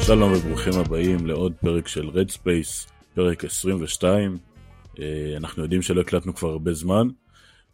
שלום 0.00 0.32
וברוכים 0.32 0.72
הבאים 0.80 1.26
לעוד 1.26 1.52
פרק 1.60 1.88
של 1.88 2.08
Red 2.08 2.32
Space, 2.32 2.90
פרק 3.14 3.44
22. 3.44 4.38
אה, 4.98 5.34
אנחנו 5.36 5.62
יודעים 5.62 5.82
שלא 5.82 6.00
הקלטנו 6.00 6.34
כבר 6.34 6.48
הרבה 6.48 6.72
זמן, 6.72 7.08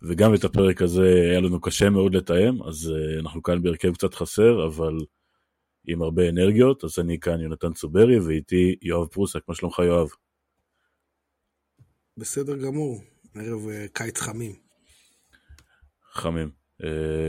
וגם 0.03 0.35
את 0.35 0.45
הפרק 0.45 0.83
הזה 0.83 1.29
היה 1.31 1.41
לנו 1.41 1.61
קשה 1.61 1.91
מאוד 1.91 2.15
לתאם, 2.15 2.63
אז 2.63 2.93
אה, 2.95 3.21
אנחנו 3.21 3.43
כאן 3.43 3.63
בהרכב 3.63 3.95
קצת 3.95 4.15
חסר, 4.15 4.67
אבל 4.67 4.99
עם 5.87 6.03
הרבה 6.03 6.29
אנרגיות, 6.29 6.85
אז 6.85 6.99
אני 6.99 7.21
כאן 7.21 7.41
יונתן 7.41 7.73
צוברי, 7.73 8.19
ואיתי 8.19 8.75
יואב 8.83 9.07
פרוסק, 9.07 9.41
מה 9.49 9.55
שלומך 9.55 9.79
יואב? 9.79 10.09
בסדר 12.17 12.57
גמור, 12.57 13.01
ערב 13.35 13.69
אה, 13.69 13.87
קיץ 13.93 14.21
חמים. 14.21 14.53
חמים. 16.13 16.63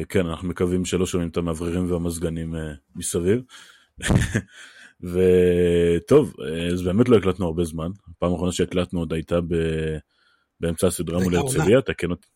כן, 0.10 0.26
אנחנו 0.26 0.48
מקווים 0.48 0.86
שלא 0.86 1.05
שומעים 1.05 1.30
את 1.30 1.38
המאווררים 1.38 1.91
והמזגנים 1.91 2.55
מסביב. 2.96 3.41
וטוב, 5.12 6.34
אז 6.74 6.82
באמת 6.82 7.10
לא 7.10 7.18
הקלטנו 7.18 7.46
הרבה 7.46 7.63
זמן. 7.63 7.91
הפעם 8.12 8.32
האחרונה 8.32 8.52
שהקלטנו 8.52 8.99
עוד 8.99 9.13
הייתה 9.13 9.41
ב... 9.41 9.55
באמצע 10.60 10.88
הסדרה 10.88 11.24
מול 11.24 11.35
הרצליה, 11.35 11.82
תקן 11.82 12.12
אותי. 12.12 12.27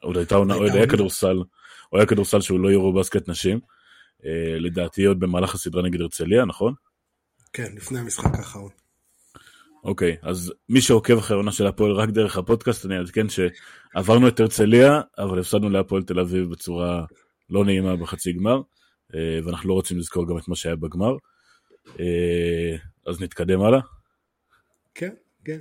עוד 0.00 0.16
הייתה 0.16 0.34
עונה, 0.34 0.54
עוד 0.54 0.70
היה 0.70 0.86
כדורסל, 0.86 1.36
או 1.92 1.98
היה 1.98 2.06
כדורסל 2.06 2.40
שהוא 2.40 2.60
לא 2.60 2.68
יורו 2.68 2.92
בסקט 2.92 3.28
נשים. 3.28 3.60
אה, 4.26 4.58
לדעתי 4.58 5.04
עוד 5.04 5.20
במהלך 5.20 5.54
הסדרה 5.54 5.82
נגד 5.82 6.00
הרצליה, 6.00 6.44
נכון? 6.44 6.74
כן, 7.52 7.72
לפני 7.76 7.98
המשחק 7.98 8.34
האחרון. 8.34 8.70
אוקיי, 9.84 10.16
אז 10.22 10.52
מי 10.68 10.80
שעוקב 10.80 11.18
אחרי 11.18 11.34
העונה 11.34 11.52
של 11.52 11.66
הפועל 11.66 11.92
רק 11.92 12.08
דרך 12.08 12.36
הפודקאסט, 12.36 12.86
אני 12.86 12.98
אעדכן 12.98 13.26
שעברנו 13.28 14.28
את 14.28 14.40
הרצליה, 14.40 15.00
אבל 15.18 15.40
הפסדנו 15.40 15.70
להפועל 15.70 16.02
תל 16.02 16.20
אביב 16.20 16.50
בצורה 16.50 17.04
לא 17.50 17.64
נעימה 17.64 17.96
בחצי 17.96 18.32
גמר, 18.32 18.60
אה, 19.14 19.38
ואנחנו 19.44 19.68
לא 19.68 19.74
רוצים 19.74 19.98
לזכור 19.98 20.28
גם 20.28 20.38
את 20.38 20.48
מה 20.48 20.56
שהיה 20.56 20.76
בגמר. 20.76 21.16
אה, 22.00 22.76
אז 23.06 23.20
נתקדם 23.20 23.62
הלאה? 23.62 23.80
כן, 24.94 25.14
כן. 25.44 25.60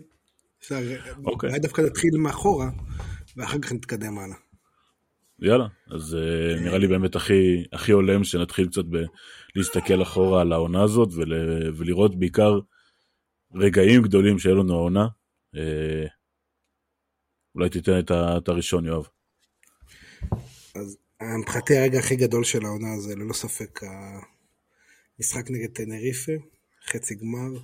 אוקיי. 1.26 1.50
אולי 1.50 1.60
דווקא 1.60 1.82
נתחיל 1.82 2.18
מאחורה, 2.18 2.70
ואחר 3.38 3.60
כך 3.60 3.72
נתקדם 3.72 4.20
הלאה. 4.20 4.49
יאללה, 5.42 5.68
אז 5.92 6.18
uh, 6.18 6.62
נראה 6.62 6.78
לי 6.78 6.88
באמת 6.88 7.16
הכי, 7.16 7.64
הכי 7.74 7.92
הולם 7.92 8.24
שנתחיל 8.24 8.68
קצת 8.68 8.86
ב- 8.86 9.06
להסתכל 9.56 10.02
אחורה 10.02 10.42
על 10.42 10.54
העונה 10.54 10.84
הזאת 10.84 11.10
ול, 11.14 11.34
ולראות 11.76 12.20
בעיקר 12.20 12.60
רגעים 13.56 14.02
גדולים 14.02 14.40
שהיו 14.40 14.56
לנו 14.56 14.74
העונה. 14.74 15.08
Uh, 15.56 15.60
אולי 17.56 17.70
תיתן 17.70 18.00
את, 18.00 18.12
ה- 18.12 18.38
את 18.38 18.48
הראשון, 18.48 18.86
יואב. 18.86 19.08
אז 20.76 20.98
מבחינתי 21.40 21.78
הרגע 21.78 22.00
הכי 22.00 22.16
גדול 22.16 22.44
של 22.44 22.66
העונה 22.66 23.00
זה 23.00 23.16
ללא 23.16 23.34
ספק 23.34 23.80
משחק 25.20 25.50
נגד 25.50 25.70
טנריפה, 25.74 26.32
חצי 26.86 27.16
גמר. 27.16 27.60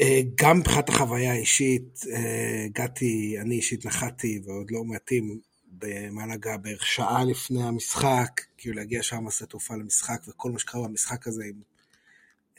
אה, 0.00 0.20
גם 0.34 0.58
מבחינת 0.58 0.88
החוויה 0.88 1.32
האישית, 1.32 2.00
אה, 2.12 2.64
הגעתי, 2.64 3.36
אני 3.40 3.54
אישית 3.54 3.86
נחתי 3.86 4.40
ועוד 4.44 4.70
לא 4.70 4.84
מעטים 4.84 5.40
במעלה 5.70 6.56
בערך 6.62 6.86
שעה 6.86 7.24
לפני 7.24 7.62
המשחק, 7.62 8.40
כאילו 8.58 8.76
להגיע 8.76 9.02
שם 9.02 9.26
לשדה 9.26 9.48
תעופה 9.48 9.74
למשחק 9.74 10.22
וכל 10.28 10.50
מה 10.50 10.58
שקרה 10.58 10.88
במשחק 10.88 11.26
הזה 11.26 11.44
עם 11.44 11.62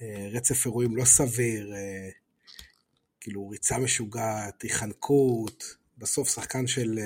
אה, 0.02 0.30
רצף 0.31 0.66
אירועים 0.66 0.95
לא 0.95 1.06
סביר, 1.06 1.73
כאילו 3.20 3.50
ריצה 3.50 3.78
משוגעת, 3.78 4.62
היחנקות, 4.62 5.76
בסוף 5.98 6.30
שחקן 6.30 6.67
של 6.67 6.99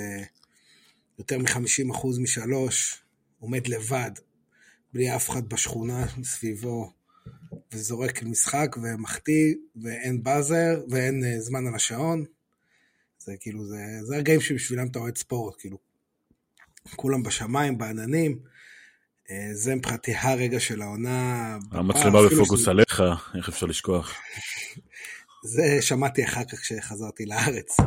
יותר 1.20 1.38
מ-50% 1.38 2.08
משלוש, 2.22 3.02
עומד 3.40 3.68
לבד, 3.68 4.12
בלי 4.94 5.16
אף 5.16 5.30
אחד 5.30 5.50
בשכונה 5.50 6.06
מסביבו, 6.18 6.92
וזורק 7.72 8.24
משחק 8.24 8.76
ומחטיא, 8.82 9.56
ואין 9.76 10.24
באזר, 10.24 10.84
ואין 10.90 11.24
זמן 11.40 11.68
על 11.68 11.76
השעון. 11.76 12.26
זה 13.20 13.34
כאילו, 13.40 13.66
זה, 13.66 13.78
זה 14.04 14.16
הרגעים 14.16 14.42
שבשבילם 14.42 14.88
אתה 14.88 15.00
אוהד 15.00 15.18
ספורט, 15.18 15.56
כאילו, 15.60 15.78
כולם 16.96 17.24
בשמיים, 17.24 17.78
בעננים. 17.78 18.40
Uh, 19.28 19.32
זה 19.54 19.76
מבחינתי 19.76 20.14
הרגע 20.16 20.60
של 20.60 20.82
העונה. 20.82 21.58
המצלמה 21.72 22.20
בפוקוס 22.26 22.62
שזה... 22.62 22.72
עליך, 22.72 23.04
איך 23.38 23.50
אפשר 23.50 23.66
לשכוח? 23.66 24.14
זה 25.54 25.78
שמעתי 25.82 26.24
אחר 26.24 26.44
כך 26.44 26.60
כשחזרתי 26.60 27.26
לארץ. 27.26 27.78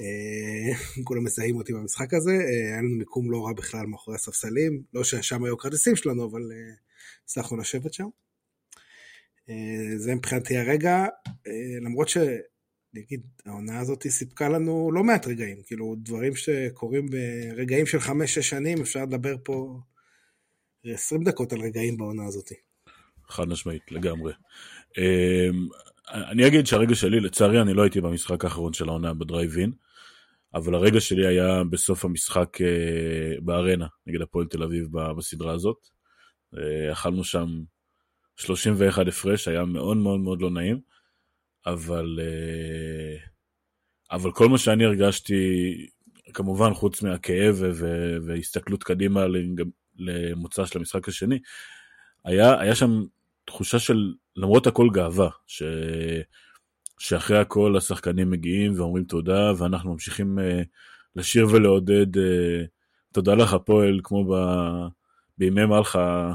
אה, 0.00 1.02
כולם 1.04 1.24
מזהים 1.24 1.56
אותי 1.56 1.72
במשחק 1.72 2.14
הזה, 2.14 2.30
אה, 2.30 2.72
היה 2.72 2.78
לנו 2.78 2.96
מיקום 2.96 3.30
לא 3.30 3.46
רע 3.46 3.52
בכלל 3.52 3.86
מאחורי 3.86 4.16
הספסלים, 4.16 4.82
לא 4.94 5.04
ששם 5.04 5.44
היו 5.44 5.58
כרטיסים 5.58 5.96
שלנו, 5.96 6.30
אבל 6.30 6.52
אה, 6.52 6.74
הצלחנו 7.24 7.56
לשבת 7.56 7.92
שם. 7.92 8.08
זה 9.96 10.14
מבחינתי 10.14 10.56
הרגע, 10.56 11.06
למרות 11.82 12.08
ש... 12.08 12.18
אני 12.94 13.02
אגיד, 13.02 13.20
העונה 13.46 13.80
הזאת 13.80 14.06
סיפקה 14.06 14.48
לנו 14.48 14.90
לא 14.92 15.04
מעט 15.04 15.26
רגעים, 15.26 15.62
כאילו 15.66 15.96
דברים 15.98 16.36
שקורים 16.36 17.06
ברגעים 17.06 17.86
של 17.86 18.00
חמש-שש 18.00 18.50
שנים, 18.50 18.80
אפשר 18.80 19.02
לדבר 19.02 19.36
פה 19.44 19.80
20 20.84 21.24
דקות 21.24 21.52
על 21.52 21.60
רגעים 21.60 21.96
בעונה 21.96 22.26
הזאת. 22.26 22.52
חד 23.28 23.48
משמעית, 23.48 23.92
לגמרי. 23.92 24.32
אני 26.14 26.46
אגיד 26.46 26.66
שהרגע 26.66 26.94
שלי, 26.94 27.20
לצערי 27.20 27.60
אני 27.60 27.74
לא 27.74 27.82
הייתי 27.82 28.00
במשחק 28.00 28.44
האחרון 28.44 28.72
של 28.72 28.88
העונה 28.88 29.14
בדרייב-אין, 29.14 29.72
אבל 30.54 30.74
הרגע 30.74 31.00
שלי 31.00 31.26
היה 31.26 31.64
בסוף 31.70 32.04
המשחק 32.04 32.56
uh, 32.60 33.40
בארנה 33.40 33.86
נגד 34.06 34.22
הפועל 34.22 34.46
תל 34.46 34.62
אביב 34.62 34.88
בסדרה 35.16 35.52
הזאת. 35.52 35.76
Uh, 36.54 36.92
אכלנו 36.92 37.24
שם 37.24 37.46
31 38.36 39.08
הפרש, 39.08 39.48
היה 39.48 39.64
מאוד 39.64 39.96
מאוד 39.96 40.20
מאוד 40.20 40.42
לא 40.42 40.50
נעים, 40.50 40.80
אבל, 41.66 42.18
uh, 42.18 43.28
אבל 44.10 44.32
כל 44.32 44.48
מה 44.48 44.58
שאני 44.58 44.84
הרגשתי, 44.84 45.72
כמובן 46.34 46.74
חוץ 46.74 47.02
מהכאב 47.02 47.62
והסתכלות 48.26 48.82
קדימה 48.84 49.26
למוצא 49.98 50.66
של 50.66 50.78
המשחק 50.78 51.08
השני, 51.08 51.38
היה, 52.24 52.60
היה 52.60 52.74
שם 52.74 53.04
תחושה 53.44 53.78
של 53.78 54.14
למרות 54.36 54.66
הכל 54.66 54.88
גאווה, 54.92 55.28
ש... 55.46 55.62
שאחרי 56.98 57.38
הכל 57.38 57.76
השחקנים 57.76 58.30
מגיעים 58.30 58.72
ואומרים 58.76 59.04
תודה, 59.04 59.52
ואנחנו 59.58 59.92
ממשיכים 59.92 60.38
uh, 60.38 60.42
לשיר 61.16 61.46
ולעודד 61.50 62.16
uh, 62.16 62.20
תודה 63.12 63.34
לך 63.34 63.52
הפועל, 63.52 64.00
כמו 64.04 64.24
ב... 64.24 64.34
בימי 65.38 65.66
מלכה 65.66 66.32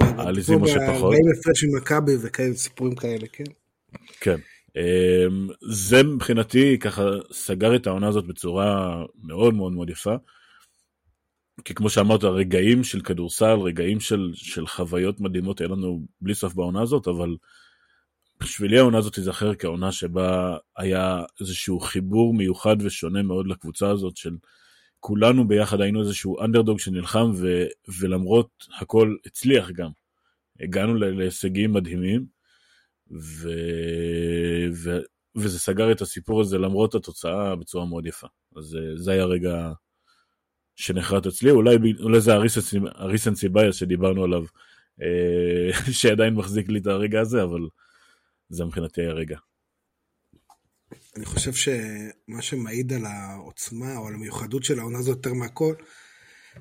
העליזים 0.00 0.62
או 0.62 0.68
שפחות. 0.68 0.86
כמו 0.86 1.10
ב-40 1.10 1.40
הפרש 1.40 1.64
עם 1.64 1.76
מכבי 1.76 2.12
וכאלה 2.22 2.54
סיפורים 2.54 2.94
כאלה, 2.94 3.26
כן. 3.32 3.44
כן. 4.20 4.36
Um, 4.68 5.52
זה 5.60 6.02
מבחינתי 6.02 6.78
ככה 6.78 7.02
סגר 7.32 7.76
את 7.76 7.86
העונה 7.86 8.08
הזאת 8.08 8.26
בצורה 8.26 9.02
מאוד 9.22 9.54
מאוד 9.54 9.72
מאוד 9.72 9.90
יפה. 9.90 10.14
כי 11.64 11.74
כמו 11.74 11.90
שאמרת, 11.90 12.24
רגעים 12.24 12.84
של 12.84 13.00
כדורסל, 13.00 13.58
רגעים 13.58 14.00
של, 14.00 14.30
של 14.34 14.66
חוויות 14.66 15.20
מדהימות, 15.20 15.60
היה 15.60 15.68
לנו 15.68 16.06
בלי 16.20 16.34
סוף 16.34 16.54
בעונה 16.54 16.82
הזאת, 16.82 17.08
אבל 17.08 17.36
בשבילי 18.40 18.78
העונה 18.78 18.98
הזאת 18.98 19.14
תיזכר 19.14 19.54
כעונה 19.54 19.92
שבה 19.92 20.56
היה 20.76 21.22
איזשהו 21.40 21.80
חיבור 21.80 22.34
מיוחד 22.34 22.76
ושונה 22.80 23.22
מאוד 23.22 23.46
לקבוצה 23.46 23.90
הזאת 23.90 24.16
של 24.16 24.36
כולנו 25.00 25.48
ביחד 25.48 25.80
היינו 25.80 26.00
איזשהו 26.00 26.40
אנדרדוג 26.40 26.78
שנלחם 26.78 27.30
ו, 27.34 27.64
ולמרות 28.00 28.48
הכל 28.80 29.16
הצליח 29.26 29.70
גם. 29.70 29.90
הגענו 30.60 30.94
להישגים 30.94 31.72
מדהימים 31.72 32.26
ו, 33.10 33.48
ו, 34.74 34.98
וזה 35.36 35.58
סגר 35.58 35.92
את 35.92 36.00
הסיפור 36.00 36.40
הזה 36.40 36.58
למרות 36.58 36.94
התוצאה 36.94 37.56
בצורה 37.56 37.86
מאוד 37.86 38.06
יפה. 38.06 38.26
אז 38.56 38.78
זה 38.96 39.12
היה 39.12 39.24
רגע 39.24 39.72
שנחרט 40.76 41.26
אצלי, 41.26 41.50
אולי, 41.50 41.76
אולי 42.00 42.20
זה 42.20 42.32
הריסנסי 42.94 43.48
בייס 43.48 43.76
שדיברנו 43.76 44.24
עליו, 44.24 44.44
אה, 45.02 45.92
שעדיין 46.00 46.34
מחזיק 46.34 46.68
לי 46.68 46.78
את 46.78 46.86
הרגע 46.86 47.20
הזה, 47.20 47.42
אבל 47.42 47.60
זה 48.48 48.64
מבחינתי 48.64 49.02
הרגע. 49.02 49.38
אני 51.16 51.24
חושב 51.24 51.52
שמה 51.52 52.42
שמעיד 52.42 52.92
על 52.92 53.04
העוצמה 53.04 53.96
או 53.96 54.08
על 54.08 54.14
המיוחדות 54.14 54.64
של 54.64 54.78
העונה 54.78 54.98
הזאת 54.98 55.16
יותר 55.16 55.34
מהכל, 55.34 55.74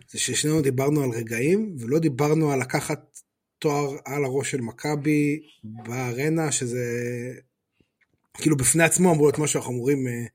זה 0.09 0.19
ששנינו 0.19 0.61
דיברנו 0.61 1.03
על 1.03 1.09
רגעים, 1.09 1.75
ולא 1.79 1.99
דיברנו 1.99 2.51
על 2.51 2.59
לקחת 2.59 3.19
תואר 3.61 3.97
על 4.05 4.25
הראש 4.25 4.51
של 4.51 4.61
מכבי 4.61 5.39
בארנה, 5.63 6.51
שזה 6.51 6.83
כאילו 8.33 8.57
בפני 8.57 8.83
עצמו 8.83 9.13
אמור 9.13 9.25
להיות 9.25 9.37
מה 9.37 9.47
שאנחנו 9.47 9.71
אמורים 9.71 10.07
אה, 10.07 10.25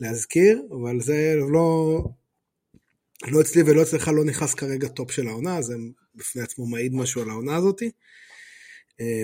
להזכיר, 0.00 0.62
אבל 0.70 1.00
זה 1.00 1.34
לא, 1.52 1.98
לא 3.26 3.40
אצלי 3.40 3.62
ולא 3.62 3.82
אצלך 3.82 4.08
לא 4.08 4.24
נכנס 4.24 4.54
כרגע 4.54 4.88
טופ 4.88 5.10
של 5.10 5.28
העונה, 5.28 5.62
זה 5.62 5.74
בפני 6.14 6.42
עצמו 6.42 6.66
מעיד 6.66 6.94
משהו 6.94 7.22
על 7.22 7.30
העונה 7.30 7.56
הזאתי. 7.56 7.90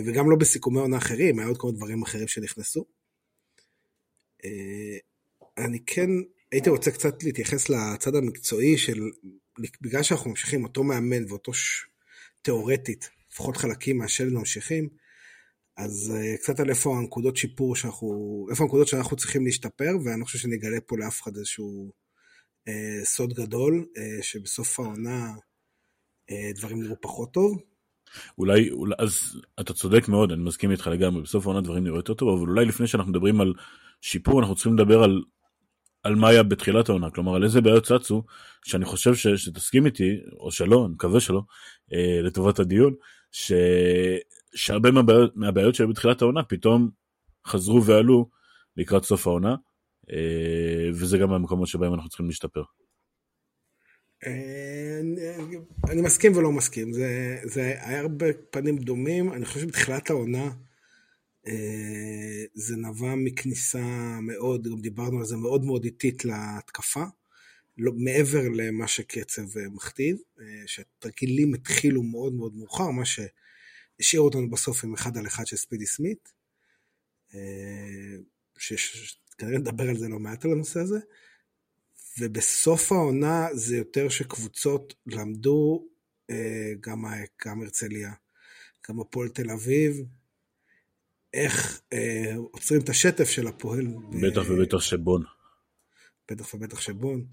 וגם 0.06 0.30
לא 0.30 0.36
בסיכומי 0.36 0.80
עונה 0.80 0.96
אחרים, 0.96 1.38
היה 1.38 1.48
עוד 1.48 1.58
כמה 1.58 1.72
דברים 1.72 2.02
אחרים 2.02 2.28
שנכנסו. 2.28 2.84
אני 5.58 5.78
כן 5.86 6.10
הייתי 6.52 6.70
רוצה 6.70 6.90
קצת 6.90 7.22
להתייחס 7.22 7.68
לצד 7.68 8.14
המקצועי 8.14 8.78
של, 8.78 9.10
בגלל 9.80 10.02
שאנחנו 10.02 10.30
ממשיכים 10.30 10.64
אותו 10.64 10.84
מאמן 10.84 11.24
ואותו 11.28 11.54
ש... 11.54 11.86
תיאורטית, 12.42 13.10
לפחות 13.38 13.56
חלקים 13.56 13.98
מהשלד 13.98 14.32
ממשיכים, 14.32 14.88
אז 15.76 16.12
uh, 16.14 16.42
קצת 16.42 16.60
על 16.60 16.70
איפה 16.70 16.98
הנקודות 16.98 17.36
שיפור 17.36 17.76
שאנחנו, 17.76 18.46
איפה 18.50 18.64
הנקודות 18.64 18.88
שאנחנו 18.88 19.16
צריכים 19.16 19.44
להשתפר, 19.44 19.90
ואני 20.04 20.24
חושב 20.24 20.38
שנגלה 20.38 20.80
פה 20.86 20.96
לאף 20.98 21.22
אחד 21.22 21.36
איזשהו 21.36 21.92
uh, 22.68 23.04
סוד 23.04 23.32
גדול, 23.32 23.84
uh, 23.84 24.22
שבסוף 24.22 24.80
העונה 24.80 25.32
uh, 26.30 26.58
דברים 26.58 26.82
נראו 26.82 27.00
פחות 27.00 27.32
טוב. 27.32 27.58
אולי, 28.38 28.70
אולי, 28.70 28.94
אז 28.98 29.12
אתה 29.60 29.72
צודק 29.72 30.08
מאוד, 30.08 30.32
אני 30.32 30.42
מסכים 30.42 30.70
איתך 30.70 30.86
לגמרי, 30.86 31.22
בסוף 31.22 31.46
העונה 31.46 31.60
דברים 31.60 31.84
נראו 31.84 31.96
יותר 31.96 32.14
טוב, 32.14 32.28
אבל 32.38 32.48
אולי 32.48 32.64
לפני 32.64 32.86
שאנחנו 32.86 33.12
מדברים 33.12 33.40
על 33.40 33.54
שיפור, 34.00 34.40
אנחנו 34.40 34.54
צריכים 34.54 34.78
לדבר 34.78 35.02
על 35.02 35.22
על 36.02 36.14
מה 36.14 36.28
היה 36.28 36.42
בתחילת 36.42 36.88
העונה, 36.88 37.10
כלומר 37.10 37.36
על 37.36 37.44
איזה 37.44 37.60
בעיות 37.60 37.84
צצו, 37.84 38.22
שאני 38.64 38.84
חושב 38.84 39.14
ש, 39.14 39.26
שתסכים 39.26 39.86
איתי, 39.86 40.16
או 40.40 40.50
שלא, 40.50 40.84
אני 40.86 40.94
מקווה 40.94 41.20
שלא, 41.20 41.40
אה, 41.92 42.20
לטובת 42.22 42.58
הדיון, 42.58 42.94
ש, 43.32 43.52
שהרבה 44.54 44.90
מהבעיות, 44.90 45.36
מהבעיות 45.36 45.74
שהיו 45.74 45.88
בתחילת 45.88 46.22
העונה 46.22 46.42
פתאום 46.42 46.90
חזרו 47.46 47.84
ועלו 47.84 48.30
לקראת 48.76 49.04
סוף 49.04 49.26
העונה, 49.26 49.56
אה, 50.10 50.90
וזה 50.94 51.18
גם 51.18 51.32
המקומות 51.32 51.68
שבהם 51.68 51.94
אנחנו 51.94 52.08
צריכים 52.08 52.26
להשתפר. 52.26 52.62
אה, 54.26 55.00
אני 55.90 56.02
מסכים 56.02 56.36
ולא 56.36 56.52
מסכים, 56.52 56.92
זה, 56.92 57.38
זה 57.44 57.74
היה 57.80 58.00
הרבה 58.00 58.26
פנים 58.50 58.78
דומים, 58.78 59.32
אני 59.32 59.44
חושב 59.44 59.60
שבתחילת 59.60 60.10
העונה, 60.10 60.50
אה, 61.46 62.44
זה 62.54 62.76
נבע 62.76 63.14
מכניסה 63.14 64.18
מאוד, 64.22 64.68
גם 64.68 64.80
דיברנו 64.80 65.18
על 65.18 65.24
זה, 65.24 65.36
מאוד 65.36 65.64
מאוד 65.64 65.84
איטית 65.84 66.24
להתקפה, 66.24 67.04
לא, 67.78 67.92
מעבר 67.96 68.42
למה 68.54 68.88
שקצב 68.88 69.58
אה, 69.58 69.68
מכתיב, 69.68 70.16
אה, 70.40 70.44
שהתרגילים 70.66 71.54
התחילו 71.54 72.02
מאוד 72.02 72.32
מאוד 72.32 72.54
מאוחר, 72.56 72.90
מה 72.90 73.02
שהשאיר 73.04 74.20
אותנו 74.20 74.50
בסוף 74.50 74.84
עם 74.84 74.94
אחד 74.94 75.16
על 75.16 75.26
אחד 75.26 75.46
של 75.46 75.56
ספידי 75.56 75.86
סמית, 75.86 76.32
שכנראה 78.58 79.58
נדבר 79.58 79.88
על 79.88 79.96
זה 79.96 80.08
לא 80.08 80.18
מעט 80.18 80.44
על 80.44 80.52
הנושא 80.52 80.80
הזה, 80.80 80.98
ובסוף 82.18 82.92
העונה 82.92 83.48
זה 83.52 83.76
יותר 83.76 84.08
שקבוצות 84.08 84.94
למדו, 85.06 85.88
גם, 86.80 87.04
גם 87.46 87.62
הרצליה, 87.62 88.12
גם 88.88 89.00
הפועל 89.00 89.28
תל 89.28 89.50
אביב, 89.50 90.02
איך 91.34 91.80
אה, 91.92 92.34
עוצרים 92.36 92.80
את 92.80 92.88
השטף 92.88 93.28
של 93.28 93.46
הפועל. 93.46 93.86
בטח 94.22 94.48
ב... 94.48 94.50
ובטח 94.50 94.78
שבון. 94.78 95.22
בטח 96.30 96.54
ובטח 96.54 96.80
שבון. 96.80 97.24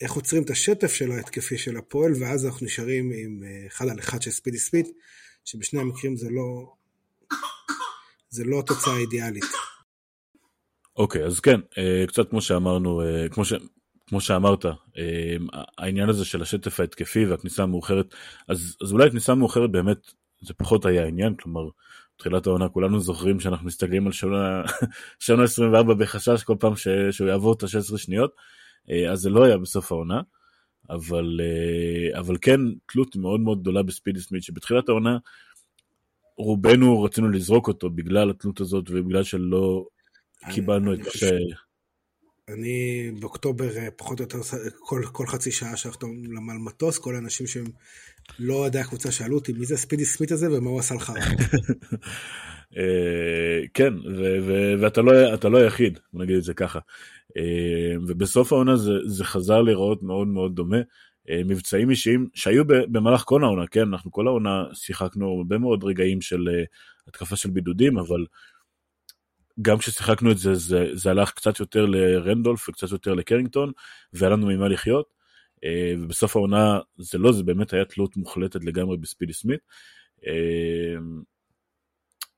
איך 0.00 0.12
עוצרים 0.12 0.42
את 0.42 0.50
השטף 0.50 0.94
של 0.94 1.12
ההתקפי 1.12 1.58
של 1.58 1.76
הפועל, 1.76 2.12
ואז 2.20 2.46
אנחנו 2.46 2.66
נשארים 2.66 3.10
עם 3.14 3.42
אה, 3.44 3.66
אחד 3.66 3.88
על 3.88 3.98
אחד 3.98 4.22
של 4.22 4.30
ספידי 4.30 4.58
ספיד, 4.58 4.86
שבשני 5.44 5.80
המקרים 5.80 6.16
זה 6.16 6.30
לא, 6.30 6.72
זה 8.30 8.44
לא 8.44 8.58
התוצאה 8.60 8.94
האידיאלית. 8.94 9.44
אוקיי, 10.96 11.22
okay, 11.22 11.26
אז 11.26 11.40
כן, 11.40 11.60
אה, 11.78 12.04
קצת 12.08 12.30
כמו 12.30 12.42
שאמרנו, 12.42 13.02
אה, 13.02 13.28
כמו, 13.28 13.44
ש... 13.44 13.52
כמו 14.06 14.20
שאמרת, 14.20 14.64
העניין 15.78 16.08
הזה 16.08 16.24
של 16.24 16.42
השטף 16.42 16.80
ההתקפי 16.80 17.26
והכניסה 17.26 17.62
המאוחרת, 17.62 18.14
אז, 18.48 18.76
אז 18.82 18.92
אולי 18.92 19.06
הכניסה 19.06 19.32
המאוחרת 19.32 19.70
באמת 19.70 19.98
זה 20.40 20.54
פחות 20.54 20.86
היה 20.86 21.02
העניין, 21.02 21.34
כלומר 21.34 21.68
תחילת 22.16 22.46
העונה 22.46 22.68
כולנו 22.68 23.00
זוכרים 23.00 23.40
שאנחנו 23.40 23.66
מסתכלים 23.66 24.06
על 24.06 24.12
שנה, 24.12 24.62
שנה 25.18 25.42
24 25.42 25.94
בחשש 25.94 26.42
כל 26.42 26.56
פעם 26.60 26.76
ש, 26.76 26.88
שהוא 27.10 27.28
יעבור 27.28 27.52
את 27.52 27.62
ה-16 27.62 27.98
שניות, 27.98 28.34
אז 29.10 29.18
זה 29.18 29.30
לא 29.30 29.44
היה 29.44 29.58
בסוף 29.58 29.92
העונה, 29.92 30.20
אבל, 30.90 31.40
אה, 31.40 32.20
אבל 32.20 32.36
כן 32.40 32.60
תלות 32.92 33.16
מאוד 33.16 33.40
מאוד 33.40 33.60
גדולה 33.60 33.82
בספידי 33.82 34.20
סמית, 34.20 34.42
שבתחילת 34.42 34.88
העונה 34.88 35.18
רובנו 36.36 37.02
רצינו 37.02 37.28
לזרוק 37.28 37.68
אותו 37.68 37.90
בגלל 37.90 38.30
התלות 38.30 38.60
הזאת 38.60 38.84
ובגלל 38.90 39.22
שלא 39.22 39.86
קיבלנו 40.54 40.94
את 40.94 40.98
מה 40.98 41.10
ש... 41.10 41.24
אני 42.48 43.10
באוקטובר 43.20 43.76
אה, 43.76 43.90
פחות 43.96 44.20
או 44.20 44.24
יותר 44.24 44.38
כל, 44.78 45.02
כל 45.12 45.26
חצי 45.26 45.52
שעה 45.52 45.76
שאנחנו 45.76 46.08
על 46.50 46.58
מטוס, 46.58 46.98
כל 46.98 47.14
האנשים 47.14 47.46
שהם 47.46 47.64
לא 48.38 48.54
אוהדי 48.54 48.78
הקבוצה 48.78 49.12
שאלו 49.12 49.34
אותי 49.34 49.52
מי 49.52 49.66
זה 49.66 49.76
ספידי 49.76 50.04
סמית 50.04 50.32
הזה 50.32 50.52
ומה 50.52 50.70
הוא 50.70 50.78
עשה 50.78 50.94
לך. 50.94 51.12
אה, 52.76 53.66
כן, 53.74 53.94
ואתה 54.80 55.02
לא, 55.02 55.12
לא 55.50 55.58
היחיד, 55.58 55.98
נגיד 56.12 56.36
את 56.36 56.42
זה 56.42 56.54
ככה. 56.54 56.78
אה, 57.36 57.94
ובסוף 58.06 58.52
העונה 58.52 58.76
זה, 58.76 58.92
זה 59.04 59.24
חזר 59.24 59.62
להיראות 59.62 60.02
מאוד 60.02 60.28
מאוד 60.28 60.54
דומה. 60.54 60.78
מבצעים 61.46 61.90
אישיים 61.90 62.28
שהיו 62.34 62.64
במהלך 62.66 63.22
כל 63.26 63.44
העונה, 63.44 63.66
כן, 63.66 63.80
אנחנו 63.80 64.10
כל 64.12 64.26
העונה 64.26 64.64
שיחקנו 64.72 65.36
הרבה 65.36 65.58
מאוד 65.58 65.84
רגעים 65.84 66.20
של 66.20 66.48
התקפה 67.08 67.36
של 67.36 67.50
בידודים, 67.50 67.98
אבל 67.98 68.24
גם 69.62 69.78
כששיחקנו 69.78 70.30
את 70.30 70.38
זה, 70.38 70.54
זה, 70.54 70.88
זה 70.92 71.10
הלך 71.10 71.30
קצת 71.30 71.60
יותר 71.60 71.86
לרנדולף 71.86 72.68
וקצת 72.68 72.90
יותר 72.90 73.14
לקרינגטון, 73.14 73.72
והיה 74.12 74.30
לנו 74.30 74.46
ממה 74.46 74.68
לחיות. 74.68 75.06
אה, 75.64 75.94
ובסוף 76.00 76.36
העונה 76.36 76.78
זה 76.98 77.18
לא, 77.18 77.32
זה 77.32 77.42
באמת 77.42 77.72
היה 77.72 77.84
תלות 77.84 78.16
מוחלטת 78.16 78.64
לגמרי 78.64 78.96
בספידי 78.96 79.32
סמית. 79.32 79.60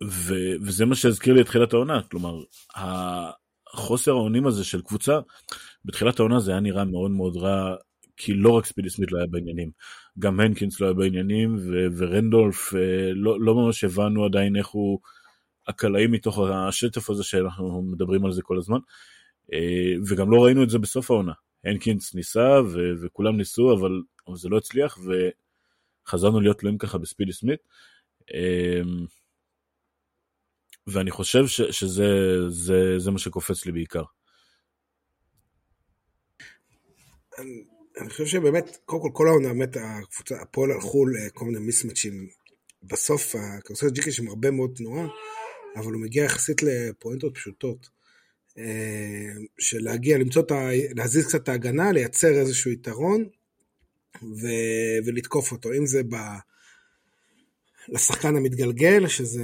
אה, 0.02 0.06
ו, 0.08 0.34
וזה 0.62 0.84
מה 0.84 0.94
שהזכיר 0.94 1.34
לי 1.34 1.40
את 1.40 1.46
תחילת 1.46 1.72
העונה, 1.72 2.02
כלומר, 2.02 2.42
החוסר 3.74 4.10
האונים 4.10 4.46
הזה 4.46 4.64
של 4.64 4.82
קבוצה, 4.82 5.18
בתחילת 5.84 6.18
העונה 6.18 6.40
זה 6.40 6.50
היה 6.50 6.60
נראה 6.60 6.84
מאוד 6.84 7.10
מאוד 7.10 7.36
רע, 7.36 7.76
כי 8.16 8.34
לא 8.34 8.50
רק 8.50 8.66
ספידי 8.66 8.90
סמית 8.90 9.12
לא 9.12 9.18
היה 9.18 9.26
בעניינים, 9.26 9.70
גם 10.18 10.40
הנקינס 10.40 10.80
לא 10.80 10.86
היה 10.86 10.94
בעניינים, 10.94 11.56
ו- 11.56 11.86
ורנדולף, 11.96 12.74
אה, 12.74 13.12
לא, 13.14 13.40
לא 13.40 13.54
ממש 13.54 13.84
הבנו 13.84 14.24
עדיין 14.24 14.56
איך 14.56 14.66
הוא... 14.66 14.98
הקלעים 15.68 16.12
מתוך 16.12 16.38
השטף 16.38 17.10
הזה 17.10 17.24
שאנחנו 17.24 17.82
מדברים 17.82 18.24
על 18.24 18.32
זה 18.32 18.42
כל 18.42 18.58
הזמן. 18.58 18.78
אה, 19.52 19.94
וגם 20.08 20.30
לא 20.30 20.44
ראינו 20.44 20.62
את 20.62 20.70
זה 20.70 20.78
בסוף 20.78 21.10
העונה. 21.10 21.32
הנקינס 21.64 22.14
ניסה 22.14 22.60
ו- 22.66 22.92
וכולם 23.02 23.36
ניסו, 23.36 23.72
אבל, 23.72 24.02
אבל 24.28 24.36
זה 24.36 24.48
לא 24.48 24.56
הצליח, 24.56 24.98
וחזרנו 26.06 26.40
להיות 26.40 26.58
תלויים 26.58 26.78
ככה 26.78 26.98
בספידי 26.98 27.32
סמית. 27.32 27.60
ואני 30.86 31.10
חושב 31.10 31.46
ש- 31.46 31.60
שזה 31.60 32.04
זה, 32.48 32.98
זה 32.98 33.10
מה 33.10 33.18
שקופץ 33.18 33.66
לי 33.66 33.72
בעיקר. 33.72 34.02
אני, 38.00 38.10
חושב 38.10 38.26
שבאמת, 38.26 38.78
קודם 38.84 39.02
כל, 39.02 39.10
כל 39.12 39.28
העונה, 39.28 39.48
באמת, 39.48 39.76
הקבוצה, 39.76 40.42
הפועל 40.42 40.70
הלכו 40.70 41.06
לכל 41.06 41.44
מיני 41.44 41.58
מיסמצ'ים. 41.58 42.28
בסוף, 42.82 43.34
הכרסל 43.34 43.90
ג'יקי 43.90 44.12
שם 44.12 44.28
הרבה 44.28 44.50
מאוד 44.50 44.70
תנועה. 44.76 45.06
אבל 45.76 45.92
הוא 45.92 46.02
מגיע 46.02 46.24
יחסית 46.24 46.62
לפואנטות 46.62 47.34
פשוטות. 47.34 47.88
אה, 48.58 49.32
של 49.58 49.78
להגיע, 49.80 50.18
למצוא 50.18 50.42
את 50.42 50.50
ה... 50.50 50.68
להזיז 50.96 51.26
קצת 51.26 51.42
את 51.42 51.48
ההגנה, 51.48 51.92
לייצר 51.92 52.40
איזשהו 52.40 52.70
יתרון 52.70 53.24
ו... 54.22 54.46
ולתקוף 55.06 55.52
אותו. 55.52 55.72
אם 55.72 55.86
זה 55.86 56.02
ב... 56.02 56.16
לשחקן 57.88 58.36
המתגלגל, 58.36 59.08
שזה 59.08 59.42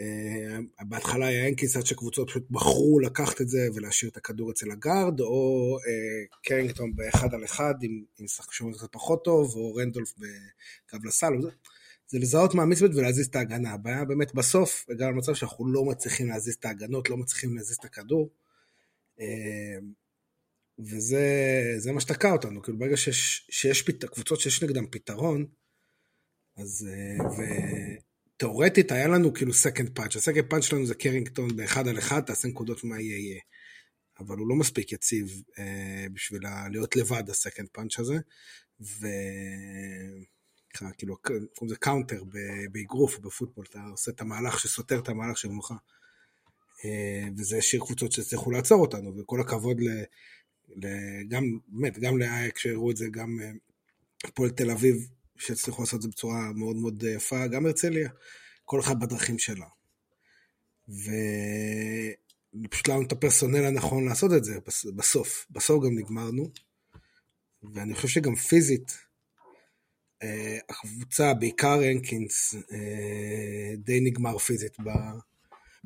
אה, 0.00 0.41
בהתחלה 0.80 1.26
היה 1.26 1.48
אנקיס 1.48 1.76
עד 1.76 1.86
שקבוצות 1.86 2.28
פשוט 2.28 2.50
בחרו 2.50 3.00
לקחת 3.00 3.40
את 3.40 3.48
זה 3.48 3.68
ולהשאיר 3.74 4.10
את 4.10 4.16
הכדור 4.16 4.50
אצל 4.50 4.70
הגארד, 4.70 5.20
או 5.20 5.76
אה, 5.86 6.36
קרינגטון 6.42 6.96
באחד 6.96 7.34
על 7.34 7.44
אחד 7.44 7.74
עם, 7.82 8.04
עם 8.18 8.28
שחקן 8.28 8.72
קצת 8.72 8.92
פחות 8.92 9.24
טוב, 9.24 9.56
או 9.56 9.74
רנדולף 9.74 10.14
בקו 10.18 11.06
לסל. 11.06 11.32
זה 12.06 12.18
לזהות 12.18 12.54
מה 12.54 12.61
mismatch 12.61 12.90
ולהזיז 12.94 13.26
את 13.26 13.36
ההגנה. 13.36 13.72
הבעיה 13.72 14.04
באמת 14.04 14.34
בסוף, 14.34 14.86
הגענו 14.90 15.12
למצב 15.12 15.34
שאנחנו 15.34 15.66
לא 15.66 15.84
מצליחים 15.84 16.28
להזיז 16.28 16.54
את 16.54 16.64
ההגנות, 16.64 17.10
לא 17.10 17.16
מצליחים 17.16 17.56
להזיז 17.56 17.76
את 17.76 17.84
הכדור. 17.84 18.30
אה, 19.20 19.78
וזה 20.78 21.92
מה 21.92 22.00
שתקע 22.00 22.32
אותנו, 22.32 22.62
כאילו 22.62 22.78
ברגע 22.78 22.96
שיש, 22.96 23.46
שיש 23.50 23.82
פת, 23.82 24.04
קבוצות 24.04 24.40
שיש 24.40 24.62
נגדם 24.62 24.86
פתרון, 24.90 25.46
אז 26.56 26.88
אה, 26.90 27.26
ותאורטית 28.42 28.92
היה 28.92 29.08
לנו 29.08 29.34
כאילו 29.34 29.52
second 29.52 29.90
punch, 29.94 30.16
ה 30.16 30.20
second 30.20 30.44
punch 30.50 30.64
שלנו 30.64 30.86
זה 30.86 30.94
קרינגטון 30.94 31.56
באחד 31.56 31.88
על 31.88 31.98
אחד, 31.98 32.20
תעשה 32.20 32.48
נקודות 32.48 32.84
מה 32.84 33.00
יהיה 33.00 33.18
יהיה. 33.18 33.40
אבל 34.18 34.36
הוא 34.36 34.48
לא 34.48 34.54
מספיק 34.54 34.92
יציב 34.92 35.42
אה, 35.58 36.06
בשביל 36.12 36.42
להיות 36.70 36.96
לבד 36.96 37.30
ה 37.30 37.35
second 37.35 37.68
punch 37.72 37.98
הזה, 37.98 38.16
ו... 38.80 39.06
כאילו, 40.98 41.16
קוראים 41.16 41.46
לזה 41.62 41.76
counter 41.76 42.22
באגרוף 42.72 43.18
בפוטבול, 43.18 43.64
אתה 43.70 43.80
עושה 43.90 44.10
את 44.10 44.20
המהלך 44.20 44.60
שסותר 44.60 44.98
את 44.98 45.08
המהלך 45.08 45.38
של 45.38 45.48
מולך. 45.48 45.72
אה, 46.84 47.28
וזה 47.36 47.56
השאיר 47.58 47.82
קבוצות 47.84 48.12
שהצליחו 48.12 48.50
לעצור 48.50 48.80
אותנו, 48.80 49.18
וכל 49.18 49.40
הכבוד 49.40 49.80
ל... 49.80 49.88
גם, 51.28 51.44
באמת, 51.68 51.98
גם 51.98 52.18
לאייק 52.18 52.58
שהראו 52.58 52.90
את 52.90 52.96
זה, 52.96 53.06
גם 53.10 53.38
הפועל 54.24 54.50
תל 54.50 54.70
אביב 54.70 55.08
שהצליחו 55.42 55.82
לעשות 55.82 55.96
את 55.96 56.02
זה 56.02 56.08
בצורה 56.08 56.52
מאוד 56.52 56.76
מאוד 56.76 57.02
יפה, 57.02 57.46
גם 57.46 57.66
הרצליה. 57.66 58.10
כל 58.64 58.80
אחד 58.80 59.00
בדרכים 59.00 59.38
שלה. 59.38 59.66
ופשוט 62.64 62.88
לנו 62.88 63.02
את 63.02 63.12
ה 63.12 63.17
personnel 63.17 63.64
הנכון 63.64 64.04
לעשות 64.04 64.32
את 64.36 64.44
זה 64.44 64.58
בסוף. 64.96 65.46
בסוף 65.50 65.84
גם 65.84 65.98
נגמרנו. 65.98 66.52
ואני 67.74 67.94
חושב 67.94 68.08
שגם 68.08 68.34
פיזית, 68.34 68.92
אה, 70.22 70.58
הקבוצה, 70.68 71.34
בעיקר 71.34 71.80
הנקינס, 71.82 72.54
אה, 72.54 73.76
די 73.76 74.00
נגמר 74.00 74.38
פיזית. 74.38 74.76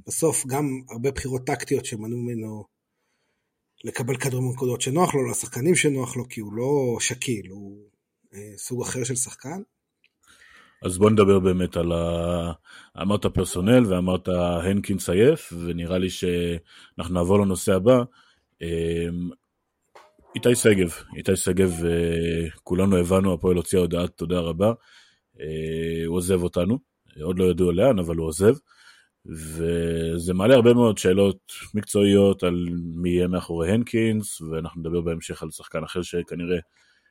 בסוף 0.06 0.46
גם 0.46 0.82
הרבה 0.90 1.10
בחירות 1.10 1.46
טקטיות 1.46 1.84
שמנעו 1.84 2.18
ממנו 2.18 2.64
לקבל 3.84 4.16
כדורים 4.16 4.48
בנקודות 4.50 4.80
שנוח 4.80 5.14
לו, 5.14 5.30
לשחקנים 5.30 5.74
שנוח 5.74 6.16
לו, 6.16 6.28
כי 6.28 6.40
הוא 6.40 6.52
לא 6.52 6.96
שקיל, 7.00 7.50
הוא 7.50 7.82
אה, 7.84 7.95
סוג 8.56 8.82
אחר 8.82 9.04
של 9.04 9.14
שחקן. 9.14 9.62
אז 10.82 10.98
בוא 10.98 11.10
נדבר 11.10 11.38
באמת 11.38 11.76
על 11.76 11.92
ה... 11.92 12.52
אמרת 13.02 13.26
פרסונל 13.26 13.86
ואמרת 13.86 14.28
הנקינס 14.64 15.10
עייף, 15.10 15.52
ונראה 15.66 15.98
לי 15.98 16.10
שאנחנו 16.10 17.14
נעבור 17.14 17.38
לנושא 17.40 17.74
הבא. 17.74 18.02
איתי 20.34 20.54
שגב, 20.54 20.94
איתי 21.16 21.36
שגב, 21.36 21.72
כולנו 22.64 22.96
הבנו, 22.96 23.34
הפועל 23.34 23.56
הוציאה 23.56 23.82
הודעת 23.82 24.10
תודה 24.10 24.38
רבה, 24.38 24.72
הוא 26.06 26.16
עוזב 26.16 26.42
אותנו, 26.42 26.78
עוד 27.22 27.38
לא 27.38 27.44
ידעו 27.44 27.72
לאן, 27.72 27.98
אבל 27.98 28.16
הוא 28.16 28.26
עוזב, 28.26 28.54
וזה 29.26 30.34
מעלה 30.34 30.54
הרבה 30.54 30.74
מאוד 30.74 30.98
שאלות 30.98 31.52
מקצועיות 31.74 32.42
על 32.42 32.66
מי 32.94 33.10
יהיה 33.10 33.28
מאחורי 33.28 33.72
הנקינס, 33.72 34.40
ואנחנו 34.40 34.80
נדבר 34.80 35.00
בהמשך 35.00 35.42
על 35.42 35.50
שחקן 35.50 35.84
אחר 35.84 36.02
שכנראה 36.02 36.58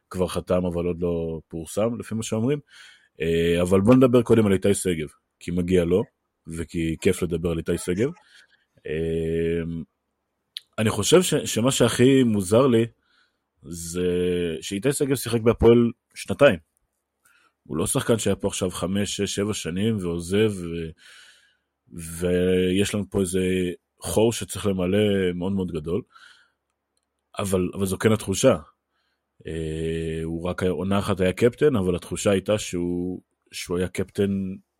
כבר 0.10 0.28
חתם, 0.28 0.66
אבל 0.66 0.86
עוד 0.86 1.02
לא 1.02 1.40
פורסם, 1.48 2.00
לפי 2.00 2.16
מה 2.16 2.24
שאומרים, 2.24 2.60
אבל 3.62 3.82
בוא 3.82 3.96
נדבר 3.96 4.22
קודם 4.22 4.46
על 4.46 4.54
איתי 4.54 4.74
שגב, 4.74 5.08
כי 5.40 5.52
מגיע 5.52 5.86
לו, 5.86 6.04
וכי 6.48 6.96
כיף 7.02 7.22
לדבר 7.22 7.52
על 7.52 7.58
איתי 7.58 7.78
שגב. 7.78 8.10
אני 10.80 10.90
חושב 10.90 11.22
ש, 11.22 11.34
שמה 11.34 11.72
שהכי 11.72 12.24
מוזר 12.24 12.68
לי, 12.68 12.86
זה 13.64 14.08
שאיתי 14.62 14.94
שגב 14.94 15.16
שיחק 15.16 15.42
בהפועל 15.42 15.92
שנתיים. 16.16 16.60
הוא 17.64 17.78
לא 17.78 17.88
שחקן 17.88 18.20
שהיה 18.20 18.36
פה 18.36 18.48
עכשיו 18.48 18.70
חמש, 18.70 19.18
שש, 19.18 19.36
שבע 19.36 19.54
שנים 19.54 19.98
ועוזב, 19.98 20.52
ו... 20.56 20.66
ויש 22.20 22.96
לנו 22.96 23.10
פה 23.10 23.22
איזה 23.22 23.42
חור 24.00 24.34
שצריך 24.34 24.66
למלא 24.66 25.34
מאוד 25.36 25.52
מאוד 25.52 25.72
גדול, 25.72 26.02
אבל, 27.40 27.70
אבל 27.74 27.86
זו 27.86 27.98
כן 27.98 28.12
התחושה. 28.12 28.56
אה, 29.48 30.22
הוא 30.24 30.44
רק 30.44 30.64
עונה 30.64 31.00
אחת 31.00 31.20
היה 31.20 31.34
קפטן, 31.34 31.76
אבל 31.76 31.96
התחושה 31.96 32.32
הייתה 32.32 32.58
שהוא, 32.58 33.22
שהוא 33.52 33.78
היה 33.78 33.88
קפטן, 33.88 34.32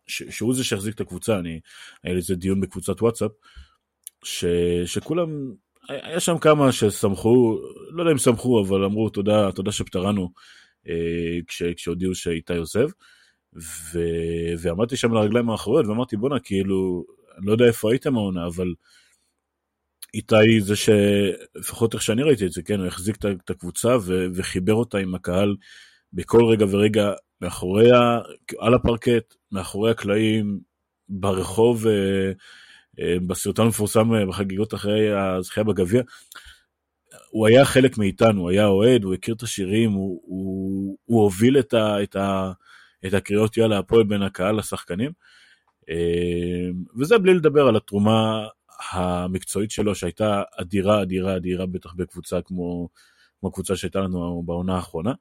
ש, 0.06 0.22
שהוא 0.22 0.54
זה 0.54 0.64
שהחזיק 0.64 0.94
את 0.94 1.00
הקבוצה. 1.00 1.38
אני, 1.38 1.60
היה 2.04 2.14
לי 2.14 2.20
איזה 2.20 2.34
דיון 2.34 2.60
בקבוצת 2.60 3.02
וואטסאפ, 3.02 3.30
ש, 4.24 4.44
שכולם 4.86 5.28
היה 5.88 6.20
שם 6.20 6.38
כמה 6.38 6.72
ששמחו, 6.72 7.58
לא 7.90 8.02
יודע 8.02 8.12
אם 8.12 8.18
שמחו, 8.18 8.64
אבל 8.64 8.84
אמרו 8.84 9.08
תודה, 9.10 9.52
תודה 9.52 9.72
שפטרנו 9.72 10.30
אה, 10.88 11.38
כש, 11.46 11.62
כשהודיעו 11.62 12.14
שאיתי 12.14 12.56
עוזב. 12.56 12.88
ו... 13.92 13.98
ועמדתי 14.58 14.96
שם 14.96 15.12
לרגליים 15.12 15.50
האחוריות 15.50 15.86
ואמרתי 15.86 16.16
בואנה 16.16 16.40
כאילו, 16.40 17.04
אני 17.38 17.46
לא 17.46 17.52
יודע 17.52 17.64
איפה 17.64 17.92
הייתם 17.92 18.16
העונה, 18.16 18.46
אבל 18.46 18.74
איתי 20.14 20.60
זה 20.60 20.74
שלפחות 20.76 21.94
איך 21.94 22.02
שאני 22.02 22.22
ראיתי 22.22 22.46
את 22.46 22.52
זה, 22.52 22.62
כן, 22.62 22.78
הוא 22.78 22.86
החזיק 22.86 23.16
את 23.44 23.50
הקבוצה 23.50 23.96
ו... 24.02 24.26
וחיבר 24.34 24.74
אותה 24.74 24.98
עם 24.98 25.14
הקהל 25.14 25.56
בכל 26.12 26.44
רגע 26.44 26.66
ורגע 26.70 27.12
מאחוריה, 27.40 28.18
על 28.58 28.74
הפרקט, 28.74 29.34
מאחורי 29.52 29.90
הקלעים, 29.90 30.60
ברחוב. 31.08 31.86
אה, 31.86 32.32
אה, 33.00 33.16
בסרטון 33.26 33.66
המפורסם 33.66 34.14
אה, 34.14 34.26
בחגיגות 34.26 34.74
אחרי 34.74 35.18
הזכייה 35.18 35.64
בגביע, 35.64 36.02
הוא 37.30 37.46
היה 37.46 37.64
חלק 37.64 37.98
מאיתנו, 37.98 38.40
הוא 38.40 38.50
היה 38.50 38.66
אוהד, 38.66 39.04
הוא 39.04 39.14
הכיר 39.14 39.34
את 39.34 39.42
השירים, 39.42 39.92
הוא, 39.92 40.20
הוא, 40.24 40.96
הוא 41.04 41.22
הוביל 41.22 41.58
את, 41.58 41.74
ה, 41.74 42.02
את, 42.02 42.16
ה, 42.16 42.52
את 43.06 43.14
הקריאות 43.14 43.56
יאללה 43.56 43.78
הפועל 43.78 44.04
בין 44.04 44.22
הקהל 44.22 44.58
לשחקנים. 44.58 45.10
אה, 45.90 46.70
וזה 46.98 47.18
בלי 47.18 47.34
לדבר 47.34 47.66
על 47.68 47.76
התרומה 47.76 48.46
המקצועית 48.90 49.70
שלו 49.70 49.94
שהייתה 49.94 50.42
אדירה 50.60 51.02
אדירה 51.02 51.36
אדירה 51.36 51.66
בטח 51.66 51.94
בקבוצה 51.94 52.42
כמו, 52.42 52.88
כמו 53.40 53.48
הקבוצה 53.48 53.76
שהייתה 53.76 54.00
לנו 54.00 54.42
בעונה 54.46 54.76
האחרונה. 54.76 55.12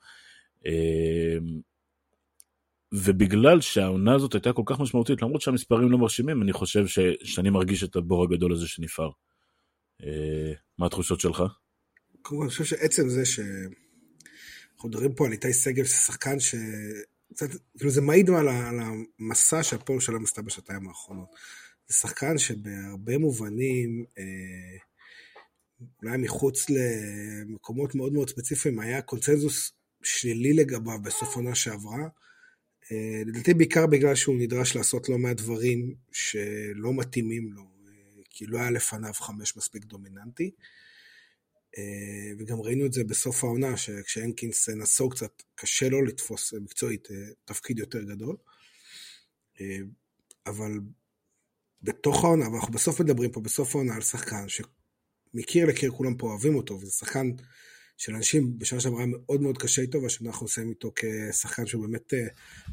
ובגלל 2.94 3.62
שהעונה 3.62 4.16
הזאת 4.16 4.34
הייתה 4.34 4.54
כל 4.54 4.62
כך 4.66 4.80
משמעותית, 4.80 5.22
למרות 5.22 5.42
שהמספרים 5.42 5.92
לא 5.92 5.98
מרשימים, 5.98 6.42
אני 6.42 6.54
חושב 6.54 6.88
ש, 6.88 7.00
שאני 7.24 7.50
מרגיש 7.50 7.84
את 7.84 7.96
הבור 7.96 8.24
הגדול 8.24 8.54
הזה 8.54 8.68
שנפער. 8.68 9.10
אה, 10.04 10.54
מה 10.78 10.86
התחושות 10.86 11.20
שלך? 11.20 11.38
קודם 12.22 12.40
כל, 12.40 12.42
אני 12.42 12.50
חושב 12.50 12.64
שעצם 12.64 13.10
זה 13.10 13.26
שאנחנו 13.26 14.90
מדברים 14.90 15.14
פה 15.14 15.26
על 15.26 15.32
איתי 15.32 15.54
שגב, 15.54 15.86
שחקן 15.86 16.40
ש... 16.40 16.56
קצת, 17.34 17.48
כאילו 17.78 17.92
זה 17.92 18.02
מעיד 18.02 18.30
על 18.30 18.48
המסע 18.80 19.64
שהפועל 19.64 20.00
שלם 20.00 20.24
עשתה 20.24 20.42
בשנתיים 20.42 20.88
האחרונות. 20.88 21.28
זה 21.88 21.96
שחקן 21.96 22.38
שבהרבה 22.38 23.18
מובנים, 23.18 24.06
אה, 24.18 24.78
אולי 26.02 26.18
מחוץ 26.18 26.66
למקומות 26.70 27.96
מאוד 27.96 28.14
מאוד 28.14 28.30
ספציפיים, 28.30 28.80
היה 28.80 29.02
קונצנזוס 29.02 29.72
שלילי 30.04 30.54
לגביו 30.54 31.02
בסוף 31.02 31.36
עונה 31.36 31.56
שעברה. 31.56 32.08
אה, 32.92 33.22
לדעתי 33.26 33.54
בעיקר 33.54 33.88
בגלל 33.88 34.16
שהוא 34.16 34.36
נדרש 34.40 34.76
לעשות 34.76 35.10
לא 35.10 35.18
מעט 35.18 35.38
דברים 35.38 35.96
שלא 36.12 36.94
מתאימים 36.94 37.54
לו, 37.54 37.62
אה, 37.62 38.24
כי 38.30 38.46
לא 38.46 38.58
היה 38.58 38.72
לפניו 38.72 39.14
חמש 39.14 39.58
מספיק 39.58 39.86
דומיננטי. 39.86 40.52
אה, 41.78 42.32
וגם 42.40 42.62
ראינו 42.62 42.86
את 42.86 42.94
זה 42.94 43.04
בסוף 43.04 43.44
העונה, 43.44 43.78
שכשהנקינס 43.78 44.70
נסוג 44.70 45.14
קצת, 45.14 45.44
קשה 45.56 45.90
לו 45.90 46.06
לתפוס 46.06 46.54
מקצועית 46.54 47.08
תפקיד 47.46 47.80
יותר 47.80 48.02
גדול. 48.04 48.36
אבל 50.46 50.72
בתוך 51.86 52.24
העונה, 52.24 52.50
ואנחנו 52.50 52.74
בסוף 52.74 53.02
מדברים 53.02 53.32
פה, 53.32 53.42
בסוף 53.42 53.76
העונה 53.76 53.96
על 53.96 54.02
שחקן 54.02 54.46
שמקיר 54.48 55.66
לקיר 55.66 55.92
כולם 55.92 56.16
פה 56.18 56.28
אוהבים 56.28 56.56
אותו, 56.56 56.74
וזה 56.74 56.92
שחקן 56.92 57.32
שלאנשים 57.98 58.60
בשנה 58.60 58.80
שעברה 58.80 59.06
מאוד 59.06 59.42
מאוד 59.42 59.58
קשה 59.58 59.82
איתו, 59.82 60.02
והשנה 60.02 60.30
אנחנו 60.30 60.46
עושים 60.46 60.70
איתו 60.70 60.92
כשחקן 60.96 61.66
שהוא 61.66 61.88
באמת 61.88 62.14
אה, 62.14 62.28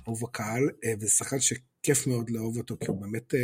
אהוב 0.08 0.24
הקהל, 0.24 0.70
אה, 0.84 0.94
וזה 1.00 1.10
שחקן 1.10 1.40
שכיף 1.40 2.06
מאוד 2.06 2.30
לאהוב 2.30 2.58
אותו, 2.58 2.76
כי 2.80 2.86
הוא 2.86 3.00
באמת, 3.00 3.34
אה, 3.34 3.40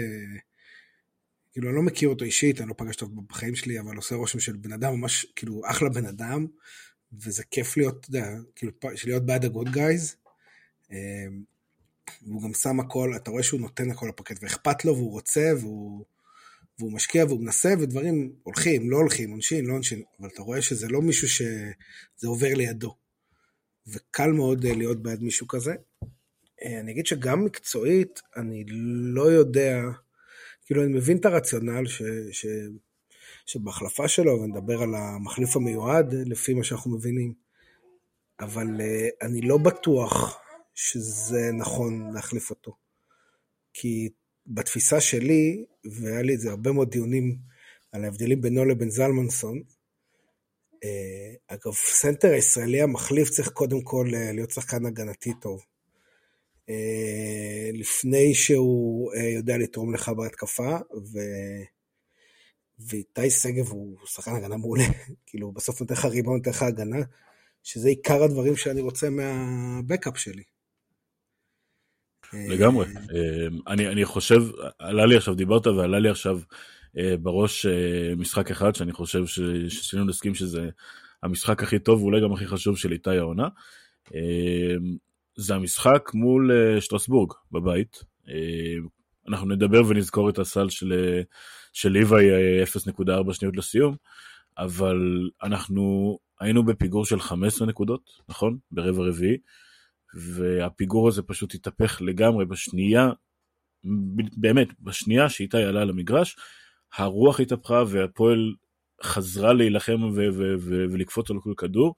כאילו 1.52 1.68
אני 1.68 1.76
לא 1.76 1.82
מכיר 1.82 2.08
אותו 2.08 2.24
אישית, 2.24 2.60
אני 2.60 2.68
לא 2.68 2.74
פגשתי 2.76 3.04
אותו 3.04 3.22
בחיים 3.28 3.54
שלי, 3.54 3.80
אבל 3.80 3.96
עושה 3.96 4.14
רושם 4.14 4.40
של 4.40 4.56
בן 4.56 4.72
אדם 4.72 4.94
ממש, 4.94 5.26
כאילו 5.36 5.62
אחלה 5.66 5.88
בן 5.88 6.06
אדם, 6.06 6.46
וזה 7.12 7.42
כיף 7.50 7.76
להיות, 7.76 7.98
אתה 8.00 8.08
יודע, 8.08 8.34
כאילו, 8.56 8.72
להיות 9.04 9.26
בעד 9.26 9.44
ה-good 9.44 9.68
guys. 9.68 10.16
והוא 12.26 12.42
גם 12.42 12.54
שם 12.54 12.80
הכל, 12.80 13.12
אתה 13.16 13.30
רואה 13.30 13.42
שהוא 13.42 13.60
נותן 13.60 13.90
הכל 13.90 14.06
לפקט, 14.06 14.42
ואכפת 14.42 14.84
לו, 14.84 14.96
והוא 14.96 15.12
רוצה, 15.12 15.50
והוא... 15.60 16.04
והוא 16.78 16.92
משקיע 16.92 17.24
והוא 17.24 17.40
מנסה, 17.40 17.74
ודברים 17.80 18.32
הולכים, 18.42 18.90
לא 18.90 18.96
הולכים, 18.96 19.30
עונשין, 19.30 19.66
לא 19.66 19.74
עונשין, 19.74 20.02
אבל 20.20 20.28
אתה 20.28 20.42
רואה 20.42 20.62
שזה 20.62 20.88
לא 20.88 21.02
מישהו 21.02 21.28
שזה 21.28 22.26
עובר 22.26 22.54
לידו. 22.54 22.94
וקל 23.86 24.32
מאוד 24.32 24.64
אה, 24.64 24.74
להיות 24.74 25.02
בעד 25.02 25.22
מישהו 25.22 25.48
כזה. 25.48 25.74
אה, 26.62 26.80
אני 26.80 26.92
אגיד 26.92 27.06
שגם 27.06 27.44
מקצועית, 27.44 28.20
אני 28.36 28.64
לא 29.14 29.22
יודע, 29.22 29.82
כאילו 30.66 30.84
אני 30.84 30.92
מבין 30.92 31.16
את 31.16 31.26
הרציונל 31.26 31.86
ש, 31.86 32.02
ש, 32.30 32.46
שבהחלפה 33.46 34.08
שלו, 34.08 34.40
ונדבר 34.40 34.82
על 34.82 34.94
המחליף 34.94 35.56
המיועד, 35.56 36.14
לפי 36.14 36.54
מה 36.54 36.64
שאנחנו 36.64 36.96
מבינים, 36.96 37.34
אבל 38.40 38.80
אה, 38.80 39.08
אני 39.22 39.40
לא 39.40 39.58
בטוח 39.58 40.40
שזה 40.80 41.52
נכון 41.52 42.10
להחליף 42.14 42.50
אותו. 42.50 42.76
כי 43.74 44.08
בתפיסה 44.46 45.00
שלי, 45.00 45.64
והיה 45.84 46.22
לי 46.22 46.32
איזה 46.32 46.50
הרבה 46.50 46.72
מאוד 46.72 46.90
דיונים 46.90 47.38
על 47.92 48.04
ההבדלים 48.04 48.40
בינו 48.40 48.64
לבין 48.64 48.90
זלמנסון, 48.90 49.62
אה, 50.84 51.34
אגב, 51.48 51.72
סנטר 51.74 52.28
הישראלי 52.28 52.82
המחליף 52.82 53.30
צריך 53.30 53.48
קודם 53.48 53.82
כל 53.82 54.06
אה, 54.14 54.32
להיות 54.32 54.50
שחקן 54.50 54.86
הגנתי 54.86 55.32
טוב. 55.40 55.60
אה, 56.68 57.70
לפני 57.72 58.34
שהוא 58.34 59.14
יודע 59.14 59.58
לתרום 59.58 59.94
לך 59.94 60.08
בהתקפה, 60.08 60.76
ו... 61.12 61.18
ואיתי 62.78 63.30
שגב 63.30 63.68
הוא 63.68 63.96
שחקן 64.06 64.34
הגנה 64.34 64.56
מעולה, 64.56 64.84
כאילו 65.26 65.52
בסוף 65.52 65.80
נותן 65.80 65.94
לך 65.94 66.04
ריבון, 66.04 66.36
נותן 66.36 66.50
לך 66.50 66.62
הגנה, 66.62 66.98
שזה 67.62 67.88
עיקר 67.88 68.22
הדברים 68.22 68.56
שאני 68.56 68.80
רוצה 68.80 69.10
מהבקאפ 69.10 70.18
שלי. 70.18 70.42
לגמרי. 72.32 72.86
אה, 72.86 73.46
אני, 73.66 73.88
אני 73.88 74.04
חושב, 74.04 74.42
עלה 74.78 75.06
לי 75.06 75.16
עכשיו, 75.16 75.34
דיברת 75.34 75.66
ועלה 75.66 75.98
לי 75.98 76.08
עכשיו 76.08 76.40
אה, 76.98 77.14
בראש 77.16 77.66
אה, 77.66 78.14
משחק 78.16 78.50
אחד 78.50 78.74
שאני 78.74 78.92
חושב 78.92 79.26
ששנינו 79.26 80.06
נסכים 80.06 80.34
שזה 80.34 80.68
המשחק 81.22 81.62
הכי 81.62 81.78
טוב 81.78 82.02
ואולי 82.02 82.22
גם 82.22 82.32
הכי 82.32 82.46
חשוב 82.46 82.76
של 82.78 82.92
איתי 82.92 83.16
העונה. 83.18 83.48
זה 85.36 85.54
המשחק 85.54 86.10
מול 86.14 86.50
שטרסבורג 86.80 87.32
בבית. 87.52 88.04
אנחנו 89.28 89.48
נדבר 89.48 89.82
ונזכור 89.88 90.30
את 90.30 90.38
הסל 90.38 90.68
של, 90.68 91.20
של 91.72 91.88
ליוואי 91.88 92.24
0.4 92.62 93.32
שניות 93.32 93.56
לסיום, 93.56 93.96
אבל 94.58 95.28
אנחנו 95.42 96.18
היינו 96.40 96.64
בפיגור 96.64 97.04
של 97.04 97.20
15 97.20 97.66
נקודות, 97.66 98.10
נכון? 98.28 98.58
ברבע 98.70 99.02
רביעי, 99.02 99.36
והפיגור 100.14 101.08
הזה 101.08 101.22
פשוט 101.22 101.54
התהפך 101.54 102.02
לגמרי 102.02 102.44
בשנייה, 102.44 103.10
באמת, 104.36 104.68
בשנייה 104.80 105.28
שאיתי 105.28 105.62
עלה 105.62 105.84
למגרש, 105.84 106.36
הרוח 106.96 107.40
התהפכה 107.40 107.82
והפועל 107.88 108.54
חזרה 109.02 109.52
להילחם 109.52 110.02
ו- 110.02 110.28
ו- 110.32 110.54
ו- 110.58 110.84
ולקפוץ 110.92 111.30
על 111.30 111.36
כל 111.40 111.52
כדור. 111.56 111.94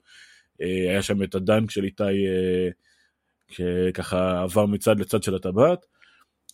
אה, 0.61 0.91
היה 0.91 1.01
שם 1.01 1.23
את 1.23 1.35
הדנק 1.35 1.71
של 1.71 1.83
איתי 1.83 2.03
אה, 2.03 2.69
שככה 3.51 4.41
עבר 4.41 4.65
מצד 4.65 4.99
לצד 4.99 5.23
של 5.23 5.35
הטבעת, 5.35 5.85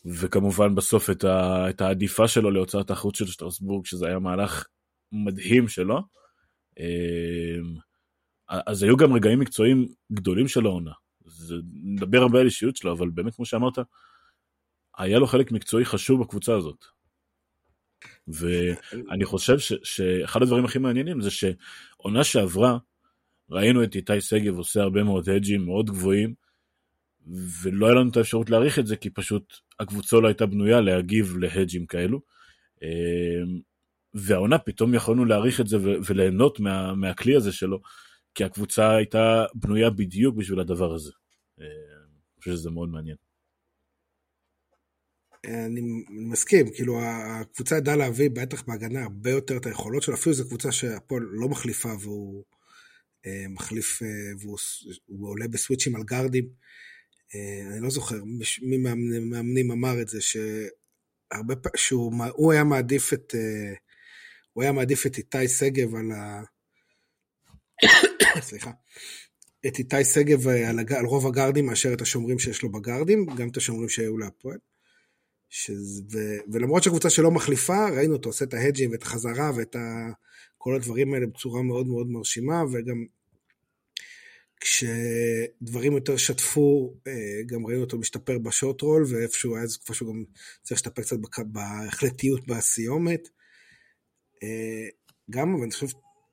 וכמובן 0.05 0.75
בסוף 0.75 1.09
את, 1.09 1.23
ה- 1.23 1.69
את 1.69 1.81
העדיפה 1.81 2.27
שלו 2.27 2.51
להוצאת 2.51 2.91
החוץ 2.91 3.17
של 3.17 3.27
שטרסבורג, 3.27 3.85
שזה 3.85 4.07
היה 4.07 4.19
מהלך 4.19 4.65
מדהים 5.11 5.67
שלו. 5.67 5.99
אה, 6.79 7.57
אז 8.67 8.83
היו 8.83 8.97
גם 8.97 9.13
רגעים 9.13 9.39
מקצועיים 9.39 9.87
גדולים 10.11 10.47
של 10.47 10.65
העונה. 10.65 10.91
נדבר 11.73 12.21
הרבה 12.21 12.39
על 12.39 12.45
אישיות 12.45 12.75
שלו, 12.75 12.93
אבל 12.93 13.09
באמת 13.09 13.35
כמו 13.35 13.45
שאמרת, 13.45 13.77
היה 14.97 15.19
לו 15.19 15.27
חלק 15.27 15.51
מקצועי 15.51 15.85
חשוב 15.85 16.21
בקבוצה 16.21 16.55
הזאת. 16.55 16.85
ואני 18.27 19.25
חושב 19.25 19.59
ש, 19.59 19.73
שאחד 19.83 20.41
הדברים 20.41 20.65
הכי 20.65 20.79
מעניינים 20.79 21.21
זה 21.21 21.29
שעונה 21.31 22.23
שעברה, 22.23 22.77
ראינו 23.49 23.83
את 23.83 23.95
איתי 23.95 24.21
שגב 24.21 24.57
עושה 24.57 24.81
הרבה 24.81 25.03
מאוד 25.03 25.29
הג'ים 25.29 25.65
מאוד 25.65 25.89
גבוהים, 25.89 26.33
ולא 27.63 27.85
היה 27.85 27.95
לנו 27.95 28.09
את 28.09 28.17
האפשרות 28.17 28.49
להעריך 28.49 28.79
את 28.79 28.87
זה, 28.87 28.95
כי 28.95 29.09
פשוט 29.09 29.53
הקבוצה 29.79 30.17
לא 30.17 30.27
הייתה 30.27 30.45
בנויה 30.45 30.81
להגיב 30.81 31.37
להג'ים 31.37 31.85
כאלו. 31.85 32.21
אמ, 32.83 33.59
והעונה 34.13 34.57
פתאום 34.57 34.93
יכולנו 34.93 35.25
להעריך 35.25 35.61
את 35.61 35.67
זה 35.67 35.77
וליהנות 35.81 36.59
מה, 36.59 36.93
מהכלי 36.95 37.35
הזה 37.35 37.51
שלו, 37.51 37.81
כי 38.35 38.43
הקבוצה 38.43 38.95
הייתה 38.95 39.45
בנויה 39.55 39.89
בדיוק 39.89 40.35
בשביל 40.35 40.59
הדבר 40.59 40.93
הזה. 40.93 41.11
אני 41.57 42.39
חושב 42.39 42.51
שזה 42.51 42.69
מאוד 42.69 42.89
מעניין. 42.89 43.15
אני 45.45 45.81
מסכים, 46.09 46.73
כאילו 46.73 47.01
הקבוצה 47.03 47.77
ידעה 47.77 47.95
להביא 47.95 48.29
בטח 48.29 48.63
בהגנה 48.63 49.03
הרבה 49.03 49.29
יותר 49.29 49.57
את 49.57 49.65
היכולות 49.65 50.03
שלו, 50.03 50.15
אפילו 50.15 50.35
זו 50.35 50.47
קבוצה 50.47 50.71
שהפועל 50.71 51.23
לא 51.23 51.49
מחליפה 51.49 51.89
והוא 51.99 52.45
אה, 53.25 53.45
מחליף 53.49 54.01
אה, 54.01 54.07
והוא 54.39 55.29
עולה 55.29 55.47
בסוויצ'ים 55.47 55.95
על 55.95 56.03
גארדים. 56.03 56.49
אה, 57.35 57.73
אני 57.73 57.83
לא 57.83 57.89
זוכר 57.89 58.15
מי 58.61 58.77
מהמאמנים 58.77 59.71
אמר 59.71 60.01
את 60.01 60.07
זה, 60.07 60.21
שהרבה 60.21 61.55
פעמים, 61.55 61.77
שהוא 61.77 62.53
היה 62.53 62.63
מעדיף 62.63 63.13
את, 63.13 63.35
אה, 63.35 63.73
הוא 64.53 64.63
היה 64.63 64.71
מעדיף 64.71 65.05
את 65.05 65.17
איתי 65.17 65.47
שגב 65.47 65.95
על 65.95 66.11
ה... 66.11 66.41
סליחה. 68.49 68.71
את 69.67 69.79
איתי 69.79 70.03
שגב 70.03 70.47
על, 70.47 70.79
הג... 70.79 70.93
על 70.93 71.05
רוב 71.05 71.27
הגארדים 71.27 71.65
מאשר 71.65 71.93
את 71.93 72.01
השומרים 72.01 72.39
שיש 72.39 72.63
לו 72.63 72.71
בגארדים, 72.71 73.25
גם 73.25 73.49
את 73.49 73.57
השומרים 73.57 73.89
שהיו 73.89 74.17
להפועל. 74.17 74.57
שזה, 75.49 76.03
ו, 76.11 76.17
ולמרות 76.53 76.83
שהקבוצה 76.83 77.09
שלא 77.09 77.31
מחליפה, 77.31 77.89
ראינו 77.89 78.13
אותו 78.13 78.29
עושה 78.29 78.45
את 78.45 78.53
ההדג'ים 78.53 78.91
ואת 78.91 79.03
החזרה 79.03 79.51
ואת 79.55 79.75
ה, 79.75 80.11
כל 80.57 80.75
הדברים 80.75 81.13
האלה 81.13 81.27
בצורה 81.27 81.61
מאוד 81.63 81.87
מאוד 81.87 82.07
מרשימה, 82.07 82.63
וגם 82.71 83.05
כשדברים 84.59 85.93
יותר 85.93 86.17
שטפו, 86.17 86.93
אה, 87.07 87.43
גם 87.45 87.65
ראינו 87.65 87.81
אותו 87.83 87.97
משתפר 87.97 88.37
בשורט 88.37 88.81
רול, 88.81 89.05
ואיפשהו 89.09 89.55
היה 89.55 89.63
איזה 89.63 89.75
תקופה 89.75 89.93
שהוא 89.93 90.13
גם 90.13 90.23
צריך 90.63 90.71
להשתפר 90.71 91.01
קצת 91.01 91.17
בהחלטיות 91.45 92.47
בסיומת. 92.47 93.29
אה, 94.43 94.87
גם, 95.29 95.53
אבל 95.53 95.63
אני 95.63 95.71
חושב, 95.71 95.87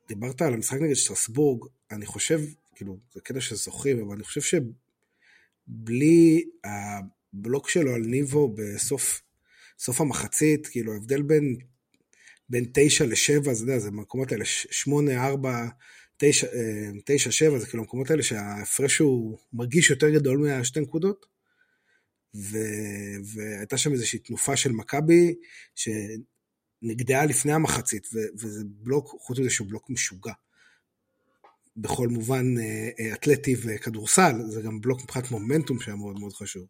דיברת 0.07 0.41
על 0.41 0.53
המשחק 0.53 0.77
נגד 0.81 0.93
שטרסבורג, 0.93 1.65
אני 1.91 2.05
חושב, 2.05 2.39
כאילו, 2.75 2.99
זה 3.13 3.21
קטע 3.21 3.41
שזוכרים, 3.41 4.01
אבל 4.01 4.15
אני 4.15 4.23
חושב 4.23 4.59
שבלי 5.67 6.45
הבלוק 6.63 7.69
שלו 7.69 7.93
על 7.93 8.01
ניבו 8.01 8.55
בסוף 8.55 9.21
סוף 9.79 10.01
המחצית, 10.01 10.67
כאילו 10.67 10.93
ההבדל 10.93 11.21
בין, 11.21 11.57
בין 12.49 12.65
9 12.73 13.05
ל-7, 13.05 13.53
זה 13.53 13.63
יודע, 13.63 13.79
זה 13.79 13.91
במקומות 13.91 14.31
האלה, 14.31 14.45
8, 14.45 15.27
4, 15.27 15.67
9, 16.17 16.47
9, 17.05 17.31
7, 17.31 17.59
זה 17.59 17.65
כאילו 17.65 17.83
המקומות 17.83 18.11
האלה 18.11 18.23
שההפרש 18.23 18.97
הוא 18.97 19.37
מרגיש 19.53 19.89
יותר 19.89 20.09
גדול 20.09 20.37
מהשתי 20.37 20.79
נקודות. 20.79 21.25
ו... 22.35 22.57
והייתה 23.33 23.77
שם 23.77 23.91
איזושהי 23.91 24.19
תנופה 24.19 24.57
של 24.57 24.71
מכבי 24.71 25.35
שנגדעה 25.75 27.25
לפני 27.25 27.53
המחצית, 27.53 28.07
ו... 28.13 28.17
וזה 28.39 28.63
בלוק, 28.65 29.15
חוץ 29.19 29.39
מזה 29.39 29.49
שהוא 29.49 29.67
בלוק 29.67 29.89
משוגע. 29.89 30.33
בכל 31.77 32.07
מובן 32.07 32.57
אה, 32.57 32.89
אה, 32.99 33.13
אתלטי 33.13 33.55
וכדורסל, 33.63 34.33
זה 34.49 34.61
גם 34.61 34.81
בלוק 34.81 35.03
מבחינת 35.03 35.31
מומנטום 35.31 35.79
שהיה 35.79 35.95
מאוד 35.95 36.19
מאוד 36.19 36.33
חשוב. 36.33 36.67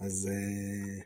אז 0.00 0.28
אה, 0.32 1.02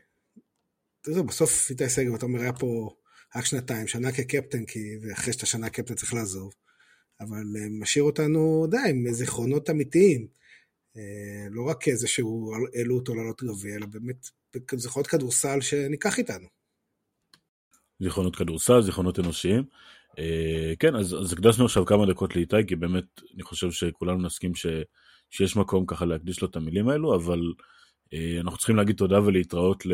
יודע, 1.07 1.21
בסוף 1.21 1.69
איתי 1.69 1.89
שגב, 1.89 2.13
אתה 2.13 2.25
אומר, 2.25 2.41
היה 2.41 2.53
פה 2.53 2.95
רק 3.35 3.45
שנתיים, 3.45 3.87
שנה 3.87 4.11
כקפטן, 4.11 4.65
כי 4.65 4.79
אחרי 5.13 5.33
שאתה 5.33 5.45
שנה 5.45 5.69
קפטן 5.69 5.95
צריך 5.95 6.13
לעזוב, 6.13 6.53
אבל 7.19 7.43
אה, 7.59 7.69
משאיר 7.69 8.03
אותנו, 8.03 8.67
די, 8.69 8.77
עם 8.89 9.13
זיכרונות 9.13 9.69
אמיתיים. 9.69 10.37
לא 11.49 11.63
רק 11.63 11.87
איזה 11.87 12.07
שהוא 12.07 12.55
העלו 12.75 12.95
אותו 12.95 13.15
לעלות 13.15 13.43
גביע, 13.43 13.75
אלא 13.75 13.85
באמת 13.85 14.27
זיכרונות 14.75 15.07
כדורסל 15.07 15.61
שניקח 15.61 16.17
איתנו. 16.17 16.47
זיכרונות 17.99 18.35
כדורסל, 18.35 18.81
זיכרונות 18.81 19.19
אנושיים. 19.19 19.63
כן, 20.79 20.95
אז, 20.95 21.13
אז 21.13 21.33
הקדשנו 21.33 21.65
עכשיו 21.65 21.85
כמה 21.85 22.05
דקות 22.05 22.35
לאיתי, 22.35 22.55
כי 22.67 22.75
באמת 22.75 23.21
אני 23.35 23.43
חושב 23.43 23.71
שכולנו 23.71 24.21
נסכים 24.21 24.55
ש, 24.55 24.65
שיש 25.29 25.55
מקום 25.55 25.85
ככה 25.85 26.05
להקדיש 26.05 26.41
לו 26.41 26.47
את 26.47 26.55
המילים 26.55 26.89
האלו, 26.89 27.15
אבל 27.15 27.41
אה, 28.13 28.37
אנחנו 28.39 28.57
צריכים 28.57 28.75
להגיד 28.75 28.95
תודה 28.95 29.21
ולהתראות, 29.21 29.85
ל... 29.85 29.91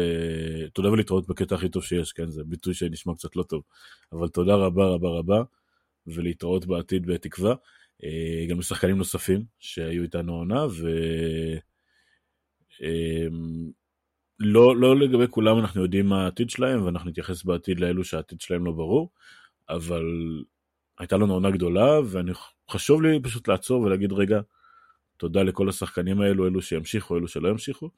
תודה 0.74 0.92
ולהתראות 0.92 1.28
בקטע 1.28 1.56
הכי 1.56 1.70
טוב 1.70 1.84
שיש, 1.84 2.12
כן, 2.12 2.30
זה 2.30 2.44
ביטוי 2.44 2.74
שנשמע 2.74 3.14
קצת 3.16 3.36
לא 3.36 3.44
טוב, 3.44 3.64
אבל 4.12 4.28
תודה 4.28 4.56
רבה 4.56 4.86
רבה 4.86 5.10
רבה, 5.10 5.44
ולהתראות 6.08 6.66
בעתיד 6.66 7.06
בתקווה. 7.06 7.56
אה, 8.04 8.46
גם 8.50 8.60
לשחקנים 8.60 8.98
נוספים 8.98 9.44
שהיו 9.60 10.04
איתנו 10.04 10.34
עונה, 10.34 10.66
ו... 10.66 10.90
לא, 14.40 14.78
לא 14.78 15.00
לגבי 15.00 15.26
כולם 15.30 15.60
אנחנו 15.60 15.84
יודעים 15.84 16.06
מה 16.06 16.24
העתיד 16.24 16.50
שלהם, 16.50 16.86
ואנחנו 16.86 17.10
נתייחס 17.10 17.44
בעתיד 17.44 17.80
לאלו 17.80 18.04
שהעתיד 18.04 18.42
שלהם 18.42 18.66
לא 18.66 18.72
ברור, 18.72 19.10
אבל 19.70 20.06
הייתה 21.00 21.18
לנו 21.18 21.34
עונה 21.34 21.52
גדולה, 21.52 22.00
וחשוב 22.06 23.02
לי 23.02 23.20
פשוט 23.24 23.48
לעצור 23.48 23.82
ולהגיד 23.82 24.14
רגע, 24.14 24.42
תודה 25.18 25.44
לכל 25.44 25.70
השחקנים 25.70 26.22
האלו, 26.22 26.48
אלו 26.48 26.62
שימשיכו, 26.62 27.18
אלו 27.18 27.28
שלא 27.28 27.50
ימשיכו. 27.50 27.90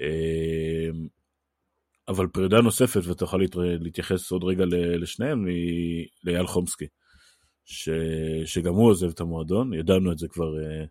אמ, 0.00 1.08
אבל 2.08 2.26
פרידה 2.26 2.60
נוספת, 2.60 3.00
ואתה 3.04 3.24
יכול 3.24 3.42
להתייחס 3.56 4.30
עוד 4.30 4.44
רגע 4.44 4.64
לשניהם, 4.98 5.46
היא 5.46 6.06
לאייל 6.24 6.46
חומסקי, 6.46 6.86
ש... 7.64 7.88
שגם 8.44 8.74
הוא 8.74 8.90
עוזב 8.90 9.08
את 9.08 9.20
המועדון, 9.20 9.74
ידענו 9.74 10.12
את 10.12 10.18
זה 10.18 10.28
כבר, 10.28 10.58
אה, 10.58 10.84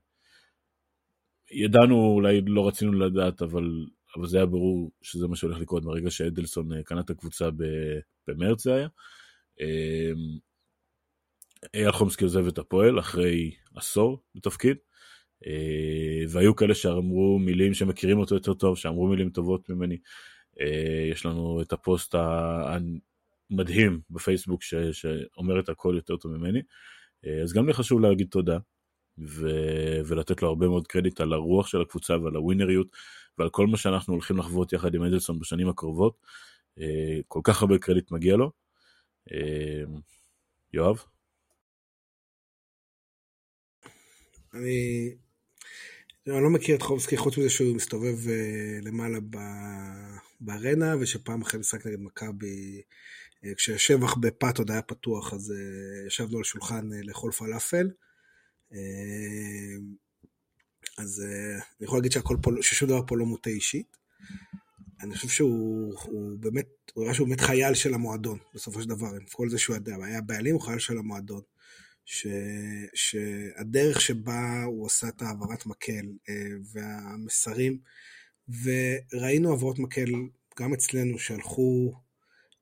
ידענו, 1.52 1.96
אולי 1.96 2.42
לא 2.42 2.68
רצינו 2.68 2.94
לדעת, 2.94 3.42
אבל, 3.42 3.86
אבל 4.18 4.28
זה 4.28 4.38
היה 4.38 4.46
ברור 4.46 4.92
שזה 5.02 5.28
מה 5.28 5.36
שהולך 5.36 5.60
לקרות 5.60 5.84
ברגע 5.84 6.12
שאדלסון 6.12 6.74
אה, 6.74 6.84
קנה 6.84 7.00
את 7.00 7.10
הקבוצה 7.10 7.50
במרץ 8.28 8.64
זה 8.64 8.76
היה. 8.76 8.88
אמ, 9.60 10.38
אייל 11.74 11.92
חומסקי 11.92 12.24
עוזב 12.24 12.48
את 12.48 12.58
הפועל 12.58 13.00
אחרי 13.00 13.52
עשור 13.76 14.24
בתפקיד. 14.36 14.78
אה, 15.48 16.24
והיו 16.30 16.56
כאלה 16.56 16.76
שאמרו 16.76 17.40
מילים 17.40 17.74
שמכירים 17.74 18.20
אותו 18.20 18.36
יותר 18.36 18.54
טוב, 18.54 18.78
שאמרו 18.78 19.08
מילים 19.08 19.30
טובות 19.30 19.70
ממני. 19.70 19.98
אה, 20.62 21.08
יש 21.12 21.26
לנו 21.26 21.62
את 21.62 21.74
הפוסט 21.74 22.16
המדהים 23.52 24.02
בפייסבוק 24.10 24.64
ש, 24.64 24.74
שאומר 24.76 25.60
את 25.60 25.70
הכל 25.70 25.94
יותר 25.96 26.18
טוב 26.18 26.32
ממני. 26.38 26.62
אה, 27.26 27.42
אז 27.42 27.54
גם 27.54 27.68
לי 27.68 27.74
חשוב 27.74 28.02
להגיד 28.02 28.28
תודה, 28.32 28.58
ו, 29.28 29.50
ולתת 30.06 30.42
לו 30.42 30.48
הרבה 30.48 30.68
מאוד 30.68 30.88
קרדיט 30.88 31.22
על 31.22 31.34
הרוח 31.34 31.68
של 31.68 31.82
הקבוצה 31.82 32.18
ועל 32.18 32.36
הווינריות 32.36 32.88
ועל 33.38 33.50
כל 33.50 33.68
מה 33.68 33.78
שאנחנו 33.78 34.14
הולכים 34.14 34.38
לחוות 34.38 34.74
יחד 34.74 34.96
עם 34.96 35.04
אדלסון 35.04 35.40
בשנים 35.40 35.70
הקרובות. 35.70 36.18
כל 37.28 37.40
כך 37.44 37.62
הרבה 37.62 37.78
קרדיט 37.78 38.12
מגיע 38.12 38.36
לו. 38.36 38.52
יואב? 40.74 41.04
אני 44.54 45.16
אני 46.28 46.44
לא 46.44 46.50
מכיר 46.50 46.76
את 46.76 46.82
חובסקי 46.82 47.18
חוץ 47.18 47.38
מזה 47.38 47.50
שהוא 47.50 47.76
מסתובב 47.76 48.18
uh, 48.26 48.86
למעלה 48.86 49.18
בארנה, 50.42 50.96
ושפעם 51.00 51.42
אחרי 51.42 51.60
משחק 51.60 51.86
נגד 51.88 52.00
מכבי, 52.00 52.82
uh, 52.82 53.48
כששבח 53.58 54.16
בפת 54.16 54.58
עוד 54.58 54.72
היה 54.72 54.82
פתוח, 54.82 55.34
אז 55.34 55.54
uh, 55.54 56.08
ישבנו 56.08 56.38
על 56.38 56.44
שולחן 56.44 56.90
לאכול 57.04 57.32
פלאפל. 57.32 57.90
Uh, 58.72 58.76
אז 60.98 61.24
אני 61.80 61.86
יכול 61.86 61.98
להגיד 61.98 62.12
שהכל 62.12 62.38
פה, 62.42 62.52
ששום 62.62 62.90
דבר 62.90 63.02
פה 63.08 63.18
לא 63.18 63.26
מוטה 63.26 63.50
אישית. 63.50 63.98
אני 65.02 65.16
חושב 65.16 65.28
שהוא 65.28 65.94
הוא 66.04 66.40
באמת, 66.40 66.83
הוא 66.94 67.04
הראה 67.04 67.14
שהוא 67.14 67.28
באמת 67.28 67.42
חייל 67.42 67.74
של 67.74 67.94
המועדון, 67.94 68.38
בסופו 68.54 68.82
של 68.82 68.90
דבר, 68.90 69.08
עם 69.08 69.26
כל 69.32 69.50
זה 69.50 69.58
שהוא 69.58 69.76
ידע, 69.76 69.96
היה 70.04 70.22
בעלים, 70.22 70.56
הוא 70.56 70.62
חייל 70.62 70.80
של 70.80 70.98
המועדון. 70.98 71.42
ש, 72.06 72.28
שהדרך 72.94 74.02
שבה 74.02 74.64
הוא 74.64 74.86
עשה 74.86 75.08
את 75.08 75.22
העברת 75.22 75.66
מקל 75.66 76.06
אה, 76.30 76.34
והמסרים, 76.74 77.80
וראינו 78.64 79.50
העברות 79.50 79.80
מקל 79.80 80.10
גם 80.60 80.74
אצלנו 80.74 81.20
שהלכו 81.20 81.94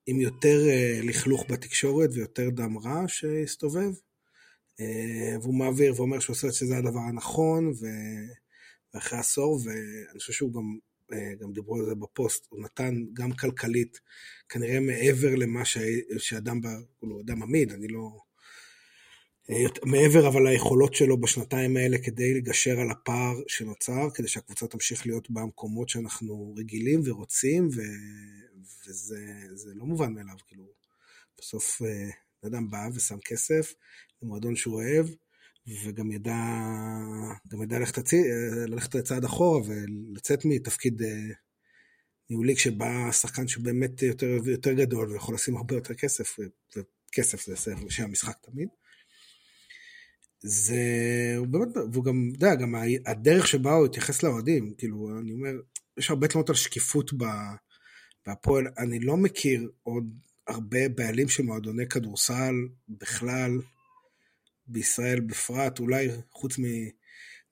עם 0.05 0.21
יותר 0.21 0.69
אה, 0.69 0.99
לכלוך 1.03 1.45
בתקשורת 1.49 2.09
ויותר 2.13 2.49
דם 2.49 2.77
רע 2.77 3.03
שהסתובב, 3.07 3.91
אה, 4.79 5.35
והוא 5.41 5.55
מעביר 5.55 5.93
ואומר 5.95 6.19
שהוא 6.19 6.33
עושה 6.33 6.51
שזה 6.51 6.77
הדבר 6.77 6.99
הנכון, 6.99 7.71
ואחרי 8.93 9.19
עשור, 9.19 9.59
ואני 9.63 10.19
חושב 10.19 10.33
שהוא 10.33 10.53
גם, 10.53 10.77
גם 11.39 11.53
דיברו 11.53 11.77
על 11.77 11.85
זה 11.85 11.95
בפוסט, 11.95 12.47
הוא 12.49 12.61
נתן 12.61 12.95
גם 13.13 13.31
כלכלית, 13.31 13.99
כנראה 14.49 14.79
מעבר 14.79 15.35
למה 15.35 15.65
שאדם, 16.17 16.61
הוא 16.99 17.09
לא 17.09 17.21
אדם 17.21 17.43
עמיד, 17.43 17.71
אני 17.71 17.87
לא... 17.87 18.19
מעבר 19.85 20.27
אבל 20.27 20.47
ליכולות 20.47 20.93
שלו 20.93 21.21
בשנתיים 21.21 21.77
האלה 21.77 21.97
כדי 21.97 22.33
לגשר 22.33 22.79
על 22.79 22.91
הפער 22.91 23.35
שנוצר, 23.47 24.09
כדי 24.13 24.27
שהקבוצה 24.27 24.67
תמשיך 24.67 25.05
להיות 25.05 25.31
במקומות 25.31 25.89
שאנחנו 25.89 26.55
רגילים 26.57 27.01
ורוצים, 27.05 27.67
ו... 27.67 27.81
וזה 28.87 29.71
לא 29.75 29.85
מובן 29.85 30.13
מאליו, 30.13 30.35
כאילו, 30.47 30.63
בסוף 31.37 31.81
בן 32.43 32.53
אדם 32.53 32.69
בא 32.69 32.89
ושם 32.93 33.17
כסף 33.25 33.73
למועדון 34.21 34.55
שהוא 34.55 34.75
אוהב, 34.75 35.05
וגם 35.67 36.11
ידע, 36.11 36.35
גם 37.47 37.63
ידע 37.63 37.79
ללכת, 37.79 37.97
הצי, 37.97 38.21
ללכת 38.67 38.95
לצעד 38.95 39.25
אחורה 39.25 39.61
ולצאת 39.67 40.45
מתפקיד 40.45 41.01
ניהולי 42.29 42.55
כשבא 42.55 43.11
שחקן 43.11 43.47
שהוא 43.47 43.63
באמת 43.63 44.01
יותר, 44.01 44.37
יותר 44.45 44.73
גדול 44.73 45.11
ויכול 45.11 45.35
לשים 45.35 45.57
הרבה 45.57 45.75
יותר 45.75 45.93
כסף, 45.93 46.37
וכסף 46.75 47.45
זה 47.45 47.55
שם 47.89 48.03
המשחק 48.03 48.37
תמיד. 48.41 48.67
זה, 50.43 50.75
הוא 51.37 51.47
באמת, 51.47 51.67
והוא 51.91 52.05
גם, 52.05 52.31
אתה 52.37 52.45
יודע, 52.45 52.55
גם 52.55 52.75
הדרך 53.05 53.47
שבה 53.47 53.73
הוא 53.73 53.85
התייחס 53.85 54.23
לאוהדים, 54.23 54.73
כאילו, 54.77 55.19
אני 55.19 55.31
אומר, 55.31 55.51
יש 55.97 56.09
הרבה 56.09 56.27
תלונות 56.27 56.49
על 56.49 56.55
שקיפות 56.55 57.11
בהפועל, 58.25 58.67
אני 58.77 58.99
לא 58.99 59.17
מכיר 59.17 59.69
עוד 59.83 60.13
הרבה 60.47 60.89
בעלים 60.89 61.29
של 61.29 61.43
מועדוני 61.43 61.87
כדורסל 61.87 62.55
בכלל, 62.89 63.51
בישראל 64.71 65.19
בפרט, 65.19 65.79
אולי 65.79 66.09
חוץ 66.31 66.59
מ... 66.59 66.63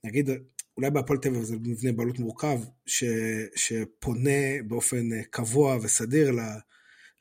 נגיד, 0.04 0.30
אולי 0.78 0.92
בהפועל 0.92 1.20
טבע 1.20 1.44
זה 1.44 1.56
מבנה 1.56 1.92
בעלות 1.92 2.20
מורכב, 2.20 2.60
ש, 2.86 3.04
שפונה 3.56 4.64
באופן 4.68 5.22
קבוע 5.30 5.78
וסדיר 5.82 6.32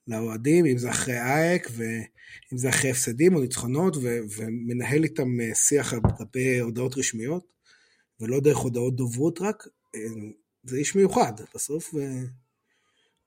לאוהדים, 0.09 0.67
אם 0.67 0.79
זה 0.79 0.91
אחרי 0.91 1.21
אייק, 1.21 1.69
ואם 1.73 2.59
זה 2.59 2.69
אחרי 2.69 2.91
הפסדים 2.91 3.35
או 3.35 3.41
ניצחונות, 3.41 3.97
ו- 3.97 4.21
ומנהל 4.37 5.05
איתם 5.05 5.41
אה, 5.41 5.55
שיח 5.55 5.93
על 5.93 6.01
גבי 6.21 6.59
הודעות 6.59 6.99
רשמיות, 6.99 7.45
ולא 8.21 8.41
דרך 8.41 8.57
הודעות 8.57 8.97
דוברות 8.97 9.41
רק, 9.41 9.67
אה, 9.95 10.01
זה 10.65 10.77
איש 10.77 10.95
מיוחד. 10.95 11.33
בסוף, 11.55 11.95
אה, 11.95 12.23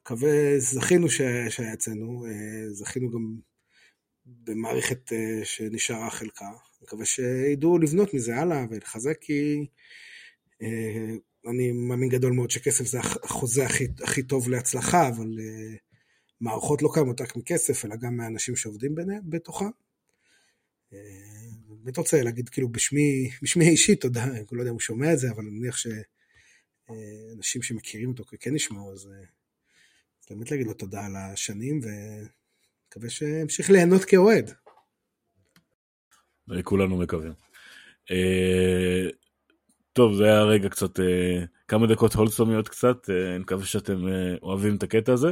מקווה, 0.01 0.59
זכינו 0.59 1.09
שהיה 1.09 1.73
אצלנו, 1.73 2.25
זכינו 2.71 3.11
גם 3.11 3.35
במערכת 4.25 5.11
שנשארה 5.43 6.09
חלקה. 6.09 6.49
מקווה 6.81 7.05
שידעו 7.05 7.77
לבנות 7.77 8.13
מזה 8.13 8.35
הלאה 8.35 8.65
ולחזק, 8.69 9.17
כי 9.21 9.67
אני 11.47 11.71
מאמין 11.71 12.09
גדול 12.09 12.33
מאוד 12.33 12.51
שכסף 12.51 12.85
זה 12.85 12.99
החוזה 12.99 13.65
הכי, 13.65 13.87
הכי 14.03 14.23
טוב 14.23 14.49
להצלחה, 14.49 15.07
אבל 15.07 15.39
מערכות 16.41 16.81
לא 16.81 16.89
קיימות 16.93 17.21
רק 17.21 17.35
מכסף, 17.35 17.85
אלא 17.85 17.95
גם 17.95 18.17
מהאנשים 18.17 18.55
שעובדים 18.55 18.95
ביניהם, 18.95 19.21
בתוכם. 19.29 19.69
אה, 20.93 20.99
באמת 21.67 21.97
רוצה 21.97 22.21
להגיד 22.21 22.49
כאילו 22.49 22.69
בשמי, 22.69 23.29
בשמי 23.41 23.69
אישי 23.69 23.95
תודה, 23.95 24.23
אני 24.23 24.45
לא 24.51 24.61
יודע 24.61 24.69
אם 24.69 24.75
הוא 24.75 24.79
שומע 24.79 25.13
את 25.13 25.19
זה, 25.19 25.31
אבל 25.31 25.43
אני 25.43 25.49
מניח 25.49 25.77
שאנשים 25.77 27.61
שמכירים 27.61 28.09
אותו 28.09 28.23
כן 28.39 28.55
ישמעו, 28.55 28.93
אז 28.93 29.07
אה, 29.07 29.25
באמת 30.29 30.51
להגיד 30.51 30.67
לו 30.67 30.73
תודה 30.73 31.05
על 31.05 31.15
השנים, 31.15 31.81
ומקווה 32.91 33.09
שאמשיך 33.09 33.69
ליהנות 33.69 34.05
כאוהד. 34.05 34.51
כולנו 36.63 36.97
מקווים. 36.97 37.33
אה, 38.11 39.09
טוב, 39.93 40.15
זה 40.15 40.23
היה 40.23 40.43
רגע 40.43 40.69
קצת, 40.69 40.99
כמה 41.67 41.87
דקות 41.87 42.13
הולסומיות 42.13 42.67
קצת, 42.67 43.09
אני 43.09 43.37
מקווה 43.37 43.65
שאתם 43.65 44.05
אוהבים 44.41 44.75
את 44.75 44.83
הקטע 44.83 45.13
הזה. 45.13 45.31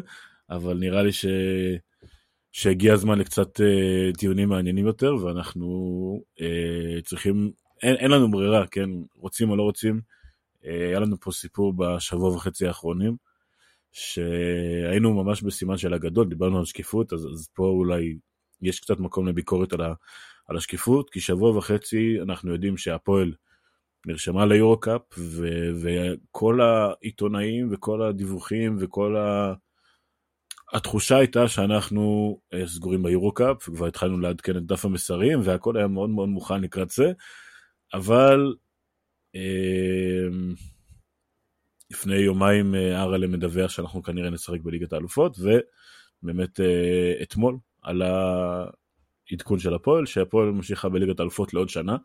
אבל 0.49 0.77
נראה 0.77 1.03
לי 1.03 1.11
ש... 1.11 1.25
שהגיע 2.51 2.93
הזמן 2.93 3.19
לקצת 3.19 3.59
דיונים 4.17 4.49
מעניינים 4.49 4.85
יותר, 4.85 5.15
ואנחנו 5.15 5.67
צריכים, 7.05 7.51
אין, 7.83 7.95
אין 7.95 8.11
לנו 8.11 8.31
ברירה, 8.31 8.67
כן, 8.67 8.89
רוצים 9.15 9.49
או 9.49 9.55
לא 9.55 9.63
רוצים. 9.63 10.01
היה 10.63 10.99
לנו 10.99 11.19
פה 11.19 11.31
סיפור 11.31 11.73
בשבוע 11.73 12.29
וחצי 12.29 12.67
האחרונים, 12.67 13.15
שהיינו 13.91 15.23
ממש 15.23 15.41
בסימן 15.41 15.77
של 15.77 15.93
הגדול, 15.93 16.29
דיברנו 16.29 16.59
על 16.59 16.65
שקיפות, 16.65 17.13
אז, 17.13 17.25
אז 17.25 17.49
פה 17.53 17.63
אולי 17.63 18.17
יש 18.61 18.79
קצת 18.79 18.99
מקום 18.99 19.27
לביקורת 19.27 19.73
על, 19.73 19.81
ה, 19.81 19.93
על 20.47 20.57
השקיפות, 20.57 21.09
כי 21.09 21.19
שבוע 21.19 21.57
וחצי 21.57 22.17
אנחנו 22.21 22.53
יודעים 22.53 22.77
שהפועל 22.77 23.33
נרשמה 24.05 24.45
ליורו-קאפ, 24.45 25.01
וכל 25.81 26.61
העיתונאים 26.61 27.67
וכל 27.71 28.01
הדיווחים 28.01 28.75
וכל 28.79 29.17
ה... 29.17 29.53
התחושה 30.73 31.17
הייתה 31.17 31.47
שאנחנו 31.47 32.37
אה, 32.53 32.67
סגורים 32.67 33.03
ביורו-קאפ, 33.03 33.69
וכבר 33.69 33.87
התחלנו 33.87 34.19
לעדכן 34.19 34.57
את 34.57 34.65
דף 34.65 34.85
המסרים, 34.85 35.39
והכל 35.43 35.77
היה 35.77 35.87
מאוד 35.87 36.09
מאוד 36.09 36.29
מוכן 36.29 36.61
לקראת 36.61 36.89
זה, 36.89 37.11
אבל 37.93 38.55
אה, 39.35 40.27
לפני 41.91 42.15
יומיים 42.15 42.75
אה, 42.75 43.01
אראלה 43.01 43.27
מדווח 43.27 43.71
שאנחנו 43.71 44.03
כנראה 44.03 44.29
נשחק 44.29 44.61
בליגת 44.63 44.93
האלופות, 44.93 45.37
ובאמת 45.39 46.59
אתמול 47.23 47.57
עלה 47.81 48.65
עדכון 49.31 49.59
של 49.59 49.73
הפועל, 49.73 50.05
שהפועל 50.05 50.51
ממשיכה 50.51 50.89
בליגת 50.89 51.19
האלופות 51.19 51.53
לעוד 51.53 51.69
שנה. 51.69 51.97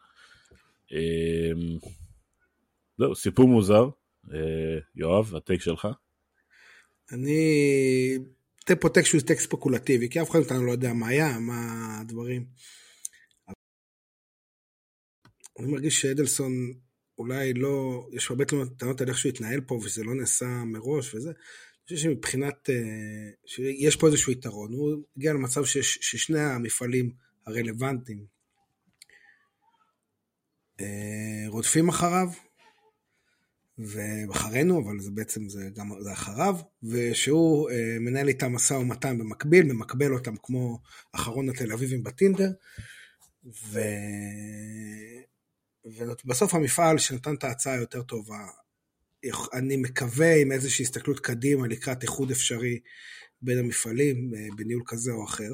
זהו, 2.99 3.15
סיפור 3.15 3.49
מוזר. 3.49 3.89
יואב, 4.97 5.35
הטייק 5.35 5.61
שלך. 5.61 5.89
אני 7.13 8.19
פה 8.81 8.89
טקסט 8.89 9.07
שהוא 9.11 9.21
טקסט 9.21 9.47
ספקולטיבי, 9.47 10.09
כי 10.11 10.23
אף 10.23 10.31
אחד 10.31 10.39
מאיתנו 10.39 10.67
לא 10.67 10.73
יודע 10.73 10.93
מה 10.93 11.09
היה, 11.09 11.39
מה 11.39 11.99
הדברים. 12.01 12.47
אני 15.59 15.73
מרגיש 15.73 16.01
שאדלסון 16.01 16.53
אולי 17.19 17.55
לא, 17.55 18.07
יש 18.13 18.31
הרבה 18.31 18.45
טענות 18.79 19.01
על 19.01 19.09
איך 19.09 19.19
שהוא 19.19 19.31
התנהל 19.31 19.61
פה 19.61 19.75
ושזה 19.75 20.05
לא 20.05 20.15
נעשה 20.15 20.47
מראש 20.47 21.15
וזה. 21.15 21.31
אני 21.31 21.97
חושב 21.97 21.97
שמבחינת, 21.97 22.71
אה, 22.71 23.31
שיש 23.47 23.97
פה 23.97 24.07
איזשהו 24.07 24.33
יתרון, 24.33 24.73
הוא 24.73 25.03
הגיע 25.17 25.33
למצב 25.33 25.65
שיש, 25.65 25.99
ששני 26.01 26.41
המפעלים 26.41 27.11
הרלוונטיים 27.47 28.25
אה, 30.81 31.45
רודפים 31.49 31.89
אחריו, 31.89 32.29
ואחרינו, 33.79 34.85
אבל 34.85 35.01
זה 35.01 35.11
בעצם 35.11 35.49
זה 35.49 35.69
גם 35.75 35.91
זה 36.01 36.13
אחריו, 36.13 36.57
ושהוא 36.83 37.71
אה, 37.71 37.97
מנהל 38.01 38.29
איתם 38.29 38.53
משא 38.53 38.75
ומתן 38.75 39.19
במקביל, 39.19 39.73
ממקבל 39.73 40.13
אותם 40.15 40.35
כמו 40.43 40.79
אחרון 41.13 41.49
התל 41.49 41.73
אביבים 41.73 42.03
בטינדר, 42.03 42.51
ו... 43.45 43.81
ובסוף 45.85 46.55
המפעל 46.55 46.99
שנתן 46.99 47.35
את 47.35 47.45
ההצעה 47.45 47.75
היותר 47.75 48.03
טובה, 48.03 48.47
אני 49.53 49.77
מקווה 49.77 50.37
עם 50.37 50.53
איזושהי 50.53 50.83
הסתכלות 50.83 51.21
קדימה 51.21 51.67
לקראת 51.67 52.03
איחוד 52.03 52.31
אפשרי 52.31 52.81
בין 53.43 53.59
המפעלים 53.59 54.31
אה, 54.35 54.57
בניהול 54.57 54.83
כזה 54.87 55.13
או 55.13 55.25
אחר. 55.25 55.53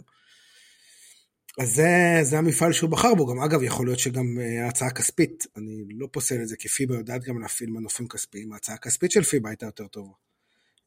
אז 1.59 1.75
זה, 1.75 2.19
זה 2.23 2.39
המפעל 2.39 2.73
שהוא 2.73 2.91
בחר 2.91 3.15
בו, 3.15 3.27
גם 3.27 3.41
אגב 3.41 3.63
יכול 3.63 3.87
להיות 3.87 3.99
שגם 3.99 4.39
אה, 4.41 4.65
ההצעה 4.65 4.89
הכספית, 4.89 5.47
אני 5.57 5.85
לא 5.91 6.09
פוסל 6.13 6.43
את 6.43 6.49
זה 6.49 6.57
כי 6.57 6.69
פיבה 6.69 6.95
יודעת 6.95 7.25
גם 7.25 7.41
להפעיל 7.41 7.71
מנופים 7.71 8.09
כספיים, 8.09 8.53
ההצעה 8.53 8.75
הכספית 8.75 9.11
של 9.11 9.23
פיבה 9.23 9.49
הייתה 9.49 9.67
יותר 9.67 9.87
טובה 9.87 10.13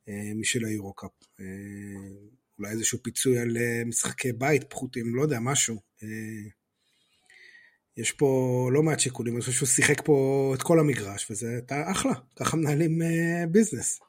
אה, 0.09 0.31
משל 0.35 0.65
היורו-קאפ. 0.65 1.11
אולי 2.59 2.71
איזשהו 2.71 3.03
פיצוי 3.03 3.39
על 3.39 3.57
משחקי 3.85 4.33
בית 4.33 4.63
פחותים, 4.69 5.15
לא 5.15 5.21
יודע, 5.21 5.39
משהו. 5.39 5.81
יש 7.97 8.11
פה 8.11 8.69
לא 8.73 8.83
מעט 8.83 8.99
שיקולים, 8.99 9.33
אני 9.33 9.41
חושב 9.41 9.51
שהוא 9.51 9.67
שיחק 9.67 10.01
פה 10.05 10.51
את 10.55 10.61
כל 10.61 10.79
המגרש, 10.79 11.31
וזה 11.31 11.49
הייתה 11.49 11.91
אחלה, 11.91 12.13
ככה 12.35 12.57
מנהלים 12.57 13.01
ביזנס. 13.51 13.99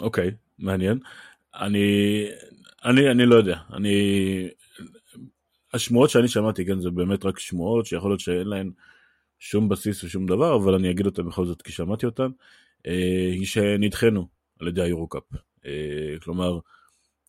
אוקיי, 0.00 0.30
מעניין. 0.58 0.98
אני, 1.54 2.26
אני, 2.84 3.10
אני 3.10 3.26
לא 3.26 3.34
יודע, 3.34 3.56
אני, 3.72 3.94
השמועות 5.74 6.10
שאני 6.10 6.28
שמעתי, 6.28 6.66
כן, 6.66 6.80
זה 6.80 6.90
באמת 6.90 7.24
רק 7.24 7.38
שמועות 7.38 7.86
שיכול 7.86 8.10
להיות 8.10 8.20
שאין 8.20 8.46
להן 8.46 8.70
שום 9.38 9.68
בסיס 9.68 10.04
ושום 10.04 10.26
דבר, 10.26 10.56
אבל 10.56 10.74
אני 10.74 10.90
אגיד 10.90 11.06
אותה 11.06 11.22
בכל 11.22 11.46
זאת 11.46 11.62
כי 11.62 11.72
שמעתי 11.72 12.06
אותן, 12.06 12.28
היא 12.84 13.46
שנדחנו 13.46 14.28
על 14.60 14.68
ידי 14.68 14.82
היורו-קאפ. 14.82 15.22
כלומר, 16.22 16.58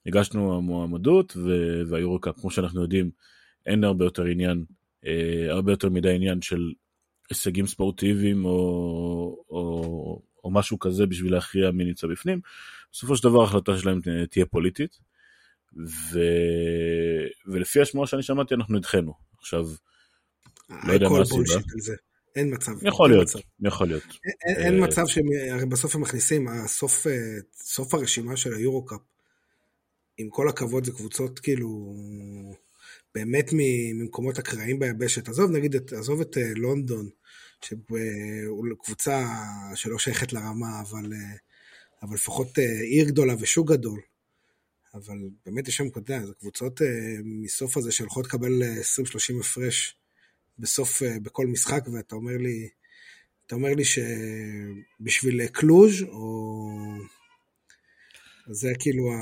הגשנו 0.06 0.58
המועמדות 0.58 1.38
והיורו-קאפ, 1.90 2.40
כמו 2.40 2.52
שאנחנו 2.52 2.82
יודעים, 2.82 3.12
אין 3.66 3.84
הרבה 3.84 4.06
יותר 4.06 4.26
עניין, 4.26 4.66
הרבה 5.50 5.72
יותר 5.72 5.90
מדי 5.90 6.16
עניין 6.16 6.42
של 6.42 6.72
הישגים 7.30 7.68
ספורטיביים 7.68 8.46
או, 8.46 8.52
או, 9.50 10.22
או 10.44 10.52
משהו 10.52 10.80
כזה 10.80 11.06
בשביל 11.06 11.34
להכריע 11.34 11.72
מי 11.72 11.84
נמצא 11.84 12.08
בפנים. 12.08 12.42
בסופו 12.92 13.16
של 13.16 13.24
דבר 13.24 13.42
ההחלטה 13.42 13.78
שלהם 13.78 14.00
תהיה 14.30 14.46
פוליטית, 14.46 14.98
ו... 15.88 16.20
ולפי 17.48 17.82
השמועה 17.82 18.08
שאני 18.08 18.24
שמעתי 18.24 18.54
אנחנו 18.54 18.78
נדחנו. 18.78 19.14
עכשיו, 19.38 19.66
לא 20.70 20.94
יודע 20.94 21.10
מה 21.10 21.22
הסיבה. 21.22 21.62
אין 22.36 22.54
מצב. 22.54 22.72
יכול 22.82 23.10
להיות, 23.10 23.24
מצב. 23.24 23.40
יכול 23.62 23.88
להיות. 23.88 24.04
אין, 24.48 24.56
אין 24.58 24.76
אה, 24.76 24.88
מצב 24.88 25.04
שהרי 25.08 25.66
בסוף 25.66 25.96
הם 25.96 26.02
מכניסים, 26.02 26.48
הסוף, 26.48 27.08
אה, 27.08 27.14
סוף 27.56 27.94
הרשימה 27.94 28.38
של 28.38 28.54
היורו-קאפ, 28.54 29.00
עם 30.22 30.30
כל 30.30 30.50
הכבוד 30.50 30.86
זה 30.86 30.92
קבוצות 30.92 31.40
כאילו 31.40 31.96
באמת 33.16 33.50
ממקומות 33.54 34.40
אקראיים 34.40 34.80
ביבשת. 34.80 35.30
עזוב 35.30 35.52
נגיד, 35.52 35.94
עזוב 35.94 36.22
את 36.22 36.38
אה, 36.38 36.52
לונדון, 36.56 37.10
שהוא 37.66 38.66
קבוצה 38.84 39.28
שלא 39.76 40.00
שייכת 40.00 40.34
לרמה, 40.34 40.82
אבל, 40.82 41.14
אבל 42.04 42.16
לפחות 42.16 42.58
עיר 42.82 43.08
גדולה 43.08 43.36
ושוק 43.40 43.72
גדול. 43.72 44.02
אבל 44.94 45.18
באמת 45.46 45.68
יש 45.68 45.76
שם, 45.76 45.88
אתה 45.88 46.00
יודע, 46.00 46.26
זה 46.26 46.34
קבוצות 46.40 46.82
מסוף 47.24 47.78
הזה 47.78 47.92
שהולכות 47.92 48.26
לקבל 48.26 48.64
20-30 49.38 49.40
הפרש 49.40 49.96
בסוף, 50.60 51.02
בכל 51.22 51.48
משחק, 51.48 51.84
ואתה 51.94 52.16
אומר 52.16 52.38
לי, 52.38 52.70
אתה 53.46 53.56
אומר 53.56 53.74
לי 53.74 53.84
שבשביל 53.86 55.48
קלוז' 55.48 56.02
או... 56.02 56.72
זה 58.48 58.72
כאילו, 58.80 59.12
ה, 59.12 59.16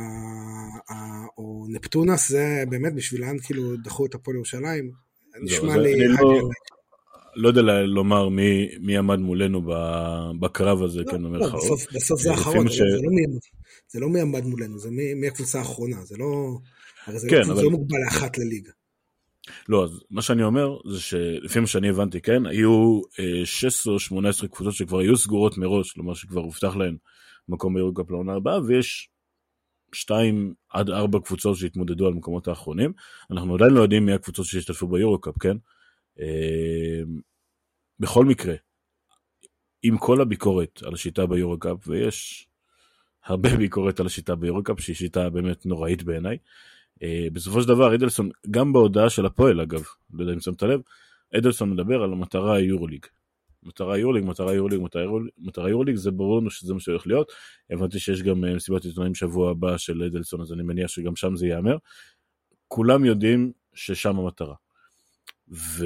ה, 0.93 1.25
או 1.37 1.65
נפטונס, 1.69 2.29
זה 2.29 2.63
באמת 2.69 2.95
בשבילן 2.95 3.39
כאילו 3.43 3.77
דחו 3.77 4.05
את 4.05 4.15
הפועל 4.15 4.35
ירושלים. 4.35 4.91
לא, 5.35 5.43
נשמע 5.43 5.77
לי... 5.77 5.93
אני 5.93 6.13
לא, 6.13 6.49
לא 7.35 7.47
יודע 7.47 7.61
לומר 7.85 8.29
מי, 8.29 8.69
מי 8.79 8.97
עמד 8.97 9.19
מולנו 9.19 9.61
בקרב 10.39 10.83
הזה, 10.83 10.99
לא, 10.99 11.11
כן, 11.11 11.23
במרכאות. 11.23 11.53
לא, 11.53 11.59
בסוף, 11.59 11.93
בסוף 11.93 12.21
זה 12.21 12.31
האחרון, 12.31 12.69
ש... 12.69 12.77
זה, 12.77 12.83
לא 12.83 13.11
מי, 13.11 13.39
זה 13.89 13.99
לא 13.99 14.09
מי 14.09 14.21
עמד 14.21 14.45
מולנו, 14.45 14.79
זה 14.79 14.91
מי, 14.91 15.13
מי 15.13 15.27
הקבוצה 15.27 15.59
האחרונה, 15.59 16.05
זה 16.05 16.17
לא... 16.17 16.57
הרי 17.05 17.19
זה 17.19 17.29
כן, 17.29 17.41
לא, 17.47 17.53
אבל... 17.53 17.63
לא 17.63 17.69
מוגבל 17.69 17.97
לאחת 18.05 18.37
לליגה. 18.37 18.71
לא, 19.69 19.83
אז 19.83 19.89
מה 20.11 20.21
שאני 20.21 20.43
אומר 20.43 20.77
זה 20.91 20.99
שלפי 20.99 21.59
מה 21.59 21.67
שאני 21.67 21.89
הבנתי, 21.89 22.21
כן, 22.21 22.45
היו 22.45 23.01
16 23.45 23.93
או 23.93 23.99
18 23.99 24.49
קבוצות 24.49 24.73
שכבר 24.73 24.99
היו 24.99 25.17
סגורות 25.17 25.57
מראש, 25.57 25.91
כלומר 25.91 26.13
שכבר 26.13 26.41
הובטח 26.41 26.75
להן 26.75 26.95
מקום 27.49 27.73
ביורוקאפ 27.73 28.11
לעונה 28.11 28.33
הבאה, 28.33 28.59
ויש 28.61 29.09
2 29.93 30.53
עד 30.69 30.89
4 30.89 31.19
קבוצות 31.19 31.57
שהתמודדו 31.57 32.07
על 32.07 32.13
מקומות 32.13 32.47
האחרונים. 32.47 32.93
אנחנו 33.31 33.55
עדיין 33.55 33.71
לא 33.71 33.81
יודעים 33.81 34.05
מי 34.05 34.13
הקבוצות 34.13 34.45
שהשתתפו 34.45 34.87
ביורוקאפ, 34.87 35.35
כן? 35.37 35.57
בכל 37.99 38.25
מקרה, 38.25 38.55
עם 39.83 39.97
כל 39.97 40.21
הביקורת 40.21 40.83
על 40.83 40.93
השיטה 40.93 41.25
ביורוקאפ, 41.25 41.87
ויש 41.87 42.47
הרבה 43.25 43.57
ביקורת 43.57 43.99
על 43.99 44.05
השיטה 44.05 44.35
ביורוקאפ, 44.35 44.79
שהיא 44.79 44.95
שיטה 44.95 45.29
באמת 45.29 45.65
נוראית 45.65 46.03
בעיניי, 46.03 46.37
Uh, 46.99 47.33
בסופו 47.33 47.61
של 47.61 47.67
דבר 47.67 47.95
אדלסון, 47.95 48.29
גם 48.51 48.73
בהודעה 48.73 49.09
של 49.09 49.25
הפועל 49.25 49.61
אגב, 49.61 49.83
לא 50.13 50.23
יודע 50.23 50.33
אם 50.33 50.39
שמת 50.39 50.63
לב, 50.63 50.81
אדלסון 51.37 51.69
מדבר 51.73 52.03
על 52.03 52.13
המטרה 52.13 52.55
היורוליג. 52.55 53.05
מטרה 53.63 53.97
יורוליג, 53.97 54.25
מטרה 54.25 54.53
יורוליג, 54.53 54.81
מטרה 55.37 55.69
יורוליג, 55.69 55.95
זה 55.95 56.11
ברור 56.11 56.39
לנו 56.39 56.49
שזה 56.49 56.73
מה 56.73 56.79
שהולך 56.79 57.07
להיות. 57.07 57.31
הבנתי 57.69 57.99
שיש 57.99 58.23
גם 58.23 58.43
uh, 58.43 58.47
מסיבת 58.55 58.85
עיתונאים 58.85 59.15
שבוע 59.15 59.51
הבא 59.51 59.77
של 59.77 60.03
אדלסון, 60.03 60.41
אז 60.41 60.53
אני 60.53 60.63
מניח 60.63 60.87
שגם 60.87 61.15
שם 61.15 61.35
זה 61.35 61.47
ייאמר. 61.47 61.77
כולם 62.67 63.05
יודעים 63.05 63.51
ששם 63.73 64.19
המטרה. 64.19 64.55
ו... 65.51 65.85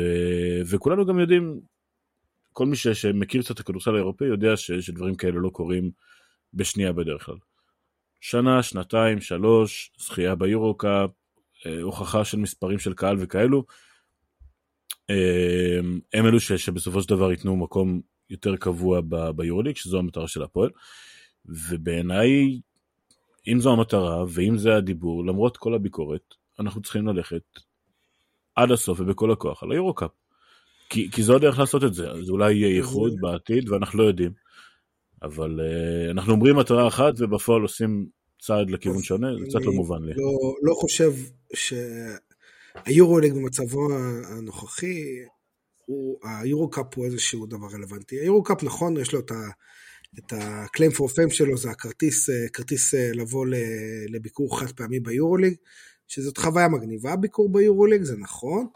וכולנו 0.65 1.05
גם 1.05 1.19
יודעים, 1.19 1.59
כל 2.53 2.65
מי 2.65 2.75
ש... 2.75 2.87
שמכיר 2.87 3.41
קצת 3.41 3.51
את 3.51 3.59
הכדורסל 3.59 3.95
האירופאי 3.95 4.27
יודע 4.27 4.57
ש... 4.57 4.71
שדברים 4.71 5.15
כאלה 5.15 5.39
לא 5.39 5.49
קורים 5.49 5.91
בשנייה 6.53 6.93
בדרך 6.93 7.25
כלל. 7.25 7.37
שנה, 8.21 8.63
שנתיים, 8.63 9.21
שלוש, 9.21 9.91
זכייה 9.97 10.35
ביורו-קאפ, 10.35 11.09
אה, 11.65 11.81
הוכחה 11.81 12.25
של 12.25 12.37
מספרים 12.37 12.79
של 12.79 12.93
קהל 12.93 13.17
וכאלו. 13.19 13.65
אה, 15.09 15.79
הם 16.13 16.25
אלו 16.25 16.39
ש, 16.39 16.51
שבסופו 16.51 17.01
של 17.01 17.09
דבר 17.09 17.31
ייתנו 17.31 17.57
מקום 17.57 18.01
יותר 18.29 18.55
קבוע 18.55 19.01
ביורוליג, 19.35 19.75
שזו 19.75 19.99
המטרה 19.99 20.27
של 20.27 20.43
הפועל. 20.43 20.69
ובעיניי, 21.45 22.59
אם 23.47 23.59
זו 23.59 23.71
המטרה 23.73 24.25
ואם 24.29 24.57
זה 24.57 24.75
הדיבור, 24.75 25.25
למרות 25.25 25.57
כל 25.57 25.73
הביקורת, 25.73 26.35
אנחנו 26.59 26.81
צריכים 26.81 27.07
ללכת 27.07 27.43
עד 28.55 28.71
הסוף 28.71 28.99
ובכל 28.99 29.31
הכוח 29.31 29.63
על 29.63 29.71
היורו-קאפ. 29.71 30.11
כי, 30.89 31.11
כי 31.11 31.23
זו 31.23 31.35
הדרך 31.35 31.59
לעשות 31.59 31.83
את 31.83 31.93
זה, 31.93 32.11
אז 32.11 32.29
אולי 32.29 32.53
יהיה 32.53 32.75
ייחוד 32.75 33.13
בעתיד 33.21 33.69
ואנחנו 33.69 33.99
לא 33.99 34.03
יודעים. 34.03 34.31
אבל 35.23 35.59
uh, 35.59 36.11
אנחנו 36.11 36.33
אומרים 36.33 36.55
מטרה 36.55 36.87
אחת 36.87 37.13
ובפועל 37.17 37.61
עושים 37.61 38.07
צעד 38.39 38.69
לכיוון 38.69 39.03
שונה, 39.03 39.27
זה 39.39 39.45
קצת 39.45 39.65
לא 39.65 39.71
מובן 39.71 40.03
לי. 40.03 40.13
לא, 40.15 40.55
לא 40.61 40.73
חושב 40.73 41.13
שהיורוליג 42.85 43.33
במצבו 43.33 43.87
הנוכחי, 44.25 45.03
הוא, 45.85 46.19
היורו-קאפ 46.23 46.95
הוא 46.95 47.05
איזשהו 47.05 47.45
דבר 47.45 47.67
רלוונטי. 47.67 48.19
היורו-קאפ 48.19 48.63
נכון, 48.63 48.97
יש 48.97 49.13
לו 49.13 49.19
את 49.19 49.31
ה... 49.31 49.49
את 50.19 50.33
ה-claim 50.33 50.95
for 50.95 51.11
fame 51.11 51.33
שלו 51.33 51.57
זה 51.57 51.71
הכרטיס 51.71 52.29
אה, 52.29 52.49
כרטיס 52.53 52.93
אה, 52.93 53.11
לבוא 53.13 53.45
לביקור 54.09 54.59
חד 54.59 54.71
פעמי 54.71 54.99
ביורוליג, 54.99 55.53
שזאת 56.07 56.37
חוויה 56.37 56.67
מגניבה 56.67 57.15
ביקור 57.15 57.51
ביורוליג, 57.51 58.03
זה 58.03 58.17
נכון, 58.17 58.67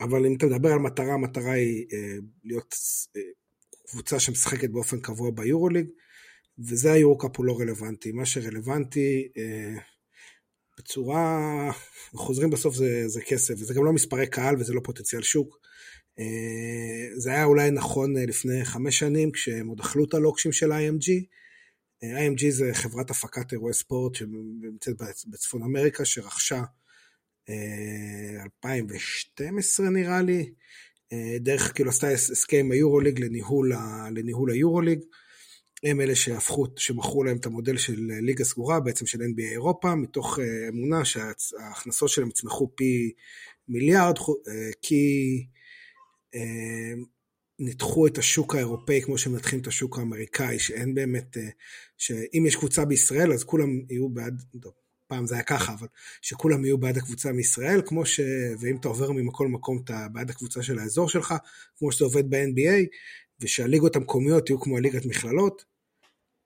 אבל 0.00 0.26
אם 0.26 0.36
אתה 0.36 0.46
מדבר 0.46 0.72
על 0.72 0.78
מטרה, 0.78 1.14
המטרה 1.14 1.52
היא 1.52 1.86
להיות 2.44 2.74
קבוצה 3.88 4.20
שמשחקת 4.20 4.70
באופן 4.70 5.00
קבוע 5.00 5.30
ביורוליג, 5.30 5.86
וזה 6.58 6.92
היורוקאפ 6.92 7.36
הוא 7.36 7.46
לא 7.46 7.60
רלוונטי. 7.60 8.12
מה 8.12 8.26
שרלוונטי, 8.26 9.28
אה, 9.36 9.80
בצורה, 10.88 11.70
חוזרים 12.14 12.50
בסוף 12.50 12.74
זה, 12.74 13.08
זה 13.08 13.20
כסף, 13.20 13.54
וזה 13.54 13.74
גם 13.74 13.84
לא 13.84 13.92
מספרי 13.92 14.26
קהל 14.26 14.56
וזה 14.58 14.74
לא 14.74 14.80
פוטנציאל 14.84 15.22
שוק. 15.22 15.58
אה, 16.18 17.08
זה 17.16 17.30
היה 17.30 17.44
אולי 17.44 17.70
נכון 17.70 18.16
אה, 18.16 18.26
לפני 18.26 18.64
חמש 18.64 18.98
שנים, 18.98 19.30
כשהם 19.30 19.68
עוד 19.68 19.80
אכלו 19.80 20.04
את 20.04 20.14
הלוקשים 20.14 20.52
של 20.52 20.72
IMG. 20.72 21.06
IMG 22.04 22.50
זה 22.50 22.70
חברת 22.72 23.10
הפקת 23.10 23.52
אירועי 23.52 23.74
ספורט 23.74 24.14
שנמצאת 24.14 24.96
בצפון 25.26 25.62
אמריקה, 25.62 26.04
שרכשה 26.04 26.62
2012 28.42 29.90
נראה 29.90 30.22
לי, 30.22 30.52
דרך, 31.40 31.72
כאילו 31.74 31.90
עשתה 31.90 32.08
הסכם 32.08 32.68
היורוליג 32.72 33.20
לניהול, 33.20 33.72
לניהול 34.10 34.50
היורוליג. 34.50 35.00
הם 35.84 36.00
אלה 36.00 36.14
שהפכו, 36.14 36.66
שמכרו 36.76 37.24
להם 37.24 37.36
את 37.36 37.46
המודל 37.46 37.76
של 37.76 38.00
ליגה 38.22 38.44
סגורה, 38.44 38.80
בעצם 38.80 39.06
של 39.06 39.18
NBA 39.18 39.50
אירופה, 39.50 39.94
מתוך 39.94 40.38
אמונה 40.68 41.04
שההכנסות 41.04 42.08
שלהם 42.08 42.28
יצמחו 42.28 42.70
פי 42.76 43.12
מיליארד, 43.68 44.14
כי 44.82 45.46
ניתחו 47.58 48.06
את 48.06 48.18
השוק 48.18 48.54
האירופאי 48.54 49.02
כמו 49.02 49.18
שמנתחים 49.18 49.60
את 49.60 49.66
השוק 49.66 49.98
האמריקאי, 49.98 50.58
שאין 50.58 50.94
באמת, 50.94 51.36
שאם 51.98 52.44
יש 52.46 52.56
קבוצה 52.56 52.84
בישראל 52.84 53.32
אז 53.32 53.44
כולם 53.44 53.80
יהיו 53.90 54.08
בעד, 54.08 54.42
טוב, 54.62 54.72
פעם 55.06 55.26
זה 55.26 55.34
היה 55.34 55.42
ככה, 55.44 55.74
אבל 55.74 55.86
שכולם 56.22 56.64
יהיו 56.64 56.78
בעד 56.78 56.96
הקבוצה 56.96 57.32
מישראל, 57.32 57.82
כמו 57.86 58.06
ש... 58.06 58.20
ואם 58.60 58.76
אתה 58.76 58.88
עובר 58.88 59.12
ממקום 59.12 59.46
למקום 59.46 59.80
אתה 59.84 60.06
בעד 60.12 60.30
הקבוצה 60.30 60.62
של 60.62 60.78
האזור 60.78 61.08
שלך, 61.08 61.34
כמו 61.78 61.92
שזה 61.92 62.04
עובד 62.04 62.30
ב-NBA, 62.30 62.86
ושהליגות 63.40 63.96
המקומיות 63.96 64.50
יהיו 64.50 64.60
כמו 64.60 64.76
הליגת 64.76 65.06
מכללות. 65.06 65.64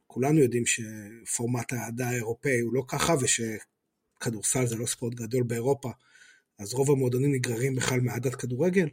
כולנו 0.06 0.40
יודעים 0.40 0.64
שפורמט 0.66 1.72
האהדה 1.72 2.08
האירופאי 2.08 2.60
הוא 2.60 2.74
לא 2.74 2.82
ככה, 2.88 3.14
ושכדורסל 3.20 4.66
זה 4.66 4.76
לא 4.76 4.86
ספורט 4.86 5.14
גדול 5.14 5.42
באירופה, 5.42 5.90
אז 6.58 6.74
רוב 6.74 6.90
המועדונים 6.90 7.34
נגררים 7.34 7.74
בכלל 7.74 8.00
מאהדת 8.00 8.34
כדורגל. 8.34 8.88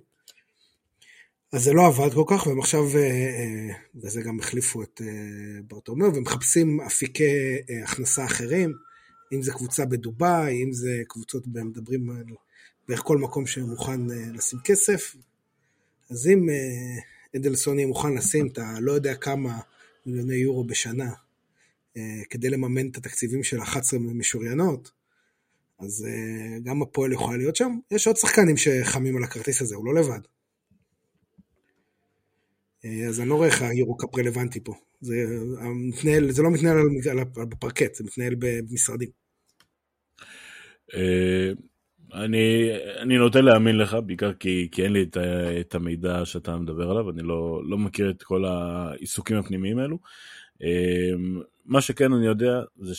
אז 1.52 1.64
זה 1.64 1.74
לא 1.74 1.88
עבד 1.88 2.14
כל 2.14 2.24
כך, 2.28 2.48
והם 2.48 2.60
עכשיו, 2.60 2.98
אה, 2.98 3.02
אה, 3.02 3.76
וזה 3.96 4.22
גם 4.22 4.40
החליפו 4.40 4.84
את 4.84 5.02
אה, 5.06 5.62
ברטומיאו, 5.68 6.16
ומחפשים 6.16 6.82
אפיקי 6.82 7.24
הכנסה 7.84 8.26
אחרים. 8.26 8.74
אם 9.34 9.42
זה 9.42 9.52
קבוצה 9.52 9.86
בדובאי, 9.86 10.64
אם 10.64 10.74
זה 10.74 11.02
קבוצות, 11.08 11.44
מדברים 11.48 12.10
על 12.10 12.24
בערך 12.88 13.02
כל 13.02 13.18
מקום 13.18 13.48
שמוכן 13.48 14.02
לשים 14.34 14.60
כסף. 14.64 15.16
אז 16.10 16.28
אם 16.28 16.46
אדלסון 17.36 17.80
יהיה 17.80 17.88
מוכן 17.88 18.14
לשים 18.14 18.48
את 18.48 18.58
הלא 18.58 18.92
יודע 18.92 19.16
כמה 19.16 19.60
מיליוני 20.06 20.36
יורו 20.36 20.64
בשנה 20.64 21.10
אה, 21.98 22.22
כדי 22.30 22.50
לממן 22.50 22.90
את 22.90 22.98
התקציבים 22.98 23.44
של 23.44 23.62
11 23.62 24.00
משוריינות, 24.00 24.92
אז 25.80 26.08
גם 26.64 26.82
הפועל 26.82 27.14
יכולה 27.14 27.38
להיות 27.38 27.56
שם. 27.56 27.78
יש 27.92 28.08
עוד 28.08 28.18
שחקנים 28.18 28.58
שחמים 28.58 29.18
על 29.18 29.24
הכרטיס 29.24 29.62
הזה, 29.62 29.76
הוא 29.76 29.86
לא 29.86 30.02
לבד. 30.02 30.20
אז 33.10 33.20
אני 33.20 33.30
לא 33.30 33.36
רואה 33.36 33.48
איך 33.48 33.62
היורוקאפ 33.62 34.16
רלוונטי 34.16 34.60
פה. 34.64 34.74
זה, 35.02 35.26
מתנהל, 35.76 36.32
זה 36.32 36.42
לא 36.42 36.52
מתנהל 36.52 36.78
בפרקט, 37.24 37.96
זה 37.96 38.04
מתנהל 38.04 38.36
במשרדים. 38.40 39.10
אני, 42.14 42.70
אני 43.00 43.18
נוטה 43.18 43.42
להאמין 43.42 43.78
לך, 43.78 43.98
בעיקר 44.06 44.34
כי, 44.34 44.68
כי 44.72 44.84
אין 44.84 44.94
לי 44.94 45.04
את, 45.04 45.18
את 45.60 45.76
המידע 45.76 46.26
שאתה 46.26 46.58
מדבר 46.58 46.92
עליו, 46.92 47.10
אני 47.10 47.24
לא, 47.24 47.62
לא 47.66 47.78
מכיר 47.78 48.10
את 48.10 48.24
כל 48.24 48.46
העיסוקים 48.46 49.38
הפנימיים 49.38 49.80
האלו. 49.80 49.98
אמ, 50.62 51.42
מה 51.66 51.82
שכן 51.82 52.14
אני 52.14 52.26
יודע 52.26 52.62
זה 52.80 52.94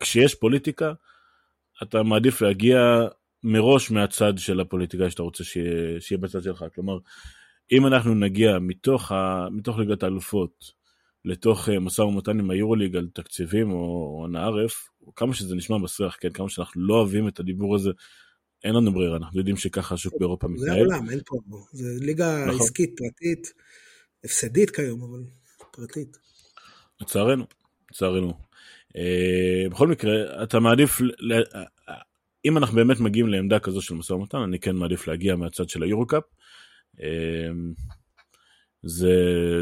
שכשיש 0.00 0.34
פוליטיקה, 0.34 0.92
אתה 1.82 2.02
מעדיף 2.02 2.42
להגיע 2.42 2.78
מראש 3.42 3.90
מהצד 3.90 4.38
של 4.38 4.60
הפוליטיקה 4.60 5.10
שאתה 5.10 5.22
רוצה 5.22 5.44
שיהיה, 5.44 6.00
שיהיה 6.00 6.18
בצד 6.18 6.42
שלך. 6.42 6.64
כלומר, 6.74 6.98
אם 7.72 7.86
אנחנו 7.86 8.14
נגיע 8.14 8.58
מתוך, 8.58 9.12
ה, 9.12 9.46
מתוך 9.50 9.78
ליגת 9.78 10.02
האלופות 10.02 10.84
לתוך 11.24 11.68
אה, 11.68 11.78
משא 11.78 12.02
ומתן 12.02 12.38
עם 12.38 12.50
היורוליג 12.50 12.96
על 12.96 13.08
תקציבים 13.14 13.70
או, 13.70 13.76
או 14.20 14.26
נערף, 14.26 14.88
כמה 15.16 15.34
שזה 15.34 15.54
נשמע 15.54 15.78
מסריח, 15.78 16.16
כן, 16.20 16.30
כמה 16.30 16.48
שאנחנו 16.48 16.82
לא 16.86 16.94
אוהבים 16.94 17.28
את 17.28 17.40
הדיבור 17.40 17.74
הזה, 17.74 17.90
אין 18.64 18.74
לנו 18.74 18.92
ברירה, 18.92 19.16
אנחנו 19.16 19.38
יודעים 19.38 19.56
שככה 19.56 19.94
השוק 19.94 20.14
באירופה 20.18 20.48
מתנהל. 20.48 20.66
זה 20.66 20.72
העולם, 20.72 21.10
אין 21.10 21.20
פה, 21.26 21.36
זה 21.72 22.04
ליגה 22.06 22.44
נכון. 22.46 22.60
עסקית, 22.60 22.90
פרטית, 22.96 23.52
הפסדית 24.24 24.70
כיום, 24.70 25.02
אבל 25.02 25.24
פרטית. 25.70 26.16
לצערנו, 27.00 27.44
לצערנו. 27.90 28.34
אה, 28.96 29.68
בכל 29.70 29.88
מקרה, 29.88 30.42
אתה 30.42 30.60
מעדיף, 30.60 31.00
אם 32.44 32.58
אנחנו 32.58 32.76
באמת 32.76 33.00
מגיעים 33.00 33.28
לעמדה 33.28 33.58
כזו 33.58 33.82
של 33.82 33.94
משא 33.94 34.12
ומתן, 34.12 34.38
אני 34.38 34.58
כן 34.58 34.76
מעדיף 34.76 35.08
להגיע 35.08 35.36
מהצד 35.36 35.68
של 35.68 35.82
היורו-קאפ. 35.82 36.22
אה, 37.00 37.48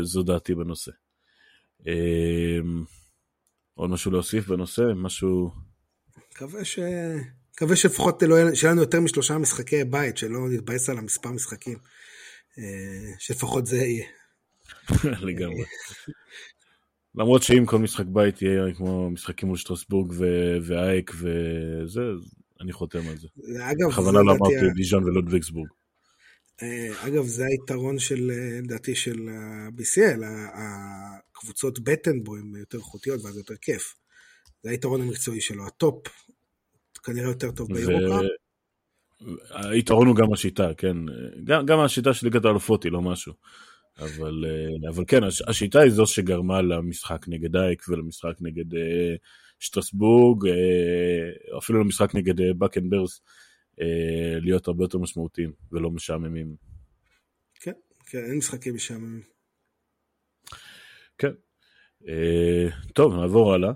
זו 0.02 0.22
דעתי 0.22 0.55
בנושא. 0.55 0.90
אה, 1.87 2.59
עוד 3.74 3.90
משהו 3.90 4.11
להוסיף 4.11 4.48
בנושא? 4.48 4.82
משהו... 4.96 5.50
מקווה 6.32 6.64
ש... 6.64 6.78
מקווה 7.54 7.76
שלפחות 7.76 8.22
לא 8.22 8.35
יהיה 8.35 8.70
לנו 8.70 8.80
יותר 8.80 9.00
משלושה 9.00 9.38
משחקי 9.38 9.85
בית, 9.85 10.16
שלא 10.16 10.48
נתבאס 10.48 10.90
על 10.90 10.98
המספר 10.98 11.30
משחקים. 11.30 11.78
שלפחות 13.18 13.66
זה 13.66 13.76
יהיה. 13.76 14.06
לגמרי. 15.28 15.64
למרות 17.14 17.42
שאם 17.42 17.66
כל 17.66 17.78
משחק 17.78 18.04
בית 18.06 18.42
יהיה 18.42 18.74
כמו 18.74 19.11
משחקים 19.11 19.48
מול 19.48 19.56
שטרסבורג 19.56 20.12
ואייק 20.62 21.11
וזה, 21.14 22.00
אני 22.61 22.72
חותם 22.72 23.08
על 23.08 23.16
זה. 23.16 23.28
אגב, 23.62 23.88
בכוונה 23.88 24.22
לא 24.22 24.32
אמרתי 24.32 24.70
דיז'אן 24.74 25.04
ולודוויגסבורג. 25.04 25.68
אה, 26.62 27.07
אגב, 27.07 27.25
זה 27.25 27.44
היתרון 27.46 27.98
של, 27.98 28.31
אה, 28.31 28.61
לדעתי, 28.62 28.94
של 28.94 29.29
ה-BCL, 29.29 30.25
הקבוצות 30.55 31.79
בטן 31.79 32.22
בו 32.25 32.37
הן 32.37 32.53
יותר 32.57 32.79
איכותיות 32.79 33.25
ואז 33.25 33.37
יותר 33.37 33.57
כיף. 33.61 33.94
זה 34.62 34.70
היתרון 34.70 35.01
המקצועי 35.01 35.40
שלו, 35.40 35.66
ה 35.66 35.77
top 35.77 36.07
כנראה 37.05 37.29
יותר 37.29 37.51
טוב 37.51 37.68
באירופה. 37.72 38.20
היתרון 39.51 40.07
הוא 40.07 40.16
גם 40.16 40.33
השיטה, 40.33 40.75
כן. 40.77 40.96
גם, 41.44 41.66
גם 41.66 41.79
השיטה 41.81 42.14
של 42.14 42.27
ליגת 42.27 42.44
האלופות 42.44 42.85
היא 42.85 42.92
לא 42.92 43.03
משהו. 43.03 43.33
אבל, 43.98 44.44
אה, 44.46 44.90
אבל 44.90 45.05
כן, 45.09 45.20
השיטה 45.48 45.81
היא 45.81 45.90
זו 45.90 46.07
שגרמה 46.07 46.62
למשחק 46.62 47.25
נגד 47.29 47.57
אייק 47.57 47.83
ולמשחק 47.88 48.35
נגד 48.40 48.75
אה, 48.75 49.14
שטרסבורג, 49.59 50.46
אה, 50.46 51.59
אפילו 51.59 51.81
למשחק 51.81 52.14
נגד 52.14 52.59
בקנברס, 52.59 53.20
להיות 54.40 54.68
הרבה 54.68 54.85
יותר 54.85 54.98
משמעותיים 54.98 55.52
ולא 55.72 55.90
משעממים. 55.90 56.56
כן, 57.54 57.72
כן, 58.06 58.24
אין 58.24 58.38
משחקים 58.38 58.74
משעממים. 58.74 59.22
כן. 61.18 61.32
טוב, 62.94 63.14
נעבור 63.14 63.54
הלאה. 63.54 63.72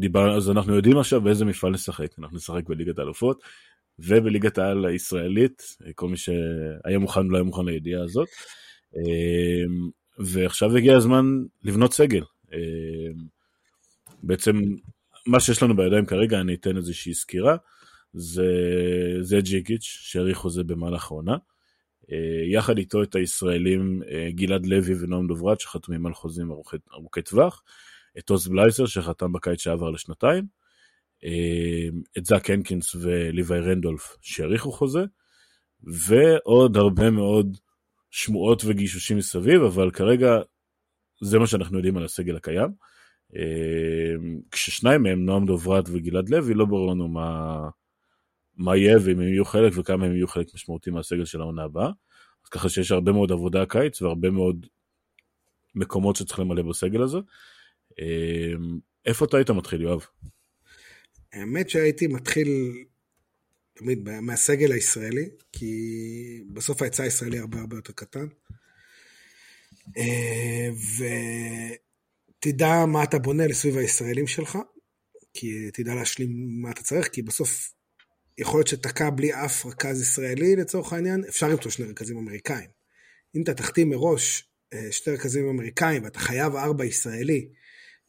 דיבר, 0.00 0.36
אז 0.36 0.50
אנחנו 0.50 0.76
יודעים 0.76 0.98
עכשיו 0.98 1.20
באיזה 1.20 1.44
מפעל 1.44 1.72
נשחק. 1.72 2.18
אנחנו 2.18 2.36
נשחק 2.36 2.68
בליגת 2.68 2.98
האלופות. 2.98 3.42
ובליגת 3.98 4.58
העל 4.58 4.86
הישראלית, 4.86 5.62
כל 5.94 6.08
מי 6.08 6.16
שהיה 6.16 6.98
מוכן 6.98 7.26
לא 7.26 7.36
היה 7.36 7.44
מוכן 7.44 7.64
לידיעה 7.64 8.02
הזאת. 8.02 8.28
אמ, 8.96 9.90
ועכשיו 10.18 10.76
הגיע 10.76 10.96
הזמן 10.96 11.24
לבנות 11.62 11.92
סגל. 11.92 12.24
אמ, 12.52 12.58
בעצם 14.22 14.60
מה 15.26 15.40
שיש 15.40 15.62
לנו 15.62 15.76
בידיים 15.76 16.06
כרגע, 16.06 16.40
אני 16.40 16.54
אתן 16.54 16.76
איזושהי 16.76 17.14
סקירה, 17.14 17.56
זה, 18.14 18.46
זה 19.20 19.40
ג'יקיץ' 19.40 19.82
שהאריך 19.82 20.38
חוזה 20.38 20.64
במהלך 20.64 21.10
העונה. 21.10 21.36
אה, 22.12 22.44
יחד 22.52 22.78
איתו 22.78 23.02
את 23.02 23.14
הישראלים 23.14 24.02
אה, 24.10 24.28
גלעד 24.30 24.66
לוי 24.66 24.94
ונועם 25.00 25.26
דוברת 25.26 25.60
שחתומים 25.60 26.06
על 26.06 26.14
חוזים 26.14 26.50
ארוכי, 26.92 27.22
טווח, 27.22 27.62
את 28.18 28.30
עוז 28.30 28.48
בלייזר 28.48 28.86
שחתם 28.86 29.32
בקיץ 29.32 29.60
שעבר 29.60 29.90
לשנתיים, 29.90 30.46
אמ, 31.24 32.02
את 32.18 32.26
זאק 32.26 32.50
הנקינס 32.50 32.94
וליוואי 32.94 33.60
רנדולף 33.60 34.16
שהאריכו 34.20 34.72
חוזה, 34.72 35.04
ועוד 35.82 36.76
הרבה 36.76 37.10
מאוד 37.10 37.56
שמועות 38.10 38.62
וגישושים 38.64 39.16
מסביב, 39.16 39.62
אבל 39.62 39.90
כרגע 39.90 40.38
זה 41.22 41.38
מה 41.38 41.46
שאנחנו 41.46 41.76
יודעים 41.76 41.96
על 41.96 42.04
הסגל 42.04 42.36
הקיים. 42.36 42.70
כששניים 44.50 45.02
מהם, 45.02 45.24
נועם 45.24 45.46
דוברת 45.46 45.84
וגלעד 45.88 46.28
לוי, 46.28 46.54
לא 46.54 46.64
ברור 46.64 46.90
לנו 46.90 47.08
מה, 47.08 47.58
מה 48.56 48.76
יהיה 48.76 48.96
ואם 49.04 49.20
הם 49.20 49.28
יהיו 49.28 49.44
חלק 49.44 49.72
וכמה 49.76 50.06
הם 50.06 50.14
יהיו 50.14 50.28
חלק 50.28 50.54
משמעותי 50.54 50.90
מהסגל 50.90 51.24
של 51.24 51.40
העונה 51.40 51.62
הבאה. 51.62 51.90
אז 52.44 52.48
ככה 52.50 52.68
שיש 52.68 52.92
הרבה 52.92 53.12
מאוד 53.12 53.32
עבודה 53.32 53.62
הקיץ 53.62 54.02
והרבה 54.02 54.30
מאוד 54.30 54.66
מקומות 55.74 56.16
שצריך 56.16 56.38
למלא 56.38 56.62
בסגל 56.62 57.02
הזה. 57.02 57.18
אמ, 57.98 58.78
איפה 59.06 59.24
אתה 59.24 59.36
היית 59.36 59.50
מתחיל, 59.50 59.80
יואב? 59.80 60.06
האמת 61.32 61.70
שהייתי 61.70 62.06
מתחיל 62.06 62.48
תמיד 63.74 64.20
מהסגל 64.20 64.72
הישראלי, 64.72 65.28
כי 65.52 65.74
בסוף 66.52 66.82
ההיצע 66.82 67.02
הישראלי 67.02 67.38
הרבה 67.38 67.58
הרבה 67.60 67.76
יותר 67.76 67.92
קטן. 67.92 68.26
אה, 69.96 70.68
ותדע 72.38 72.86
מה 72.86 73.02
אתה 73.02 73.18
בונה 73.18 73.46
לסביב 73.46 73.76
הישראלים 73.76 74.26
שלך, 74.26 74.58
כי 75.34 75.70
תדע 75.72 75.94
להשלים 75.94 76.62
מה 76.62 76.70
אתה 76.70 76.82
צריך, 76.82 77.08
כי 77.08 77.22
בסוף 77.22 77.72
יכול 78.38 78.58
להיות 78.58 78.68
שתקע 78.68 79.10
בלי 79.10 79.34
אף 79.44 79.66
רכז 79.66 80.00
ישראלי 80.00 80.56
לצורך 80.56 80.92
העניין, 80.92 81.24
אפשר 81.28 81.48
למצוא 81.48 81.70
שני 81.70 81.86
רכזים 81.86 82.18
אמריקאים. 82.18 82.70
אם 83.34 83.42
אתה 83.42 83.54
תחתים 83.54 83.90
מראש 83.90 84.48
אה, 84.72 84.92
שתי 84.92 85.10
רכזים 85.10 85.48
אמריקאים 85.48 86.04
ואתה 86.04 86.18
חייב 86.18 86.56
ארבע 86.56 86.84
ישראלי, 86.84 87.48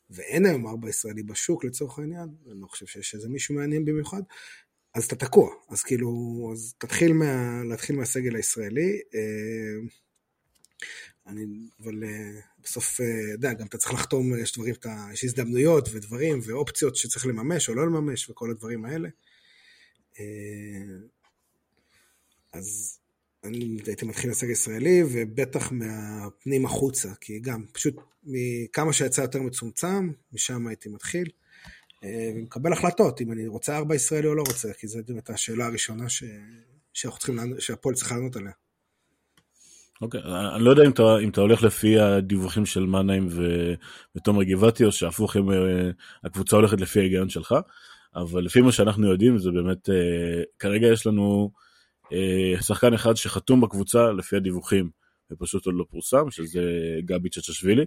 ואין 0.10 0.46
היום 0.46 0.68
ארבע 0.68 0.90
ישראלי 0.90 1.24
בשוק 1.24 1.66
לצורך 1.66 2.00
העניין, 2.00 2.30
אני 2.52 2.62
לא 2.62 2.68
חושב 2.68 2.86
שיש 2.86 3.16
איזה 3.16 3.30
מישהו 3.30 3.56
מעניין 3.56 3.86
במיוחד, 3.86 4.22
אז 4.94 5.06
אתה 5.06 5.16
תקוע. 5.16 5.50
אז 5.70 5.84
כאילו, 5.84 6.10
אז 6.54 6.74
תתחיל 6.78 7.14
מה, 7.14 7.62
להתחיל 7.70 7.96
מהסגל 7.96 8.36
הישראלי. 8.36 9.00
אה, 9.16 9.88
אני, 11.28 11.46
אבל 11.84 12.04
אה, 12.04 12.40
בסוף, 12.64 12.94
אתה 12.94 13.34
יודע, 13.34 13.54
גם 13.54 13.68
אתה 13.68 13.78
צריך 13.78 13.94
לחתום, 13.94 14.40
יש 14.40 14.54
דברים, 14.54 14.76
יש 15.14 15.24
הזדמנויות 15.24 15.90
ודברים 15.92 16.40
ואופציות 16.44 16.96
שצריך 16.96 17.28
לממש 17.28 17.70
או 17.70 17.76
לא 17.76 17.86
לממש 17.86 18.30
וכל 18.30 18.52
הדברים 18.52 18.86
האלה. 18.86 19.10
אז 22.54 23.00
אני 23.44 23.78
הייתי 23.86 24.06
מתחיל 24.06 24.30
לסגל 24.30 24.52
ישראלי, 24.52 25.04
ובטח 25.12 25.72
מהפנים 25.72 26.66
החוצה, 26.66 27.10
כי 27.22 27.40
גם, 27.40 27.66
פשוט 27.74 27.96
מכמה 28.24 28.94
שיצא 28.94 29.22
יותר 29.22 29.42
מצומצם, 29.42 30.12
משם 30.34 30.68
הייתי 30.68 30.90
מתחיל, 30.90 31.30
אה, 32.04 32.32
ומקבל 32.36 32.74
החלטות, 32.74 33.22
אם 33.22 33.32
אני 33.32 33.48
רוצה 33.48 33.78
ארבע 33.78 33.96
ישראלי 33.96 34.28
או 34.28 34.36
לא 34.36 34.44
רוצה, 34.48 34.74
כי 34.74 34.88
זו 34.88 35.00
באמת 35.08 35.30
השאלה 35.30 35.66
הראשונה. 35.66 36.06
שאנחנו 36.96 37.20
צריכים, 37.20 37.60
שהפועל 37.60 37.96
צריך 37.96 38.12
לענות 38.12 38.36
עליה. 38.36 38.52
אוקיי, 40.02 40.22
okay. 40.22 40.56
אני 40.56 40.64
לא 40.64 40.70
יודע 40.70 40.84
אם 40.86 40.92
אתה, 40.92 41.18
אם 41.24 41.30
אתה 41.30 41.42
הולך 41.42 41.64
לפי 41.64 42.00
הדיווחים 42.00 42.66
של 42.66 42.86
מנהיים 42.86 43.30
ותומר 44.16 44.44
גבעתי, 44.44 44.86
או 44.86 44.92
שהפוך, 44.92 45.38
אם 45.38 45.52
אה, 45.52 45.90
הקבוצה 46.24 46.56
הולכת 46.56 46.82
לפי 46.82 47.00
ההיגיון 47.00 47.30
שלך, 47.30 47.56
אבל 48.16 48.44
לפי 48.44 48.62
מה 48.62 48.72
שאנחנו 48.72 49.12
יודעים, 49.12 49.38
זה 49.38 49.52
באמת, 49.52 49.90
אה, 49.90 50.44
כרגע 50.60 50.88
יש 50.88 51.08
לנו 51.08 51.52
אה, 52.14 52.62
שחקן 52.62 52.94
אחד 52.94 53.16
שחתום 53.16 53.62
בקבוצה 53.62 54.12
לפי 54.12 54.36
הדיווחים 54.36 54.90
ופשוט 55.32 55.66
עוד 55.66 55.76
לא 55.78 55.86
פורסם, 55.90 56.32
שזה 56.32 56.62
גבי 57.06 57.30
צ'צ'שווילי. 57.30 57.86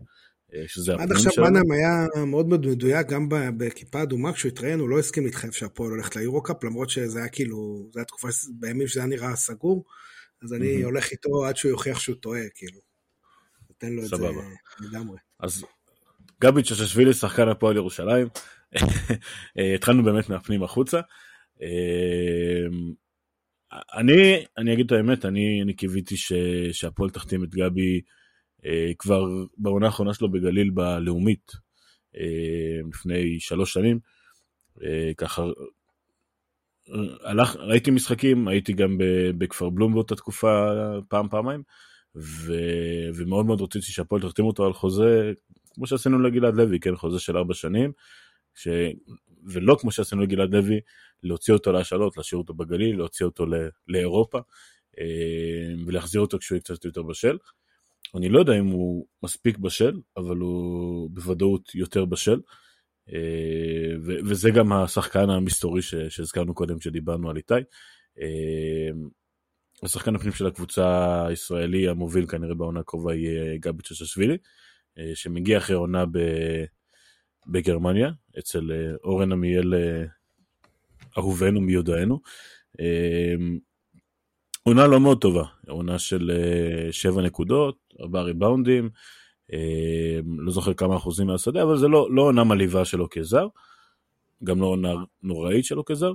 אה, 0.54 0.64
שזה 0.66 0.94
עד 0.94 1.12
עכשיו 1.12 1.44
בנאם 1.44 1.72
היה 1.72 2.24
מאוד 2.26 2.48
מדויק, 2.48 3.08
גם 3.08 3.28
בכיפה 3.30 4.02
אדומה, 4.02 4.32
כשהוא 4.32 4.48
התראיין 4.48 4.80
הוא 4.80 4.88
לא 4.88 4.98
הסכים 4.98 5.24
להתחייב 5.24 5.52
שהפועל 5.52 5.90
הולכת 5.90 6.16
ליורו-קאפ, 6.16 6.64
למרות 6.64 6.90
שזה 6.90 7.18
היה 7.18 7.28
כאילו, 7.28 7.88
זו 7.92 7.98
הייתה 7.98 8.08
תקופה 8.08 8.28
בימים 8.50 8.88
שזה 8.88 9.00
היה 9.00 9.06
נראה 9.06 9.36
סגור, 9.36 9.84
אז 10.42 10.52
אני 10.52 10.82
הולך 10.82 11.10
איתו 11.10 11.44
עד 11.44 11.56
שהוא 11.56 11.70
יוכיח 11.70 11.98
שהוא 11.98 12.16
טועה, 12.16 12.40
כאילו. 12.54 12.80
נותן 13.68 13.92
לו 13.92 14.04
את 14.04 14.08
זה 14.08 14.16
לגמרי. 14.80 15.18
אז 15.40 15.64
גבי 16.40 16.62
צ'צ'שווילי, 16.62 17.14
שחקן 17.14 17.48
הפועל 17.48 17.76
ירושלים, 17.76 18.28
התחלנו 19.74 20.04
באמת 20.04 20.28
מהפנים 20.28 20.62
החוצה. 20.62 21.00
אני, 23.72 24.44
אני 24.58 24.72
אגיד 24.72 24.86
את 24.86 24.92
האמת, 24.92 25.24
אני, 25.24 25.62
אני 25.62 25.74
קיוויתי 25.74 26.16
שהפועל 26.72 27.10
תחתים 27.10 27.44
את 27.44 27.54
גבי 27.54 28.00
אה, 28.66 28.90
כבר 28.98 29.24
בעונה 29.58 29.86
האחרונה 29.86 30.14
שלו 30.14 30.30
בגליל 30.30 30.70
בלאומית, 30.70 31.52
אה, 32.16 32.88
לפני 32.88 33.40
שלוש 33.40 33.72
שנים. 33.72 33.98
אה, 34.82 35.10
ככה, 35.16 35.42
הלך, 37.24 37.56
ראיתי 37.56 37.90
משחקים, 37.90 38.48
הייתי 38.48 38.72
גם 38.72 38.98
בכפר 39.38 39.70
בלום 39.70 39.94
באותה 39.94 40.16
תקופה 40.16 40.70
פעם, 41.08 41.28
פעמיים, 41.28 41.62
ו, 42.16 42.52
ומאוד 43.14 43.46
מאוד 43.46 43.60
רציתי 43.60 43.86
שהפועל 43.86 44.22
תחתים 44.22 44.44
אותו 44.44 44.66
על 44.66 44.72
חוזה, 44.72 45.32
כמו 45.74 45.86
שעשינו 45.86 46.18
לגלעד 46.18 46.54
לוי, 46.54 46.80
כן, 46.80 46.96
חוזה 46.96 47.20
של 47.20 47.36
ארבע 47.36 47.54
שנים, 47.54 47.92
ש... 48.58 48.68
ולא 49.44 49.76
כמו 49.80 49.92
שעשינו 49.92 50.22
לגלעד 50.22 50.54
לוי, 50.54 50.80
להוציא 51.22 51.54
אותו 51.54 51.72
להשאלות, 51.72 52.16
להשאיר 52.16 52.38
אותו 52.38 52.54
בגליל, 52.54 52.96
להוציא 52.96 53.26
אותו 53.26 53.46
לאירופה, 53.88 54.38
ולהחזיר 55.86 56.20
אותו 56.20 56.38
כשהוא 56.38 56.56
יהיה 56.56 56.62
קצת 56.62 56.84
יותר 56.84 57.02
בשל. 57.02 57.38
אני 58.14 58.28
לא 58.28 58.38
יודע 58.38 58.58
אם 58.58 58.66
הוא 58.66 59.06
מספיק 59.22 59.58
בשל, 59.58 60.00
אבל 60.16 60.36
הוא 60.36 61.10
בוודאות 61.10 61.74
יותר 61.74 62.04
בשל. 62.04 62.40
אה, 63.12 64.18
וזה 64.24 64.50
גם 64.50 64.72
השחקן 64.72 65.30
המסתורי 65.30 65.82
שהזכרנו 65.82 66.54
קודם 66.54 66.78
כשדיברנו 66.78 67.30
על 67.30 67.36
איתי. 67.36 67.54
אה, 68.20 68.90
השחקן 69.82 70.14
הפנים 70.14 70.32
של 70.32 70.46
הקבוצה 70.46 71.26
הישראלי 71.26 71.88
המוביל 71.88 72.26
כנראה 72.26 72.54
בעונה 72.54 72.80
הקרובה 72.80 73.14
יהיה 73.14 73.56
גבי 73.58 73.82
צ'ששווילי, 73.82 74.36
אה, 74.98 75.10
שמגיע 75.14 75.58
אחרי 75.58 75.76
עונה 75.76 76.04
בגרמניה, 77.48 78.10
אצל 78.38 78.70
אורן 79.04 79.32
עמיאל 79.32 79.74
אהובנו 81.18 81.60
מיודענו. 81.60 82.20
עונה 84.62 84.86
לא 84.86 85.00
מאוד 85.00 85.20
טובה, 85.20 85.44
עונה 85.68 85.98
של 85.98 86.30
7 86.90 87.22
נקודות, 87.22 87.76
4 88.00 88.22
ריבאונדים, 88.22 88.90
אה, 89.52 90.20
לא 90.38 90.52
זוכר 90.52 90.74
כמה 90.74 90.96
אחוזים 90.96 91.26
מהשדה, 91.26 91.62
אבל 91.62 91.78
זה 91.78 91.88
לא, 91.88 92.08
לא 92.10 92.22
עונה 92.22 92.44
מלאיבה 92.44 92.84
שלו 92.84 93.08
כזר, 93.10 93.46
גם 94.44 94.60
לא 94.60 94.66
עונה 94.66 94.94
נוראית 95.22 95.64
שלו 95.64 95.84
כזר. 95.84 96.12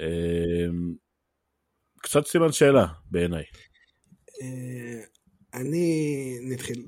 אה, 0.00 0.66
קצת 1.98 2.26
סימן 2.26 2.52
שאלה 2.52 2.86
בעיניי. 3.10 3.44
אה, 4.42 5.00
אני 5.54 6.36
נתחיל, 6.42 6.86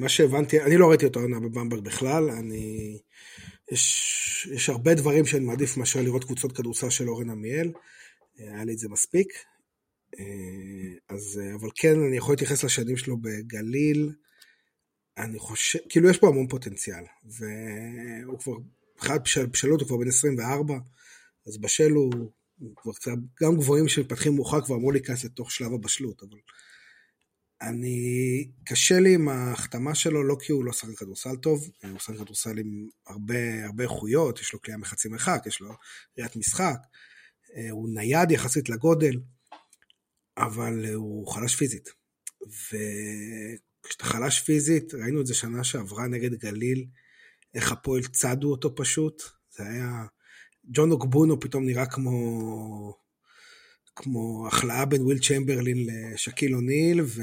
מה 0.00 0.08
שהבנתי, 0.08 0.60
אני 0.60 0.76
לא 0.76 0.90
ראיתי 0.90 1.04
אותו 1.04 1.20
עונה 1.20 1.40
בבמברג 1.40 1.84
בכלל, 1.84 2.30
אני, 2.30 2.98
יש, 3.70 4.48
יש 4.52 4.68
הרבה 4.68 4.94
דברים 4.94 5.26
שאני 5.26 5.44
מעדיף 5.44 5.76
מאשר 5.76 6.02
לראות 6.02 6.24
קבוצות 6.24 6.56
כדורסל 6.56 6.90
של 6.90 7.08
אורן 7.08 7.30
עמיאל, 7.30 7.72
היה 8.38 8.64
לי 8.64 8.72
את 8.72 8.78
זה 8.78 8.88
מספיק. 8.88 9.28
אז, 11.08 11.40
אבל 11.54 11.68
כן, 11.74 12.00
אני 12.08 12.16
יכול 12.16 12.32
להתייחס 12.32 12.64
לשנים 12.64 12.96
שלו 12.96 13.16
בגליל, 13.16 14.12
אני 15.18 15.38
חושב, 15.38 15.78
כאילו 15.88 16.10
יש 16.10 16.18
פה 16.18 16.28
המון 16.28 16.48
פוטנציאל, 16.48 17.04
והוא 17.24 18.38
כבר, 18.38 18.52
מבחינת 18.94 19.22
בשל, 19.22 19.46
בשלות 19.46 19.80
הוא 19.80 19.88
כבר 19.88 19.96
בן 19.96 20.08
24, 20.08 20.74
אז 21.46 21.58
בשל 21.58 21.90
הוא, 21.90 22.12
הוא 22.58 22.76
כבר 22.76 22.92
קצת, 22.92 23.10
גם 23.42 23.56
גבוהים 23.56 23.88
שמתפתחים 23.88 24.34
מאוחר 24.34 24.60
כבר 24.60 24.74
אמרו 24.74 24.90
להיכנס 24.90 25.24
לתוך 25.24 25.52
שלב 25.52 25.72
הבשלות, 25.72 26.22
אבל 26.22 26.38
אני, 27.62 28.50
קשה 28.64 29.00
לי 29.00 29.14
עם 29.14 29.28
ההחתמה 29.28 29.94
שלו, 29.94 30.24
לא 30.24 30.36
כי 30.40 30.52
הוא 30.52 30.64
לא 30.64 30.72
שחק 30.72 30.94
כדורסל 30.98 31.36
טוב, 31.36 31.70
הוא 31.90 31.98
שחק 31.98 32.16
כדורסל 32.16 32.58
עם 32.58 32.88
הרבה, 33.06 33.64
הרבה 33.64 33.84
איכויות, 33.84 34.40
יש 34.40 34.52
לו 34.52 34.62
כלייה 34.62 34.78
מחצי 34.78 35.08
מרחק, 35.08 35.42
יש 35.46 35.60
לו 35.60 35.70
ראיית 36.18 36.36
משחק, 36.36 36.78
הוא 37.70 37.88
נייד 37.94 38.30
יחסית 38.30 38.68
לגודל, 38.68 39.20
אבל 40.36 40.94
הוא 40.94 41.32
חלש 41.32 41.56
פיזית. 41.56 41.88
ו... 42.46 42.76
כשאתה 43.82 44.04
חלש 44.04 44.40
פיזית, 44.40 44.94
ראינו 44.94 45.20
את 45.20 45.26
זה 45.26 45.34
שנה 45.34 45.64
שעברה 45.64 46.06
נגד 46.06 46.34
גליל, 46.34 46.86
איך 47.54 47.72
הפועל 47.72 48.02
צדו 48.02 48.50
אותו 48.50 48.74
פשוט, 48.74 49.22
זה 49.50 49.62
היה... 49.62 50.04
ג'ון 50.72 50.90
אוקבונו 50.90 51.40
פתאום 51.40 51.66
נראה 51.66 51.86
כמו... 51.86 52.99
כמו 53.96 54.46
הכלאה 54.46 54.84
בין 54.84 55.02
וויל 55.02 55.18
צ'מברלין 55.18 55.86
לשקיל 55.86 56.54
אוניל, 56.54 57.00
ו... 57.00 57.22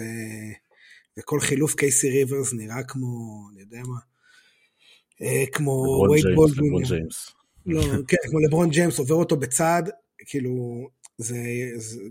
וכל 1.20 1.39
חילוף 1.39 1.76
קייסי 1.76 2.09
ריברס 2.09 2.53
נראה 2.53 2.84
כמו, 2.84 3.07
אני 3.51 3.61
יודע 3.61 3.82
מה, 3.88 3.99
אה, 5.22 5.43
כמו 5.51 6.05
וייד 6.11 6.26
בולדווין. 6.36 6.65
לברון 6.65 6.84
ג'יימס. 6.84 7.30
לא, 7.65 7.82
כן, 8.07 8.18
כמו 8.30 8.39
לברון 8.39 8.70
ג'יימס, 8.70 8.99
עובר 8.99 9.15
אותו 9.15 9.38
בצד, 9.38 9.84
כאילו, 10.26 10.88
זה, 11.18 11.38
זה, 11.76 12.01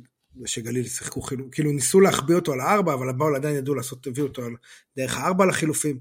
ושגליל 0.43 0.89
שיחקו 0.89 1.21
חילופים, 1.21 1.51
כאילו 1.51 1.73
ניסו 1.73 2.01
להחביא 2.01 2.35
אותו 2.35 2.53
על 2.53 2.61
הארבע, 2.61 2.95
אבל 2.95 3.09
הבאול 3.09 3.37
עדיין 3.37 3.57
ידעו 3.57 3.75
לעשות, 3.75 4.07
הביאו 4.07 4.27
אותו 4.27 4.45
על 4.45 4.53
דרך 4.97 5.19
הארבע 5.19 5.47
לחילופים. 5.47 5.99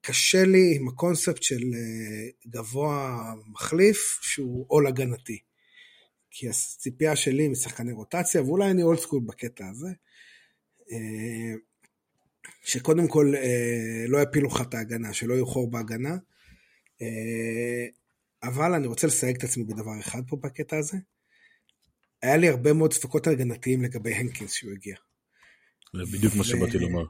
קשה 0.00 0.44
לי 0.44 0.76
עם 0.76 0.88
הקונספט 0.88 1.42
של 1.42 1.60
אה, 1.74 2.50
גבוה 2.50 3.22
מחליף 3.46 4.18
שהוא 4.22 4.64
עול 4.68 4.86
הגנתי. 4.86 5.38
כי 6.38 6.48
הציפייה 6.48 7.16
שלי 7.16 7.48
משחקני 7.48 7.92
רוטציה, 7.92 8.42
ואולי 8.42 8.70
אני 8.70 8.82
אולד 8.82 8.98
סקול 8.98 9.20
בקטע 9.26 9.66
הזה, 9.68 9.88
אה, 10.92 11.54
שקודם 12.64 13.08
כל 13.08 13.32
אה, 13.36 14.04
לא 14.08 14.18
יפילו 14.18 14.48
לך 14.48 14.60
את 14.60 14.74
ההגנה, 14.74 15.12
שלא 15.12 15.34
יהיו 15.34 15.46
חור 15.46 15.70
בהגנה, 15.70 16.16
אבל 18.42 18.74
אני 18.74 18.86
רוצה 18.86 19.06
לסייג 19.06 19.36
את 19.36 19.44
עצמי 19.44 19.64
בדבר 19.64 20.00
אחד 20.00 20.22
פה 20.28 20.36
בקטע 20.36 20.76
הזה. 20.76 20.96
היה 22.22 22.36
לי 22.36 22.48
הרבה 22.48 22.72
מאוד 22.72 22.92
ספקות 22.92 23.26
הגנתיים 23.26 23.82
לגבי 23.82 24.14
הנקינס 24.14 24.52
שהוא 24.52 24.72
הגיע. 24.72 24.96
זה 25.96 26.02
בדיוק 26.12 26.34
ו... 26.34 26.38
מה 26.38 26.44
שבאתי 26.44 26.78
לומר. 26.78 27.04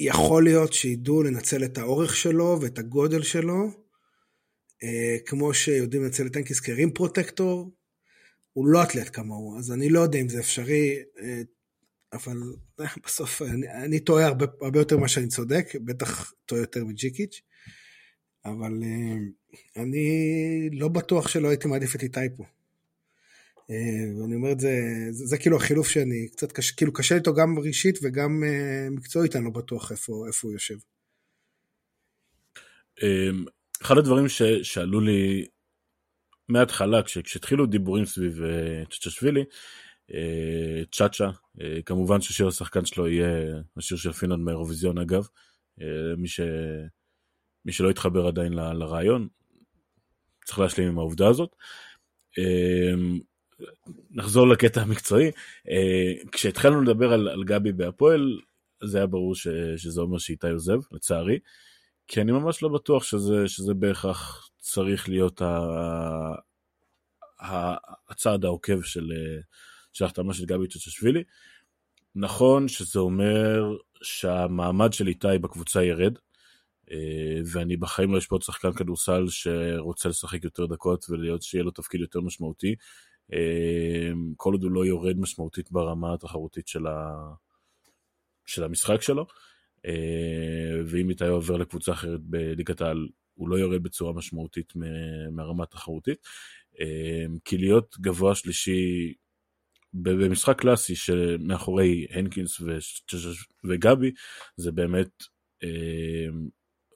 ויכול 0.00 0.44
להיות 0.44 0.72
שידעו 0.72 1.22
לנצל 1.22 1.64
את 1.64 1.78
האורך 1.78 2.16
שלו 2.16 2.58
ואת 2.62 2.78
הגודל 2.78 3.22
שלו, 3.22 3.64
אה, 3.64 3.89
כמו 5.26 5.54
שיודעים 5.54 6.02
לנצל 6.02 6.26
את 6.26 6.36
הנקינס 6.36 6.60
כרים 6.60 6.90
פרוטקטור, 6.90 7.70
הוא 8.52 8.66
לא 8.66 8.82
אתלט 8.82 9.16
כמוהו, 9.16 9.58
אז 9.58 9.72
אני 9.72 9.90
לא 9.90 10.00
יודע 10.00 10.18
אם 10.18 10.28
זה 10.28 10.40
אפשרי, 10.40 11.02
אה, 11.20 11.42
אבל 12.12 12.36
אה, 12.80 12.86
בסוף 13.04 13.42
אני, 13.42 13.68
אני 13.84 14.00
טועה 14.00 14.26
הרבה, 14.26 14.46
הרבה 14.60 14.78
יותר 14.78 14.96
ממה 14.96 15.08
שאני 15.08 15.28
צודק, 15.28 15.66
בטח 15.84 16.32
טועה 16.46 16.60
יותר 16.60 16.84
מג'יקיץ', 16.84 17.40
אבל 18.44 18.82
אני 19.76 20.70
לא 20.72 20.88
בטוח 20.88 21.28
שלא 21.28 21.48
הייתי 21.48 21.68
מעדיף 21.68 21.94
את 21.94 22.02
איתי 22.02 22.20
פה. 22.36 22.44
אה, 23.70 24.20
ואני 24.20 24.34
אומר 24.34 24.52
את 24.52 24.60
זה, 24.60 24.70
זה, 25.10 25.26
זה 25.26 25.38
כאילו 25.38 25.56
החילוף 25.56 25.88
שאני 25.88 26.28
קצת 26.28 26.52
קשה, 26.52 26.74
כאילו 26.76 26.92
קשה 26.92 27.14
איתו 27.14 27.34
גם 27.34 27.58
רגשית 27.58 27.98
וגם 28.02 28.42
uh, 28.42 28.90
מקצועית, 28.90 29.36
אני 29.36 29.44
לא 29.44 29.50
בטוח 29.50 29.92
איפה, 29.92 30.24
איפה 30.26 30.48
הוא 30.48 30.52
יושב. 30.52 30.76
אחד 33.82 33.98
הדברים 33.98 34.28
ש, 34.28 34.42
שעלו 34.42 35.00
לי 35.00 35.46
מההתחלה, 36.48 37.02
כשהתחילו 37.02 37.66
דיבורים 37.66 38.04
סביב 38.04 38.38
uh, 38.38 38.88
צ'צ'שווילי, 38.90 39.44
uh, 40.10 40.14
צ'אצ'ה, 40.92 41.28
uh, 41.28 41.62
כמובן 41.86 42.20
ששיר 42.20 42.48
השחקן 42.48 42.84
שלו 42.84 43.08
יהיה 43.08 43.60
השיר 43.76 43.96
של 43.96 44.12
פינלנד 44.12 44.40
מהאירוויזיון 44.40 44.98
אגב, 44.98 45.26
uh, 45.80 45.82
מי, 46.16 46.28
ש, 46.28 46.40
מי 47.64 47.72
שלא 47.72 47.90
התחבר 47.90 48.26
עדיין 48.26 48.52
ל, 48.52 48.72
לרעיון, 48.72 49.28
צריך 50.44 50.58
להשלים 50.58 50.88
עם 50.88 50.98
העובדה 50.98 51.28
הזאת. 51.28 51.56
אמ, 52.38 53.20
נחזור 54.10 54.48
לקטע 54.48 54.80
המקצועי. 54.80 55.30
אה, 55.70 56.12
כשהתחלנו 56.32 56.82
לדבר 56.82 57.12
על, 57.12 57.28
על 57.28 57.44
גבי 57.44 57.72
בהפועל, 57.72 58.38
זה 58.84 58.98
היה 58.98 59.06
ברור 59.06 59.34
ש, 59.34 59.48
שזה 59.76 60.00
אומר 60.00 60.18
שאיתי 60.18 60.50
עוזב, 60.50 60.78
לצערי. 60.92 61.38
כי 62.12 62.20
אני 62.20 62.32
ממש 62.32 62.62
לא 62.62 62.68
בטוח 62.68 63.04
שזה, 63.04 63.48
שזה 63.48 63.74
בהכרח 63.74 64.50
צריך 64.58 65.08
להיות 65.08 65.42
ה, 65.42 65.58
ה, 67.40 67.74
הצעד 68.08 68.44
העוקב 68.44 68.82
של, 68.82 69.12
של 69.92 70.04
החתמה 70.04 70.34
של 70.34 70.44
גבי 70.44 70.68
צ'צ'שווילי. 70.68 71.22
נכון 72.14 72.68
שזה 72.68 73.00
אומר 73.00 73.76
שהמעמד 74.02 74.92
של 74.92 75.08
איתי 75.08 75.38
בקבוצה 75.40 75.84
ירד, 75.84 76.18
אה, 76.90 77.40
ואני 77.52 77.76
בחיים 77.76 78.12
לא 78.12 78.18
אשפוט 78.18 78.42
שחקן 78.42 78.72
כדורסל 78.72 79.24
שרוצה 79.28 80.08
לשחק 80.08 80.44
יותר 80.44 80.66
דקות 80.66 81.06
ולהיות 81.10 81.42
שיהיה 81.42 81.64
לו 81.64 81.70
תפקיד 81.70 82.00
יותר 82.00 82.20
משמעותי. 82.20 82.74
אה, 83.32 84.10
כל 84.36 84.52
עוד 84.52 84.62
הוא 84.62 84.70
לא 84.70 84.84
יורד 84.86 85.16
משמעותית 85.18 85.72
ברמה 85.72 86.14
התחרותית 86.14 86.68
של, 86.68 86.86
ה... 86.86 87.12
של 88.46 88.64
המשחק 88.64 89.02
שלו. 89.02 89.26
אה, 89.86 90.80
ואם 90.86 91.10
איתי 91.10 91.26
עובר 91.26 91.56
לקבוצה 91.56 91.92
אחרת 91.92 92.20
בליגת 92.20 92.80
העל, 92.80 93.08
הוא 93.34 93.48
לא 93.48 93.56
יורד 93.56 93.82
בצורה 93.82 94.12
משמעותית 94.12 94.72
מהרמה 95.30 95.62
התחרותית. 95.62 96.26
כי 97.44 97.58
להיות 97.58 97.96
גבוה 98.00 98.34
שלישי 98.34 99.14
במשחק 99.94 100.60
קלאסי 100.60 100.94
שמאחורי 100.96 102.06
הנקינס 102.10 102.60
וגבי, 103.64 104.12
זה 104.56 104.72
באמת 104.72 105.10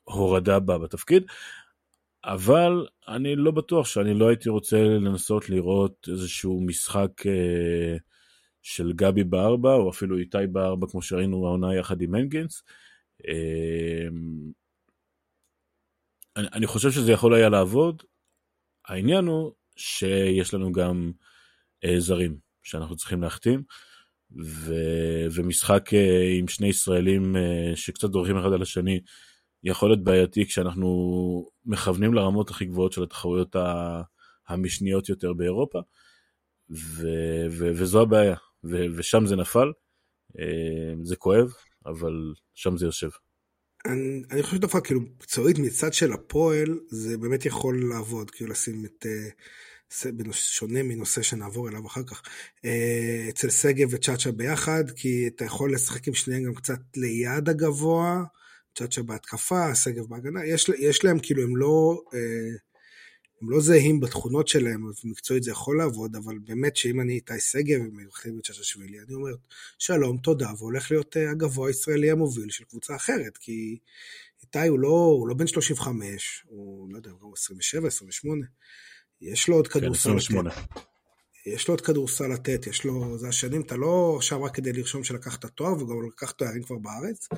הורדה 0.05 0.59
בה 0.59 0.79
בתפקיד. 0.79 1.23
אבל 2.25 2.87
אני 3.09 3.37
לא 3.37 3.51
בטוח 3.51 3.87
שאני 3.87 4.15
לא 4.15 4.29
הייתי 4.29 4.49
רוצה 4.49 4.85
לנסות 4.85 5.49
לראות 5.49 6.09
איזשהו 6.13 6.61
משחק 6.61 7.27
אה, 7.27 7.97
של 8.65 8.93
גבי 8.93 9.25
בארבע, 9.25 9.75
או 9.75 9.91
אפילו 9.91 10.19
איתי 10.19 10.47
בארבע, 10.53 10.87
כמו 10.91 11.03
שראינו 11.03 11.47
העונה 11.47 11.75
יחד 11.75 12.01
עם 12.01 12.15
הנגינס. 12.15 12.63
אה, 13.29 14.09
אני, 16.37 16.47
אני 16.53 16.67
חושב 16.67 16.91
שזה 16.91 17.13
יכול 17.13 17.35
היה 17.35 17.49
לעבוד. 17.49 18.03
העניין 18.85 19.27
הוא 19.27 19.53
שיש 19.77 20.55
לנו 20.55 20.73
גם 20.73 21.13
אה, 21.85 22.01
זרים 22.01 22.39
שאנחנו 22.63 22.97
צריכים 22.97 23.23
להחתים, 23.23 23.63
ו, 24.45 24.75
ומשחק 25.35 25.95
אה, 25.95 26.35
עם 26.39 26.49
שני 26.49 26.67
ישראלים 26.69 27.37
אה, 27.37 27.73
שקצת 27.77 28.11
דורכים 28.11 28.39
אחד 28.39 28.53
על 28.53 28.63
השני, 28.63 29.01
יכול 29.65 29.89
להיות 29.89 30.05
בעייתי 30.05 30.47
כשאנחנו 30.47 31.51
מכוונים 31.65 32.15
לרמות 32.15 32.51
הכי 32.51 32.65
גבוהות 32.65 32.93
של 32.93 33.03
התחרויות 33.03 33.57
המשניות 34.49 35.09
יותר 35.09 35.33
באירופה, 35.33 35.79
ו, 36.71 37.07
ו, 37.51 37.71
וזו 37.75 38.03
הבעיה, 38.03 38.37
ו, 38.71 38.85
ושם 38.97 39.27
זה 39.27 39.37
נפל, 39.37 39.73
זה 41.03 41.17
כואב, 41.17 41.53
אבל 41.87 42.33
שם 42.55 42.77
זה 42.77 42.87
יושב. 42.87 43.09
אני, 43.87 44.23
אני 44.31 44.43
חושב 44.43 44.57
שדווקא 44.57 44.81
כאילו 44.81 45.01
מקצועית 45.01 45.59
מצד 45.59 45.93
של 45.93 46.13
הפועל 46.13 46.79
זה 46.89 47.19
באמת 47.19 47.47
יכול 47.47 47.89
לעבוד 47.91 48.31
כאילו 48.31 48.51
לשים 48.51 48.85
את 48.85 49.07
uh, 49.07 50.33
שונה 50.33 50.83
מנושא 50.83 51.23
שנעבור 51.23 51.69
אליו 51.69 51.87
אחר 51.87 52.03
כך 52.03 52.23
uh, 52.57 52.69
אצל 53.29 53.51
שגב 53.51 53.89
וצ'אצ'ה 53.91 54.33
ביחד 54.33 54.85
כי 54.97 55.27
אתה 55.27 55.45
יכול 55.45 55.75
לשחק 55.75 56.09
עם 56.09 56.15
שניהם 56.15 56.43
גם 56.43 56.55
קצת 56.55 56.81
ליד 56.97 57.49
הגבוה 57.49 58.23
צ'אצ'ה 58.79 59.03
בהתקפה 59.03 59.75
שגב 59.75 60.05
בהגנה 60.09 60.47
יש, 60.47 60.71
יש 60.79 61.05
להם 61.05 61.19
כאילו 61.19 61.43
הם 61.43 61.57
לא 61.57 62.03
uh, 62.11 62.74
הם 63.45 63.51
לא 63.51 63.61
זהים 63.61 64.01
בתכונות 64.01 64.49
שלהם, 64.49 64.91
ומקצועית 65.05 65.43
זה 65.43 65.51
יכול 65.51 65.79
לעבוד, 65.79 66.17
אבל 66.17 66.39
באמת 66.39 66.77
שאם 66.77 67.01
אני 67.01 67.13
איתי 67.13 67.41
שגב 67.41 67.81
ומחליף 67.81 68.35
את 68.39 68.45
שששווילי, 68.45 68.99
אני 69.01 69.15
אומר, 69.15 69.35
שלום, 69.79 70.17
תודה, 70.17 70.51
והולך 70.59 70.91
להיות 70.91 71.17
אה, 71.17 71.31
הגבוה 71.31 71.69
הישראלי 71.69 72.11
המוביל 72.11 72.51
של 72.51 72.65
קבוצה 72.65 72.97
אחרת, 72.97 73.37
כי 73.37 73.79
איתי 74.43 74.69
הוא 74.69 74.79
לא, 74.79 74.89
הוא 74.89 75.29
לא 75.29 75.35
בן 75.35 75.47
35, 75.47 76.45
הוא 76.47 76.93
לא 76.93 76.97
יודע, 76.97 77.11
הוא 77.21 77.33
27, 77.37 77.89
28, 77.89 78.47
יש 79.21 79.49
לו 79.49 79.57
עוד 79.57 79.69
כן, 79.69 79.81
כדורסל 79.81 80.11
כן, 80.11 80.17
28. 80.17 80.51
לתת. 80.51 80.81
יש 81.47 81.69
לו 81.69 81.75
עוד 81.75 81.81
כדורסל 81.81 82.27
לתת, 82.27 82.67
יש 82.67 82.85
לו, 82.85 83.19
זה 83.19 83.29
השנים, 83.29 83.61
אתה 83.61 83.77
לא 83.77 84.15
עכשיו 84.17 84.43
רק 84.43 84.55
כדי 84.55 84.73
לרשום 84.73 85.05
שלקחת 85.05 85.45
תואר, 85.45 85.73
וגם 85.73 86.07
לקח 86.07 86.31
תוארים 86.31 86.63
כבר 86.63 86.79
בארץ, 86.79 87.29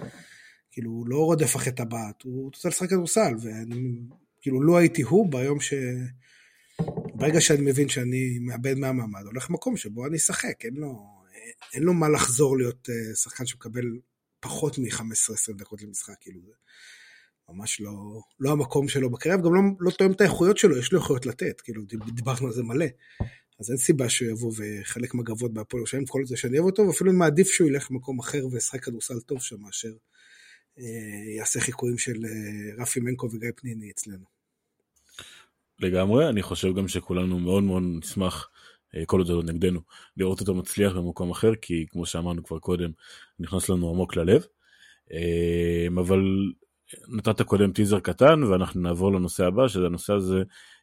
כאילו, 0.71 0.91
הוא 0.91 1.09
לא 1.09 1.17
רודף 1.17 1.57
אחרי 1.57 1.73
טבעת, 1.73 2.23
הוא 2.23 2.45
רוצה 2.45 2.69
לשחק 2.69 2.91
כדורסל, 2.91 3.35
ואני 3.43 3.99
כאילו, 4.47 4.63
לו 4.63 4.79
הייתי 4.79 5.03
הוא 5.03 5.33
ביום 5.33 5.61
ש... 5.61 5.75
ברגע 7.15 7.41
שאני 7.41 7.63
מבין 7.71 7.89
שאני 7.89 8.39
מאבד 8.39 8.75
מהמעמד, 8.79 9.23
הולך 9.25 9.51
למקום 9.51 9.77
שבו 9.77 10.07
אני 10.07 10.17
אשחק, 10.17 10.65
אין 10.65 10.75
לו, 10.75 11.07
אין 11.75 11.83
לו 11.83 11.95
מה 11.95 12.09
לחזור 12.09 12.59
להיות 12.59 12.89
אה, 12.91 13.15
שחקן 13.15 13.47
שמקבל 13.47 13.85
פחות 14.41 14.79
מ-15-20 14.79 15.59
דקות 15.59 15.83
למשחק, 15.83 16.15
כאילו 16.21 16.41
זה 16.47 16.53
ממש 17.49 17.81
לא, 17.81 17.93
לא 18.41 18.51
המקום 18.53 18.89
שלו 18.89 19.11
בקריירה, 19.11 19.41
וגם 19.41 19.55
לא, 19.55 19.61
לא 19.81 19.91
תואם 19.91 20.13
את 20.13 20.21
האיכויות 20.21 20.59
שלו, 20.59 20.79
יש 20.79 20.93
לו 20.93 20.99
איכויות 20.99 21.27
לתת, 21.27 21.61
כאילו 21.61 21.83
דיברנו 22.15 22.47
על 22.47 22.53
זה 22.53 22.63
מלא. 22.63 22.87
אז 23.61 23.71
אין 23.71 23.79
סיבה 23.79 24.09
שהוא 24.09 24.31
יבוא 24.31 24.53
וחלק 24.57 25.15
מהגבות 25.15 25.55
בהפועל 25.55 25.81
ירושלים, 25.81 26.07
כל 26.07 26.27
זה 26.27 26.37
שאני 26.37 26.59
אוהב 26.59 26.67
אותו, 26.71 26.87
ואפילו 26.87 27.13
מעדיף 27.13 27.49
שהוא 27.49 27.69
ילך 27.69 27.91
למקום 27.91 28.19
אחר 28.19 28.47
וישחק 28.53 28.85
כדורסל 28.85 29.21
טוב 29.21 29.43
שם, 29.43 29.61
מאשר 29.61 29.93
אה, 30.79 31.35
יעשה 31.37 31.61
חיקויים 31.61 31.99
של 31.99 32.25
אה, 32.25 32.83
רפי 32.83 33.01
מנקו 33.01 33.31
וגיא 33.33 33.51
פניני 33.57 33.91
אצלנו. 33.91 34.36
לגמרי, 35.81 36.29
אני 36.29 36.43
חושב 36.43 36.75
גם 36.75 36.89
שכולנו 36.89 37.39
מאוד 37.39 37.63
מאוד 37.63 37.83
נשמח, 37.83 38.51
אה, 38.95 39.07
כל 39.07 39.19
עוד 39.19 39.27
זה 39.27 39.33
לא 39.33 39.43
נגדנו, 39.43 39.81
לראות 40.17 40.41
אותו 40.41 40.55
מצליח 40.55 40.93
במקום 40.93 41.31
אחר, 41.31 41.55
כי 41.55 41.87
כמו 41.91 42.07
שאמרנו 42.07 42.45
כבר 42.45 42.59
קודם, 42.59 42.91
נכנס 43.39 43.69
לנו 43.69 43.91
עמוק 43.91 44.17
ללב. 44.17 44.47
אה, 45.13 45.87
אבל 45.97 46.21
נתת 47.09 47.43
קודם 47.43 47.73
טיזר 47.73 48.01
קטן, 48.01 48.43
ואנחנו 48.43 48.81
נעבור 48.81 49.13
לנושא 49.13 49.45
הבא, 49.45 49.69
שזה 49.69 49.87
הנושא 49.87 50.13
הזה, 50.13 50.43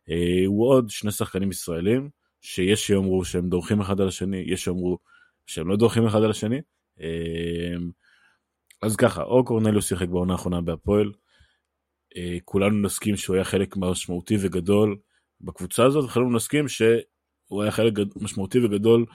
אה, 0.10 0.44
הוא 0.46 0.70
עוד 0.70 0.89
שני 0.89 1.12
שחקנים 1.12 1.52
ישראלים, 1.52 2.10
שיש 2.41 2.88
שיאמרו 2.88 3.26
שהם 3.26 3.50
דורכים 3.50 3.82
אחד 3.82 4.02
על 4.02 4.08
השני, 4.08 4.44
יש 4.48 4.64
שיאמרו 4.64 4.98
שהם 5.46 5.68
לא 5.68 5.76
דורכים 5.76 6.08
אחד 6.08 6.24
על 6.24 6.32
השני. 6.32 6.62
אז 8.82 8.96
ככה, 8.96 9.24
או 9.24 9.46
קורנליוס 9.46 9.88
שיחק 9.88 10.08
בעונה 10.08 10.34
האחרונה 10.34 10.62
בהפועל, 10.62 11.12
כולנו 12.45 12.82
נסכים 12.82 13.18
שהוא 13.18 13.36
היה 13.36 13.45
חלק 13.45 13.78
משמעותי 13.78 14.38
וגדול 14.39 14.97
בקבוצה 15.41 15.86
הזאת, 15.86 16.05
וכולנו 16.05 16.32
נסכים 16.32 16.68
שהוא 16.68 17.64
היה 17.64 17.72
חלק 17.72 17.93
משמעותי 18.16 18.66
וגדול 18.66 19.05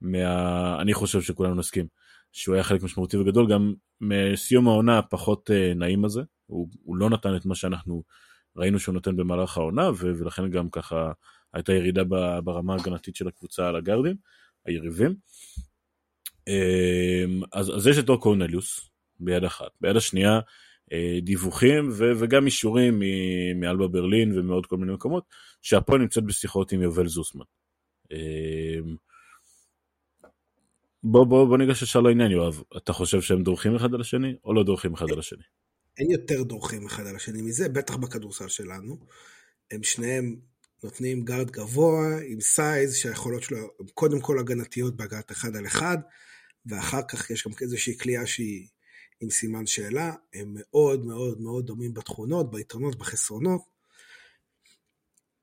מה... 0.00 0.80
אני 0.80 0.94
חושב 0.94 1.22
שכולנו 1.22 1.54
נסכים 1.54 1.86
שהוא 2.32 2.54
היה 2.54 2.64
חלק 2.64 2.82
משמעותי 2.82 3.16
וגדול 3.16 3.50
גם 3.50 3.74
מסיום 4.00 4.68
העונה 4.68 4.98
הפחות 4.98 5.50
אה, 5.50 5.74
נעים 5.74 6.04
הזה, 6.04 6.22
הוא, 6.46 6.68
הוא 6.82 6.96
לא 6.96 7.10
נתן 7.10 7.36
את 7.36 7.46
מה 7.46 7.54
שאנחנו 7.54 8.02
ראינו 8.56 8.78
שהוא 8.78 8.94
נותן 8.94 9.16
במהלך 9.16 9.58
העונה, 9.58 9.90
ו... 9.90 9.94
ולכן 10.18 10.50
גם 10.50 10.70
ככה 10.70 11.12
הייתה 11.52 11.72
ירידה 11.72 12.04
ברמה 12.44 12.74
ההגנתית 12.74 13.16
של 13.16 13.28
הקבוצה 13.28 13.68
על 13.68 13.76
הגארדים, 13.76 14.16
היריבים. 14.66 15.14
אה, 16.48 17.24
אז, 17.52 17.76
אז 17.76 17.86
יש 17.86 17.98
את 17.98 18.08
אור 18.08 18.20
קורנליוס 18.20 18.90
ביד 19.20 19.44
אחת, 19.44 19.70
ביד 19.80 19.96
השנייה 19.96 20.34
אה, 20.34 20.40
דיווחים 21.22 21.88
ו- 21.92 22.12
וגם 22.18 22.46
אישורים 22.46 23.02
מאלבה 23.56 23.88
ברלין 23.88 24.38
ומעוד 24.38 24.66
כל 24.66 24.76
מיני 24.76 24.92
מקומות 24.92 25.24
שהפועל 25.62 26.00
נמצאת 26.00 26.24
בשיחות 26.24 26.72
עם 26.72 26.82
יובל 26.82 27.08
זוסמן. 27.08 27.44
אה, 28.12 28.78
בוא 31.02 31.24
בוא 31.24 31.48
בוא 31.48 31.58
ניגש 31.58 31.82
ישר 31.82 32.00
לעניין 32.00 32.30
יואב 32.30 32.62
אתה 32.76 32.92
חושב 32.92 33.20
שהם 33.20 33.42
דורכים 33.42 33.74
אחד 33.74 33.94
על 33.94 34.00
השני 34.00 34.34
או 34.44 34.54
לא 34.54 34.64
דורכים 34.64 34.94
אחד 34.94 35.06
על 35.12 35.18
השני? 35.18 35.42
אין 35.98 36.10
יותר 36.10 36.42
דורכים 36.42 36.86
אחד 36.86 37.06
על 37.06 37.16
השני 37.16 37.42
מזה 37.42 37.68
בטח 37.68 37.96
בכדורסל 37.96 38.48
שלנו. 38.48 38.98
הם 39.70 39.82
שניהם 39.82 40.36
נותנים 40.82 41.24
גארד 41.24 41.50
גבוה 41.50 42.18
עם 42.26 42.40
size 42.40 42.96
שהיכולות 42.96 43.42
שלו 43.42 43.58
הם 43.80 43.86
קודם 43.94 44.20
כל 44.20 44.38
הגנתיות 44.38 44.96
בהגנת 44.96 45.32
אחד 45.32 45.56
על 45.56 45.66
אחד 45.66 45.98
ואחר 46.66 47.00
כך 47.08 47.30
יש 47.30 47.46
גם 47.46 47.52
איזושהי 47.60 47.98
קליעה 47.98 48.26
שהיא 48.26 48.66
עם 49.20 49.30
סימן 49.30 49.66
שאלה, 49.66 50.12
הם 50.34 50.54
מאוד 50.54 51.06
מאוד 51.06 51.40
מאוד 51.40 51.66
דומים 51.66 51.94
בתכונות, 51.94 52.50
ביתרונות, 52.50 52.98
בחסרונות. 52.98 53.60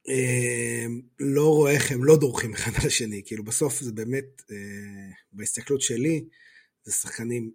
אמ, 0.08 1.02
לא 1.20 1.50
רואה 1.50 1.72
איך 1.72 1.92
הם 1.92 2.04
לא 2.04 2.18
דורכים 2.18 2.54
אחד 2.54 2.72
על 2.82 2.88
השני, 2.88 3.22
כאילו 3.26 3.44
בסוף 3.44 3.80
זה 3.82 3.92
באמת, 3.92 4.42
אה, 4.52 5.12
בהסתכלות 5.32 5.82
שלי, 5.82 6.26
זה 6.84 6.94
שחקנים 6.94 7.52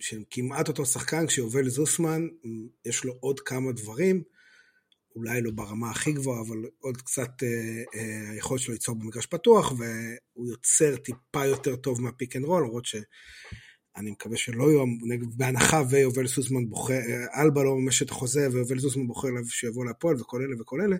שהם 0.00 0.22
כמעט 0.30 0.68
אותו 0.68 0.86
שחקן, 0.86 1.26
כשיובל 1.26 1.68
זוסמן, 1.68 2.28
יש 2.84 3.04
לו 3.04 3.12
עוד 3.20 3.40
כמה 3.40 3.72
דברים, 3.72 4.22
אולי 5.16 5.42
לא 5.42 5.50
ברמה 5.50 5.90
הכי 5.90 6.12
גבוהה, 6.12 6.40
אבל 6.40 6.56
עוד 6.78 6.96
קצת 6.96 7.42
אה, 7.42 7.82
אה, 7.94 8.30
היכולת 8.30 8.60
שלו 8.60 8.72
ליצור 8.74 8.94
במגרש 8.94 9.26
פתוח, 9.26 9.72
והוא 9.72 10.48
יוצר 10.48 10.96
טיפה 10.96 11.46
יותר 11.46 11.76
טוב 11.76 12.00
מה 12.00 12.12
pick 12.12 12.36
and 12.36 12.44
roll, 12.44 12.62
למרות 12.62 12.84
ש... 12.84 12.96
אני 13.96 14.10
מקווה 14.10 14.36
שלא 14.36 14.64
יהיו, 14.70 14.84
בהנחה 15.36 15.82
ויובל 15.90 16.26
זוסמן 16.26 16.68
בוחר, 16.68 16.98
אלבה 17.36 17.62
לא 17.64 17.76
ממש 17.76 18.02
את 18.02 18.10
החוזה 18.10 18.48
ויובל 18.52 18.80
זוסמן 18.80 19.06
בוחר 19.06 19.28
עליו 19.28 19.48
שיבוא 19.48 19.84
להפועל 19.84 20.20
וכל 20.20 20.42
אלה 20.42 20.60
וכל 20.60 20.80
אלה, 20.80 20.96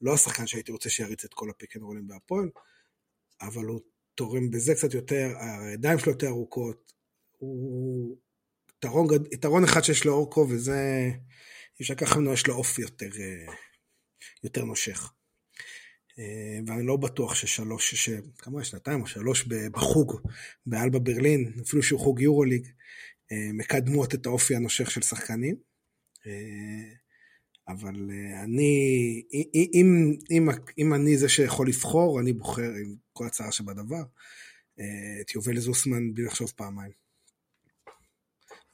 לא 0.00 0.14
השחקן 0.14 0.46
שהייתי 0.46 0.72
רוצה 0.72 0.90
שיריץ 0.90 1.24
את 1.24 1.34
כל 1.34 1.50
ה 1.50 1.55
pick 1.55 1.76
and 1.76 1.84
roll 1.84 2.00
ים 2.00 2.08
בהפועל, 2.08 2.48
אבל 3.40 3.64
הוא 3.64 3.80
תורם 4.14 4.50
בזה 4.50 4.74
קצת 4.74 4.94
יותר, 4.94 5.34
הידיים 5.38 5.98
שלו 5.98 6.12
יותר 6.12 6.28
ארוכות, 6.28 6.92
הוא 7.38 8.16
יתרון, 8.70 9.06
יתרון 9.32 9.64
אחד 9.64 9.80
שיש 9.80 10.04
לו 10.04 10.12
אורכו 10.12 10.46
וזה, 10.50 11.10
אי 11.80 11.82
אפשר 11.82 11.94
לקחת 11.94 12.16
ממנו, 12.16 12.32
יש 12.32 12.46
לו 12.46 12.54
אופי 12.54 12.82
יותר, 12.82 13.08
יותר 14.44 14.64
נושך. 14.64 15.12
אה, 16.18 16.58
ואני 16.66 16.86
לא 16.86 16.96
בטוח 16.96 17.34
ששלוש, 17.34 17.94
ש... 17.94 18.10
כמה 18.38 18.64
שנתיים 18.64 19.00
או 19.00 19.06
שלוש 19.06 19.44
בחוג 19.72 20.20
באלבה 20.66 20.98
ברלין, 20.98 21.52
אפילו 21.62 21.82
שהוא 21.82 22.00
חוג 22.00 22.20
יורוליג, 22.20 22.66
אה, 23.32 23.50
מקדמות 23.52 24.14
את 24.14 24.26
האופי 24.26 24.56
הנושך 24.56 24.90
של 24.90 25.02
שחקנים. 25.02 25.56
אה, 26.26 26.92
אבל 27.68 28.10
אני, 28.44 29.22
אם, 29.54 30.16
אם, 30.30 30.48
אם 30.78 30.94
אני 30.94 31.16
זה 31.16 31.28
שיכול 31.28 31.68
לבחור, 31.68 32.20
אני 32.20 32.32
בוחר 32.32 32.70
עם 32.82 32.94
כל 33.12 33.26
הצעה 33.26 33.52
שבדבר, 33.52 34.02
את 35.20 35.34
יובל 35.34 35.58
זוסמן 35.58 36.14
בלי 36.14 36.24
לחשוב 36.24 36.52
פעמיים. 36.56 36.92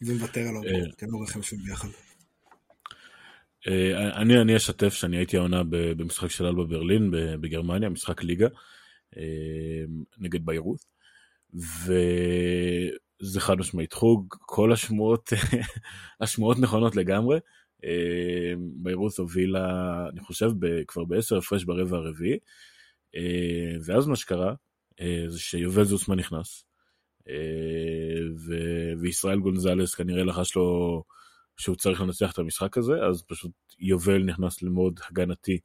ומוותר 0.03 0.49
על 0.49 0.57
אורקו, 0.57 0.97
כי 0.99 1.05
אני 1.05 1.13
לא 1.13 1.17
רואה 1.17 1.29
לכם 1.29 1.41
ביחד. 1.65 1.89
אה, 3.69 4.21
אני, 4.21 4.41
אני 4.41 4.57
אשתף 4.57 4.95
שאני 4.95 5.17
הייתי 5.17 5.37
העונה 5.37 5.63
במשחק 5.71 6.31
של 6.31 6.47
אלבה 6.47 6.65
ברלין 6.65 7.11
בגרמניה, 7.41 7.89
משחק 7.89 8.23
ליגה 8.23 8.49
אה, 9.17 9.85
נגד 10.19 10.47
ביירות, 10.47 10.85
וזה 11.85 13.41
חד 13.41 13.59
משמעית 13.59 13.93
חוג, 13.93 14.35
כל 14.41 14.73
השמועות, 14.73 15.33
השמועות 16.21 16.59
נכונות 16.59 16.97
לגמרי. 16.97 17.39
ביירוס 18.77 19.19
הובילה, 19.19 19.69
אני 20.13 20.21
חושב, 20.21 20.51
כבר 20.87 21.05
בעשר 21.05 21.37
הפרש 21.37 21.65
ברבע 21.65 21.97
הרביעי, 21.97 22.39
ואז 23.87 24.07
מה 24.07 24.17
שקרה, 24.17 24.55
זה 25.27 25.41
שיובל 25.41 25.85
זוסמן 25.85 26.19
נכנס, 26.19 26.65
וישראל 29.01 29.39
גונזלס 29.39 29.95
כנראה 29.95 30.25
לחש 30.25 30.57
לו 30.57 31.03
שהוא 31.57 31.77
צריך 31.77 32.01
לנצח 32.01 32.33
את 32.33 32.39
המשחק 32.39 32.79
הזה, 32.79 32.93
אז 33.11 33.23
פשוט 33.23 33.53
יובל 33.79 34.23
נכנס 34.23 34.63
למוד 34.63 35.01
הגנתי 35.11 35.59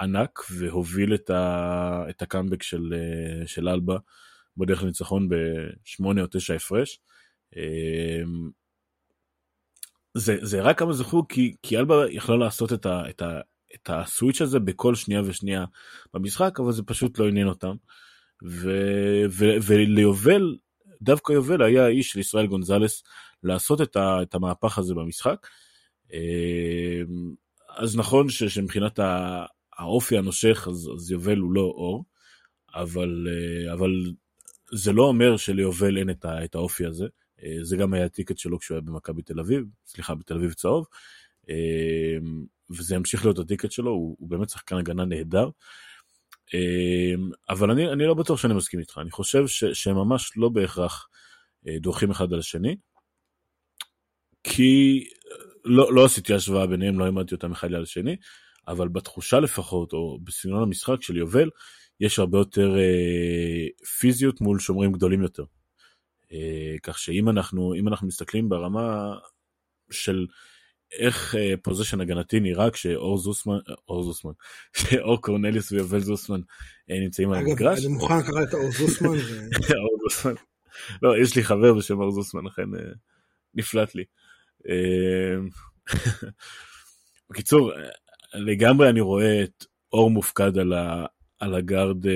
ענק, 0.00 0.40
והוביל 0.50 1.14
את, 1.14 1.30
ה... 1.30 2.04
את 2.10 2.22
הקאמבק 2.22 2.62
של, 2.62 2.94
של 3.46 3.68
אלבה 3.68 3.96
בדרך 4.56 4.82
לניצחון 4.82 5.28
בשמונה 5.28 6.22
או 6.22 6.26
תשע 6.30 6.54
הפרש. 6.54 7.00
זה, 10.14 10.36
זה 10.42 10.62
רק 10.62 10.78
כמה 10.78 10.92
זכו 10.92 11.28
כי, 11.28 11.54
כי 11.62 11.78
אלבה 11.78 12.10
יכלה 12.10 12.36
לעשות 12.36 12.72
את, 12.72 12.86
ה, 12.86 13.10
את, 13.10 13.22
ה, 13.22 13.40
את 13.74 13.90
הסוויץ' 13.92 14.42
הזה 14.42 14.58
בכל 14.58 14.94
שנייה 14.94 15.22
ושנייה 15.24 15.64
במשחק, 16.14 16.60
אבל 16.60 16.72
זה 16.72 16.82
פשוט 16.82 17.18
לא 17.18 17.28
עניין 17.28 17.48
אותם. 17.48 17.74
ו, 18.44 18.70
ו, 19.30 19.44
וליובל, 19.66 20.56
דווקא 21.02 21.32
יובל 21.32 21.62
היה 21.62 21.84
האיש 21.84 22.10
של 22.10 22.18
ישראל 22.18 22.46
גונזלס 22.46 23.02
לעשות 23.42 23.80
את, 23.80 23.96
ה, 23.96 24.22
את 24.22 24.34
המהפך 24.34 24.78
הזה 24.78 24.94
במשחק. 24.94 25.46
אז 27.68 27.96
נכון 27.96 28.28
ש, 28.28 28.44
שמבחינת 28.44 29.00
האופי 29.78 30.18
הנושך, 30.18 30.68
אז, 30.70 30.90
אז 30.96 31.10
יובל 31.10 31.38
הוא 31.38 31.52
לא 31.52 31.60
אור, 31.60 32.04
אבל, 32.74 33.26
אבל 33.72 33.90
זה 34.72 34.92
לא 34.92 35.02
אומר 35.02 35.36
שליובל 35.36 35.98
אין 35.98 36.10
את, 36.10 36.24
ה, 36.24 36.44
את 36.44 36.54
האופי 36.54 36.86
הזה. 36.86 37.06
אה, 37.42 37.58
זה 37.62 37.76
גם 37.76 37.94
היה 37.94 38.04
הטיקט 38.04 38.38
שלו 38.38 38.58
כשהוא 38.58 38.74
היה 38.74 38.82
במכבי 38.82 39.22
תל 39.22 39.40
אביב, 39.40 39.64
סליחה, 39.86 40.14
בתל 40.14 40.34
אביב 40.34 40.52
צהוב, 40.52 40.86
אה, 41.50 42.16
וזה 42.70 42.94
ימשיך 42.94 43.24
להיות 43.24 43.38
הטיקט 43.38 43.70
שלו, 43.70 43.90
הוא, 43.90 44.16
הוא 44.18 44.28
באמת 44.30 44.48
שחקן 44.48 44.76
הגנה 44.76 45.04
נהדר. 45.04 45.50
אה, 46.54 47.14
אבל 47.48 47.70
אני, 47.70 47.92
אני 47.92 48.06
לא 48.06 48.14
בטוח 48.14 48.40
שאני 48.40 48.54
מסכים 48.54 48.80
איתך, 48.80 48.98
אני 48.98 49.10
חושב 49.10 49.46
ש, 49.46 49.64
שהם 49.64 49.96
ממש 49.96 50.32
לא 50.36 50.48
בהכרח 50.48 51.08
דורכים 51.80 52.10
אחד 52.10 52.32
על 52.32 52.38
השני, 52.38 52.76
כי 54.48 55.04
לא, 55.64 55.94
לא 55.94 56.04
עשיתי 56.04 56.34
השוואה 56.34 56.66
ביניהם, 56.66 56.98
לא 56.98 57.04
העמדתי 57.04 57.34
אותם 57.34 57.52
אחד 57.52 57.72
על 57.72 57.82
השני, 57.82 58.16
אבל 58.68 58.88
בתחושה 58.88 59.40
לפחות, 59.40 59.92
או 59.92 60.18
בסגנון 60.24 60.62
המשחק 60.62 61.02
של 61.02 61.16
יובל, 61.16 61.50
יש 62.00 62.18
הרבה 62.18 62.38
יותר 62.38 62.76
אה, 62.78 63.86
פיזיות 63.98 64.40
מול 64.40 64.58
שומרים 64.58 64.92
גדולים 64.92 65.22
יותר. 65.22 65.44
אה, 66.32 66.76
כך 66.82 66.98
שאם 66.98 67.28
אנחנו, 67.28 67.74
אנחנו 67.88 68.06
מסתכלים 68.06 68.48
ברמה 68.48 69.14
של 69.90 70.26
איך 70.92 71.34
פוזיישן 71.62 72.00
אה, 72.00 72.04
הגנתי 72.04 72.40
נראה 72.40 72.70
כשאור 72.70 73.18
זוסמן, 73.18 73.58
אור 73.88 74.02
זוסמן, 74.02 74.32
שאור 74.78 75.20
קורנליוס 75.20 75.72
ויובל 75.72 76.00
זוסמן 76.00 76.40
אה, 76.90 77.00
נמצאים 77.00 77.32
על 77.32 77.38
המגרש. 77.38 77.78
אגב, 77.78 77.86
אני 77.86 77.94
מוכן 77.94 78.18
לקרוא 78.18 78.42
את 78.42 78.54
אור 78.54 78.70
זוסמן. 78.70 79.08
אור 79.82 79.98
זוסמן. 80.10 80.34
לא, 81.02 81.18
יש 81.18 81.36
לי 81.36 81.44
חבר 81.44 81.74
בשם 81.74 82.00
אור 82.00 82.10
זוסמן, 82.10 82.44
לכן 82.44 82.68
נפלט 83.54 83.94
לי. 83.94 84.04
בקיצור, 87.30 87.72
לגמרי 88.34 88.88
אני 88.88 89.00
רואה 89.00 89.42
את 89.42 89.64
אור 89.92 90.10
מופקד 90.10 90.58
על, 90.58 90.72
ה, 90.72 91.06
על 91.40 91.54
הגארד 91.54 92.06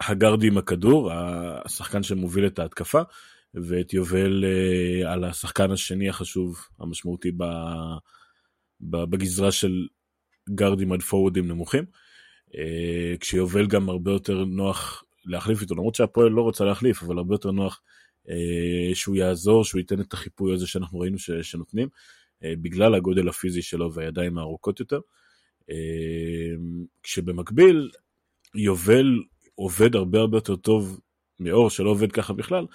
הגרדי 0.00 0.46
עם 0.46 0.58
הכדור, 0.58 1.10
השחקן 1.64 2.02
שמוביל 2.02 2.46
את 2.46 2.58
ההתקפה, 2.58 3.00
ואת 3.54 3.92
יובל 3.94 4.44
אה, 4.44 5.12
על 5.12 5.24
השחקן 5.24 5.70
השני 5.70 6.08
החשוב, 6.08 6.60
המשמעותי 6.78 7.32
בגזרה 8.80 9.52
של 9.52 9.86
גרדים 10.54 10.92
עד 10.92 11.02
פורורדים 11.02 11.48
נמוכים. 11.48 11.84
אה, 12.54 13.14
כשיובל 13.20 13.66
גם 13.66 13.88
הרבה 13.88 14.10
יותר 14.10 14.44
נוח 14.44 15.04
להחליף 15.24 15.62
איתו, 15.62 15.74
למרות 15.74 15.94
שהפועל 15.94 16.28
לא 16.28 16.42
רוצה 16.42 16.64
להחליף, 16.64 17.02
אבל 17.02 17.18
הרבה 17.18 17.34
יותר 17.34 17.50
נוח 17.50 17.82
אה, 17.84 17.89
שהוא 18.94 19.16
יעזור, 19.16 19.64
שהוא 19.64 19.78
ייתן 19.78 20.00
את 20.00 20.12
החיפוי 20.12 20.54
הזה 20.54 20.66
שאנחנו 20.66 20.98
ראינו 20.98 21.18
ש, 21.18 21.30
שנותנים, 21.30 21.88
בגלל 22.42 22.94
הגודל 22.94 23.28
הפיזי 23.28 23.62
שלו 23.62 23.94
והידיים 23.94 24.38
הארוכות 24.38 24.80
יותר. 24.80 25.00
כשבמקביל, 27.02 27.90
יובל 28.54 29.06
עובד 29.54 29.96
הרבה 29.96 30.18
הרבה 30.20 30.36
יותר 30.36 30.56
טוב 30.56 31.00
מאור 31.40 31.70
שלא 31.70 31.90
עובד 31.90 32.12
ככה 32.12 32.32
בכלל, 32.32 32.66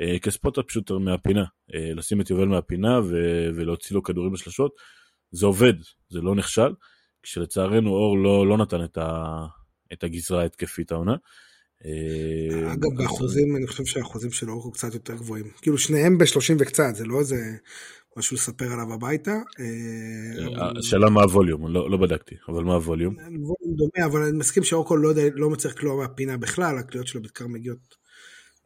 אה, 0.00 0.18
כספוטר 0.18 0.62
פשוט 0.62 0.90
מהפינה. 0.90 1.44
אה, 1.74 1.92
לשים 1.94 2.20
את 2.20 2.30
יובל 2.30 2.48
מהפינה 2.48 3.00
ו- 3.00 3.48
ולהוציא 3.54 3.96
לו 3.96 4.02
כדורים 4.02 4.32
בשלשות, 4.32 4.74
זה 5.30 5.46
עובד, 5.46 5.74
זה 6.08 6.20
לא 6.20 6.34
נכשל, 6.34 6.74
כשלצערנו 7.22 7.90
אור 7.90 8.18
לא, 8.18 8.46
לא 8.46 8.58
נתן 8.58 8.84
את, 8.84 8.98
ה- 8.98 9.46
את 9.92 10.04
הגזרה 10.04 10.42
ההתקפית 10.42 10.92
העונה. 10.92 11.16
אה, 11.84 12.72
אגב, 12.72 12.88
באחוזים, 12.96 13.56
אני 13.56 13.66
חושב 13.66 13.84
שהאחוזים 13.84 14.30
של 14.30 14.50
אור 14.50 14.72
קצת 14.72 14.94
יותר 14.94 15.14
גבוהים. 15.14 15.50
כאילו 15.62 15.78
שניהם 15.78 16.18
ב-30 16.18 16.54
וקצת, 16.58 16.94
זה 16.94 17.04
לא 17.04 17.18
איזה 17.18 17.36
משהו 18.16 18.36
לספר 18.36 18.72
עליו 18.72 18.92
הביתה. 18.92 19.36
השאלה 20.78 21.10
מה 21.10 21.22
הווליום, 21.22 21.72
לא, 21.72 21.90
לא 21.90 21.96
בדקתי, 21.96 22.34
אבל 22.48 22.64
מה 22.64 22.74
הווליום? 22.74 23.14
ווליום 23.14 23.76
דומה, 23.76 24.06
אבל 24.06 24.22
אני 24.22 24.38
מסכים 24.38 24.62
שאורקול 24.62 25.00
לא, 25.00 25.12
לא 25.34 25.50
מצליח 25.50 25.74
כלום 25.74 25.98
מהפינה 26.00 26.36
בכלל, 26.36 26.78
הקליעות 26.78 27.06
שלו 27.08 27.22
בעיקר 27.22 27.46
מגיעות 27.46 27.96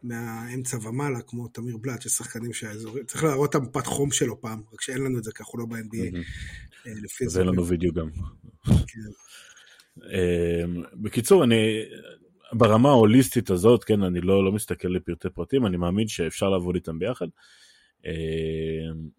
מהאמצע 0.02 0.88
ומעלה, 0.88 1.20
כמו 1.26 1.48
תמיר 1.48 1.76
בלאט, 1.76 2.02
שיש 2.02 2.12
שחקנים 2.12 2.52
שהאזורים, 2.52 3.04
צריך 3.04 3.24
להראות 3.24 3.50
את 3.50 3.54
המפת 3.54 3.86
חום 3.86 4.10
שלו 4.10 4.40
פעם, 4.40 4.62
רק 4.72 4.80
שאין 4.80 4.98
לנו 4.98 5.18
את 5.18 5.24
זה, 5.24 5.30
כי 5.32 5.42
אנחנו 5.42 5.58
לא 5.58 5.66
ב-NBA. 5.66 6.18
לפי 6.86 7.28
זה. 7.28 7.38
ואין 7.38 7.48
לנו 7.48 7.66
וידאו 7.66 7.92
גם. 7.92 8.08
כן. 8.64 9.00
בקיצור, 10.94 11.44
אני, 11.44 11.82
ברמה 12.54 12.88
ההוליסטית 12.88 13.50
הזאת, 13.50 13.84
כן, 13.84 14.02
אני 14.02 14.20
לא, 14.20 14.44
לא 14.44 14.52
מסתכל 14.52 14.88
לפרטי 14.88 15.28
פרטים, 15.34 15.66
אני 15.66 15.76
מאמין 15.76 16.08
שאפשר 16.08 16.50
לעבוד 16.50 16.74
איתם 16.74 16.98
ביחד. 16.98 17.26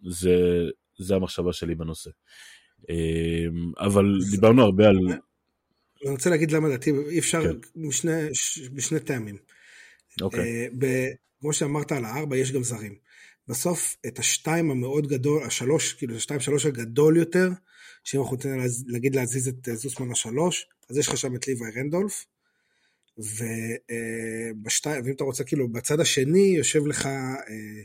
זה, 0.10 0.66
זה 1.00 1.16
המחשבה 1.16 1.54
שלי 1.54 1.76
בנושא. 1.76 2.10
אבל 3.80 4.06
דיברנו 4.32 4.62
הרבה 4.62 4.88
על... 4.88 4.98
אני 6.04 6.12
רוצה 6.12 6.30
להגיד 6.30 6.52
למה 6.52 6.70
דעתי, 6.70 6.92
אי 7.10 7.20
אפשר, 7.20 7.44
כן. 7.44 7.88
בשני, 7.88 8.12
בשני 8.74 9.00
טעמים. 9.00 9.38
אוקיי. 10.22 10.70
ב, 10.78 10.86
כמו 11.42 11.54
שאמרת 11.54 11.92
על 11.92 12.06
הארבע, 12.06 12.38
יש 12.38 12.52
גם 12.52 12.64
זרים. 12.64 12.96
בסוף, 13.48 13.98
את 14.08 14.20
השתיים 14.20 14.72
המאוד 14.72 15.08
גדול, 15.08 15.44
השלוש, 15.44 15.94
כאילו, 15.94 16.16
השתיים 16.16 16.40
שלוש 16.40 16.66
הגדול 16.66 17.18
יותר, 17.18 17.50
שאם 18.04 18.22
אנחנו 18.22 18.36
ניתן 18.36 18.58
להגיד 18.88 19.16
להזיז 19.16 19.48
את 19.48 19.70
זוסמן 19.74 20.12
לשלוש, 20.12 20.68
אז 20.90 20.98
יש 20.98 21.08
לך 21.08 21.18
שם 21.18 21.36
את 21.36 21.48
ליוואי 21.48 21.72
רנדולף, 21.76 22.26
ובשתיים, 23.18 25.06
ואם 25.06 25.14
אתה 25.14 25.24
רוצה, 25.24 25.44
כאילו, 25.44 25.70
בצד 25.70 26.00
השני 26.00 26.54
יושב 26.58 26.88
לך 26.88 27.06
אה, 27.06 27.82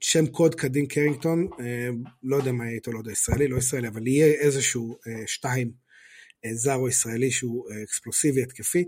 שם 0.00 0.26
קוד 0.26 0.54
כדין 0.54 0.86
קרינגטון, 0.86 1.48
אה, 1.60 1.88
לא 2.22 2.36
יודע 2.36 2.52
מה 2.52 2.64
יהיה 2.64 2.74
איתו, 2.74 2.92
לא 2.92 2.98
יודע, 2.98 3.12
ישראלי, 3.12 3.48
לא 3.48 3.56
ישראלי, 3.56 3.88
אבל 3.88 4.06
יהיה 4.06 4.26
איזשהו 4.26 4.96
אה, 5.06 5.26
שתיים 5.26 5.82
זר 6.52 6.74
או 6.74 6.88
ישראלי 6.88 7.30
שהוא 7.30 7.68
אקספלוסיבי 7.84 8.42
התקפי, 8.42 8.84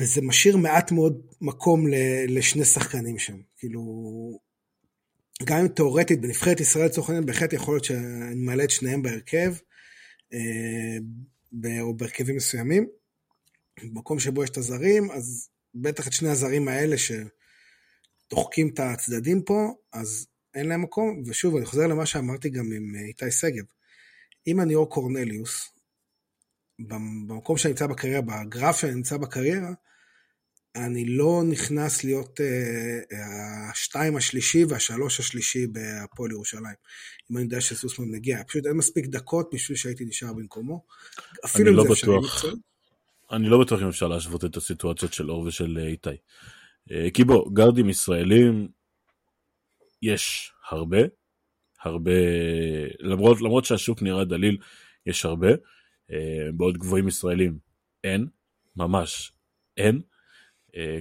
וזה 0.00 0.22
משאיר 0.22 0.56
מעט 0.56 0.92
מאוד 0.92 1.26
מקום 1.40 1.86
לשני 2.28 2.64
שחקנים 2.64 3.18
שם. 3.18 3.36
כאילו, 3.56 3.82
גם 5.44 5.58
אם 5.58 5.68
תאורטית 5.68 6.20
בנבחרת 6.20 6.60
ישראל 6.60 6.86
לצורך 6.86 7.08
העניין, 7.08 7.26
בהחלט 7.26 7.52
יכול 7.52 7.74
להיות 7.74 7.84
שאני 7.84 8.34
מעלה 8.34 8.64
את 8.64 8.70
שניהם 8.70 9.02
בהרכב, 9.02 9.54
או 11.80 11.96
בהרכבים 11.96 12.36
מסוימים. 12.36 12.86
במקום 13.80 14.18
שבו 14.18 14.44
יש 14.44 14.50
את 14.50 14.56
הזרים, 14.56 15.10
אז 15.10 15.48
בטח 15.74 16.06
את 16.06 16.12
שני 16.12 16.28
הזרים 16.28 16.68
האלה 16.68 16.96
שדוחקים 16.98 18.68
את 18.74 18.80
הצדדים 18.80 19.42
פה, 19.42 19.74
אז 19.92 20.26
אין 20.54 20.68
להם 20.68 20.82
מקום. 20.82 21.22
ושוב, 21.26 21.56
אני 21.56 21.66
חוזר 21.66 21.86
למה 21.86 22.06
שאמרתי 22.06 22.50
גם 22.50 22.64
עם 22.72 22.94
אה, 22.96 23.00
איתי 23.00 23.30
שגב. 23.30 23.64
אם 24.46 24.60
אני 24.60 24.74
אור 24.74 24.90
קורנליוס, 24.90 25.68
במקום 26.78 27.56
שאני 27.56 27.72
נמצא 27.72 27.86
בקריירה, 27.86 28.20
בגרף 28.20 28.80
שאני 28.80 28.94
נמצא 28.94 29.16
בקריירה, 29.16 29.72
אני 30.76 31.04
לא 31.04 31.42
נכנס 31.48 32.04
להיות 32.04 32.40
uh, 32.40 33.14
השתיים 33.70 34.16
השלישי 34.16 34.64
והשלוש 34.64 35.20
השלישי 35.20 35.66
בהפועל 35.66 36.30
ירושלים. 36.30 36.74
אם 37.30 37.36
אני 37.36 37.44
יודע 37.44 37.60
שסוסמן 37.60 38.10
מגיע, 38.10 38.42
פשוט 38.48 38.66
אין 38.66 38.76
מספיק 38.76 39.06
דקות 39.06 39.50
בשביל 39.54 39.78
שהייתי 39.78 40.04
נשאר 40.04 40.32
במקומו. 40.32 40.84
אפילו 41.44 41.70
אם 41.70 41.76
לא 41.76 41.82
זה 41.82 41.92
אפשרי 41.92 42.18
מקצועי. 42.18 42.54
אני 43.32 43.48
לא 43.48 43.60
בטוח 43.60 43.82
אם 43.82 43.88
אפשר 43.88 44.08
להשוות 44.08 44.44
את 44.44 44.56
הסיטואציות 44.56 45.12
של 45.12 45.30
אור 45.30 45.40
ושל 45.40 45.78
אה, 45.78 45.86
איתי. 45.86 46.10
אה, 46.90 47.08
כי 47.14 47.24
בוא, 47.24 47.50
גרדים 47.52 47.88
ישראלים 47.88 48.68
יש 50.02 50.52
הרבה, 50.70 50.98
הרבה, 51.82 52.10
למרות, 53.00 53.40
למרות 53.40 53.64
שהשוק 53.64 54.02
נראה 54.02 54.24
דליל, 54.24 54.58
יש 55.06 55.24
הרבה, 55.24 55.50
אה, 56.12 56.48
בעוד 56.54 56.78
גבוהים 56.78 57.08
ישראלים 57.08 57.58
אין, 58.04 58.26
ממש 58.76 59.32
אין. 59.76 60.00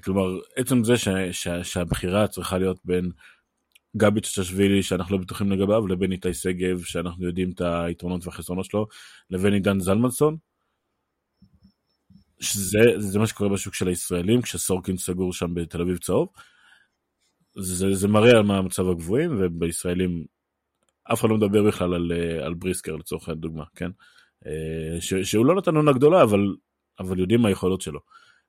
כלומר, 0.03 0.39
עצם 0.55 0.83
זה 0.83 0.97
ש, 0.97 1.07
ש, 1.31 1.47
שהבחירה 1.47 2.27
צריכה 2.27 2.57
להיות 2.57 2.79
בין 2.85 3.11
גבי 3.97 4.21
צ'צ'שווילי 4.21 4.83
שאנחנו 4.83 5.17
לא 5.17 5.21
בטוחים 5.21 5.51
לגביו, 5.51 5.87
לבין 5.87 6.11
איתי 6.11 6.33
שגב 6.33 6.83
שאנחנו 6.83 7.25
יודעים 7.25 7.51
את 7.51 7.61
היתרונות 7.61 8.25
והחסרונות 8.27 8.65
שלו, 8.65 8.87
לבין 9.29 9.53
עידן 9.53 9.79
זלמנסון. 9.79 10.37
שזה 12.41 12.79
זה 12.97 13.19
מה 13.19 13.27
שקורה 13.27 13.49
בשוק 13.49 13.73
של 13.73 13.87
הישראלים, 13.87 14.41
כשסורקין 14.41 14.97
סגור 14.97 15.33
שם 15.33 15.53
בתל 15.53 15.81
אביב 15.81 15.97
צהוב. 15.97 16.27
זה, 17.55 17.95
זה 17.95 18.07
מראה 18.07 18.31
על 18.31 18.43
מה 18.43 18.57
המצב 18.57 18.89
הגבוהים, 18.89 19.37
ובישראלים 19.39 20.25
אף 21.03 21.19
אחד 21.19 21.29
לא 21.29 21.37
מדבר 21.37 21.63
בכלל 21.63 21.93
על, 21.93 22.11
אה, 22.11 22.45
על 22.45 22.53
בריסקר 22.53 22.95
לצורך 22.95 23.29
הדוגמה, 23.29 23.63
כן? 23.75 23.91
אה, 24.45 25.01
ש, 25.01 25.13
שהוא 25.13 25.45
לא 25.45 25.55
נתן 25.55 25.75
עונה 25.75 25.91
גדולה, 25.91 26.23
אבל, 26.23 26.55
אבל 26.99 27.19
יודעים 27.19 27.41
מה 27.41 27.49
היכולות 27.49 27.81
שלו. 27.81 27.99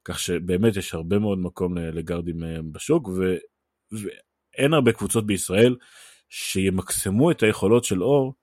כך 0.05 0.19
שבאמת 0.19 0.77
יש 0.77 0.95
הרבה 0.95 1.19
מאוד 1.19 1.39
מקום 1.39 1.79
לגרדים 1.79 2.45
אה, 2.45 2.57
בשוק, 2.73 3.09
ו, 3.09 3.37
ואין 3.93 4.75
הרבה 4.75 4.93
קבוצות 4.93 5.27
בישראל 5.27 5.77
שימקסמו 6.29 7.31
את 7.31 7.43
היכולות 7.43 7.85
של 7.85 8.03
אור, 8.03 8.35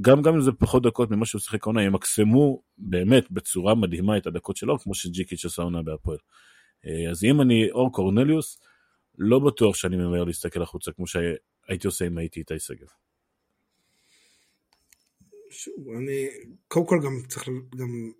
גם, 0.00 0.22
גם 0.22 0.34
אם 0.34 0.40
זה 0.40 0.52
פחות 0.52 0.82
דקות 0.82 1.10
ממה 1.10 1.26
שהוא 1.26 1.40
שיחק 1.40 1.64
עונה, 1.64 1.82
ימקסמו 1.82 2.62
באמת 2.78 3.30
בצורה 3.30 3.74
מדהימה 3.74 4.16
את 4.16 4.26
הדקות 4.26 4.56
של 4.56 4.70
אור, 4.70 4.78
כמו 4.78 4.94
שג'יקיץ' 4.94 5.44
עשה 5.44 5.62
עונה 5.62 5.82
בהפועל. 5.82 6.18
אז 7.10 7.24
אם 7.24 7.40
אני 7.40 7.70
אור 7.70 7.92
קורנליוס, 7.92 8.60
לא 9.18 9.38
בטוח 9.38 9.76
שאני 9.76 9.96
ממהר 9.96 10.24
להסתכל 10.24 10.62
החוצה 10.62 10.92
כמו 10.92 11.06
שהייתי 11.06 11.86
עושה 11.86 12.06
אם 12.06 12.18
הייתי 12.18 12.40
איתי 12.40 12.58
שגב. 12.58 12.86
שוב, 15.50 15.88
אני, 15.98 16.28
קודם 16.68 16.86
כל 16.86 16.98
גם 17.04 17.22
צריך 17.28 17.48
גם 17.76 18.12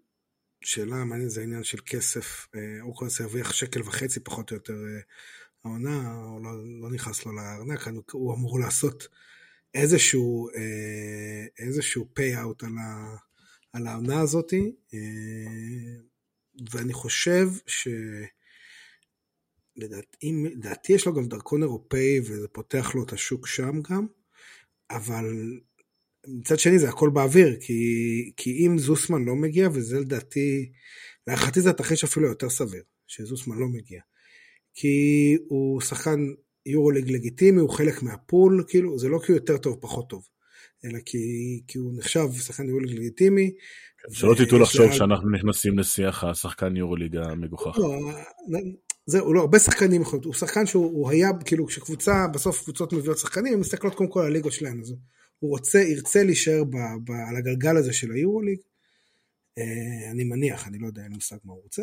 שאלה 0.60 1.04
מעניינת 1.04 1.30
זה 1.30 1.40
העניין 1.40 1.64
של 1.64 1.78
כסף, 1.86 2.46
אה, 2.54 2.60
אורקונס 2.82 3.20
ירוויח 3.20 3.52
שקל 3.52 3.82
וחצי 3.82 4.20
פחות 4.20 4.50
או 4.50 4.56
יותר 4.56 4.72
אה, 4.72 5.00
העונה, 5.64 6.14
לא, 6.42 6.50
לא 6.80 6.90
נכנס 6.90 7.26
לו 7.26 7.32
לארנק, 7.32 8.10
הוא 8.12 8.34
אמור 8.34 8.60
לעשות 8.60 9.08
איזשהו, 9.76 10.48
אה, 10.48 11.64
איזשהו 11.66 12.08
pay-out 12.18 12.66
על, 12.66 12.72
על 13.72 13.86
העונה 13.86 14.20
הזאתי, 14.20 14.72
ואני 16.70 16.92
חושב 16.92 17.48
ש... 17.66 17.88
לדעתי, 19.76 20.32
לדעתי 20.54 20.92
יש 20.92 21.06
לו 21.06 21.14
גם 21.14 21.28
דרכון 21.28 21.62
אירופאי 21.62 22.20
וזה 22.20 22.48
פותח 22.48 22.94
לו 22.94 23.04
את 23.04 23.12
השוק 23.12 23.46
שם 23.46 23.80
גם, 23.90 24.06
אבל 24.90 25.24
מצד 26.26 26.58
שני 26.58 26.78
זה 26.78 26.88
הכל 26.88 27.10
באוויר, 27.10 27.56
כי, 27.60 27.74
כי 28.36 28.66
אם 28.66 28.78
זוסמן 28.78 29.24
לא 29.24 29.36
מגיע, 29.36 29.68
וזה 29.72 30.00
לדעתי, 30.00 30.72
להערכתי 31.26 31.60
זה 31.60 31.70
התרחיש 31.70 32.04
אפילו 32.04 32.28
יותר 32.28 32.50
סביר, 32.50 32.82
שזוסמן 33.06 33.58
לא 33.58 33.66
מגיע. 33.68 34.00
כי 34.74 35.36
הוא 35.48 35.80
שחקן 35.80 36.20
יורוליג 36.66 37.10
לגיטימי, 37.10 37.60
הוא 37.60 37.70
חלק 37.70 38.02
מהפול, 38.02 38.64
כאילו, 38.68 38.98
זה 38.98 39.08
לא 39.08 39.18
כי 39.26 39.32
הוא 39.32 39.36
יותר 39.36 39.58
טוב, 39.58 39.78
פחות 39.80 40.08
טוב, 40.08 40.22
אלא 40.84 40.98
כי, 41.06 41.18
כי 41.68 41.78
הוא 41.78 41.92
נחשב 41.98 42.26
שחקן 42.40 42.68
יורוליג 42.68 42.98
לגיטימי. 42.98 43.50
שלא 44.10 44.34
תטעו 44.34 44.58
לחשוב 44.58 44.92
שאנחנו 44.92 45.30
נכנסים 45.30 45.78
לשיח 45.78 46.24
השחקן 46.24 46.76
יורוליג 46.76 47.16
המגוחך. 47.16 47.78
לא, 47.78 48.60
זהו, 49.06 49.34
לא, 49.34 49.40
הרבה 49.40 49.58
שחקנים 49.58 50.02
יכולים, 50.02 50.24
הוא 50.24 50.34
שחקן 50.34 50.66
שהוא 50.66 51.10
היה, 51.10 51.30
כאילו, 51.44 51.66
כשקבוצה, 51.66 52.26
בסוף 52.34 52.62
קבוצות 52.62 52.92
מביאות 52.92 53.18
שחקנים, 53.18 53.52
הן 53.52 53.60
מסתכלות 53.60 53.94
קודם 53.94 54.10
כל 54.10 54.20
על 54.20 54.26
הליגות 54.26 54.52
שלהן, 54.52 54.80
אז 54.80 54.94
הוא 55.38 55.50
רוצה, 55.50 55.78
ירצה 55.78 56.22
להישאר 56.24 56.64
ב, 56.64 56.76
ב, 57.04 57.10
על 57.28 57.36
הגלגל 57.36 57.76
הזה 57.76 57.92
של 57.92 58.12
היורוליג, 58.12 58.58
אה, 59.58 60.10
אני 60.10 60.24
מניח, 60.24 60.68
אני 60.68 60.78
לא 60.78 60.86
יודע, 60.86 61.02
אין 61.02 61.12
מושג 61.12 61.36
מה 61.44 61.52
הוא 61.52 61.62
רוצה, 61.62 61.82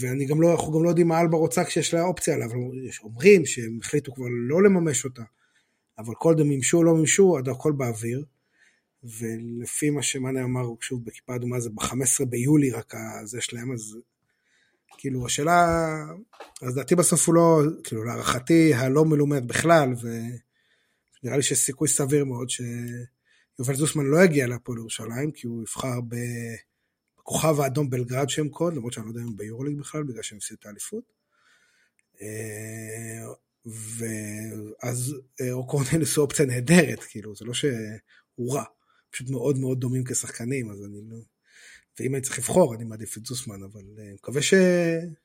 ואני 0.00 0.26
גם 0.26 0.42
לא, 0.42 0.52
אנחנו 0.52 0.72
גם 0.72 0.84
לא 0.84 0.88
יודעים 0.88 1.08
מה 1.08 1.20
אלבה 1.20 1.36
רוצה 1.36 1.64
כשיש 1.64 1.94
לה 1.94 2.02
אופציה 2.02 2.34
עליו, 2.34 2.50
אומרים 3.02 3.46
שהם 3.46 3.78
החליטו 3.82 4.14
כבר 4.14 4.26
לא 4.48 4.62
לממש 4.62 5.04
אותה, 5.04 5.22
אבל 5.98 6.14
כל 6.18 6.34
דם 6.34 6.48
מימשו 6.48 6.78
או 6.78 6.84
לא 6.84 6.94
מימשו, 6.94 7.38
הכל 7.50 7.72
באוויר, 7.72 8.24
ולפי 9.04 9.90
מה 9.90 10.02
שמאנה 10.02 10.44
אמר, 10.44 10.62
שוב, 10.80 11.04
בכיפה 11.04 11.36
אדומה 11.36 11.60
זה 11.60 11.70
ב-15 11.70 12.24
ביולי 12.28 12.70
רק 12.70 12.94
זה 13.24 13.40
שלהם, 13.40 13.72
אז 13.72 13.98
כאילו 14.98 15.26
השאלה, 15.26 15.66
אז 16.62 16.72
לדעתי 16.72 16.94
בסוף 16.94 17.26
הוא 17.26 17.34
לא, 17.34 17.62
כאילו 17.84 18.04
להערכתי 18.04 18.74
הלא 18.74 19.04
מלומד 19.04 19.48
בכלל, 19.48 19.94
ונראה 20.00 21.36
לי 21.36 21.42
שיש 21.42 21.58
סיכוי 21.58 21.88
סביר 21.88 22.24
מאוד 22.24 22.48
שיובל 22.50 23.74
זוסמן 23.74 24.04
לא 24.04 24.24
יגיע 24.24 24.46
להפועל 24.46 24.78
ירושלים, 24.78 25.30
כי 25.30 25.46
הוא 25.46 25.62
יבחר 25.62 26.00
בכוכב 27.28 27.60
האדום 27.60 27.90
בלגרד 27.90 28.28
שם 28.28 28.48
קוד, 28.48 28.74
למרות 28.74 28.92
שאני 28.92 29.06
לא 29.06 29.10
יודע 29.10 29.22
אם 29.22 29.36
ביורוליג 29.36 29.78
בכלל, 29.78 30.02
בגלל 30.02 30.22
שהם 30.22 30.38
עשו 30.38 30.54
את 30.54 30.66
האליפות. 30.66 31.12
אה, 32.22 33.26
ואז 33.66 35.14
אה, 35.40 35.52
אוקורנליס 35.52 36.16
הוא 36.16 36.24
אופציה 36.24 36.46
נהדרת, 36.46 37.04
כאילו, 37.04 37.34
זה 37.34 37.44
לא 37.44 37.54
שהוא 37.54 38.54
רע, 38.54 38.64
פשוט 39.10 39.30
מאוד 39.30 39.58
מאוד 39.58 39.80
דומים 39.80 40.04
כשחקנים, 40.04 40.70
אז 40.70 40.84
אני 40.84 41.00
לא... 41.10 41.16
ואם 42.00 42.14
אני 42.14 42.22
צריך 42.22 42.38
לבחור, 42.38 42.74
אני 42.74 42.84
מעדיף 42.84 43.18
את 43.18 43.26
זוסמן, 43.26 43.62
אבל 43.62 43.80
אני 43.98 44.08
אה, 44.08 44.14
מקווה 44.14 44.42
ש... 44.42 44.54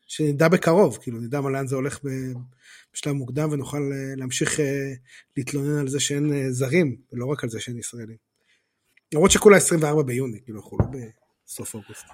שנדע 0.07 0.47
בקרוב, 0.47 0.97
כאילו 1.01 1.19
נדע 1.19 1.41
מה 1.41 1.49
לאן 1.49 1.67
זה 1.67 1.75
הולך 1.75 1.99
בשלב 2.93 3.13
מוקדם 3.13 3.51
ונוכל 3.51 3.91
להמשיך 4.17 4.59
להתלונן 5.37 5.79
על 5.79 5.87
זה 5.87 5.99
שאין 5.99 6.51
זרים, 6.51 6.97
ולא 7.13 7.25
רק 7.25 7.43
על 7.43 7.49
זה 7.49 7.59
שאין 7.59 7.77
ישראלים. 7.77 8.17
למרות 9.13 9.31
שכולה 9.31 9.57
24 9.57 10.03
ביוני, 10.03 10.39
כאילו 10.43 10.59
אנחנו 10.59 10.77
לא 10.77 10.85
בסוף 11.53 11.75
אוגוסט. 11.75 12.07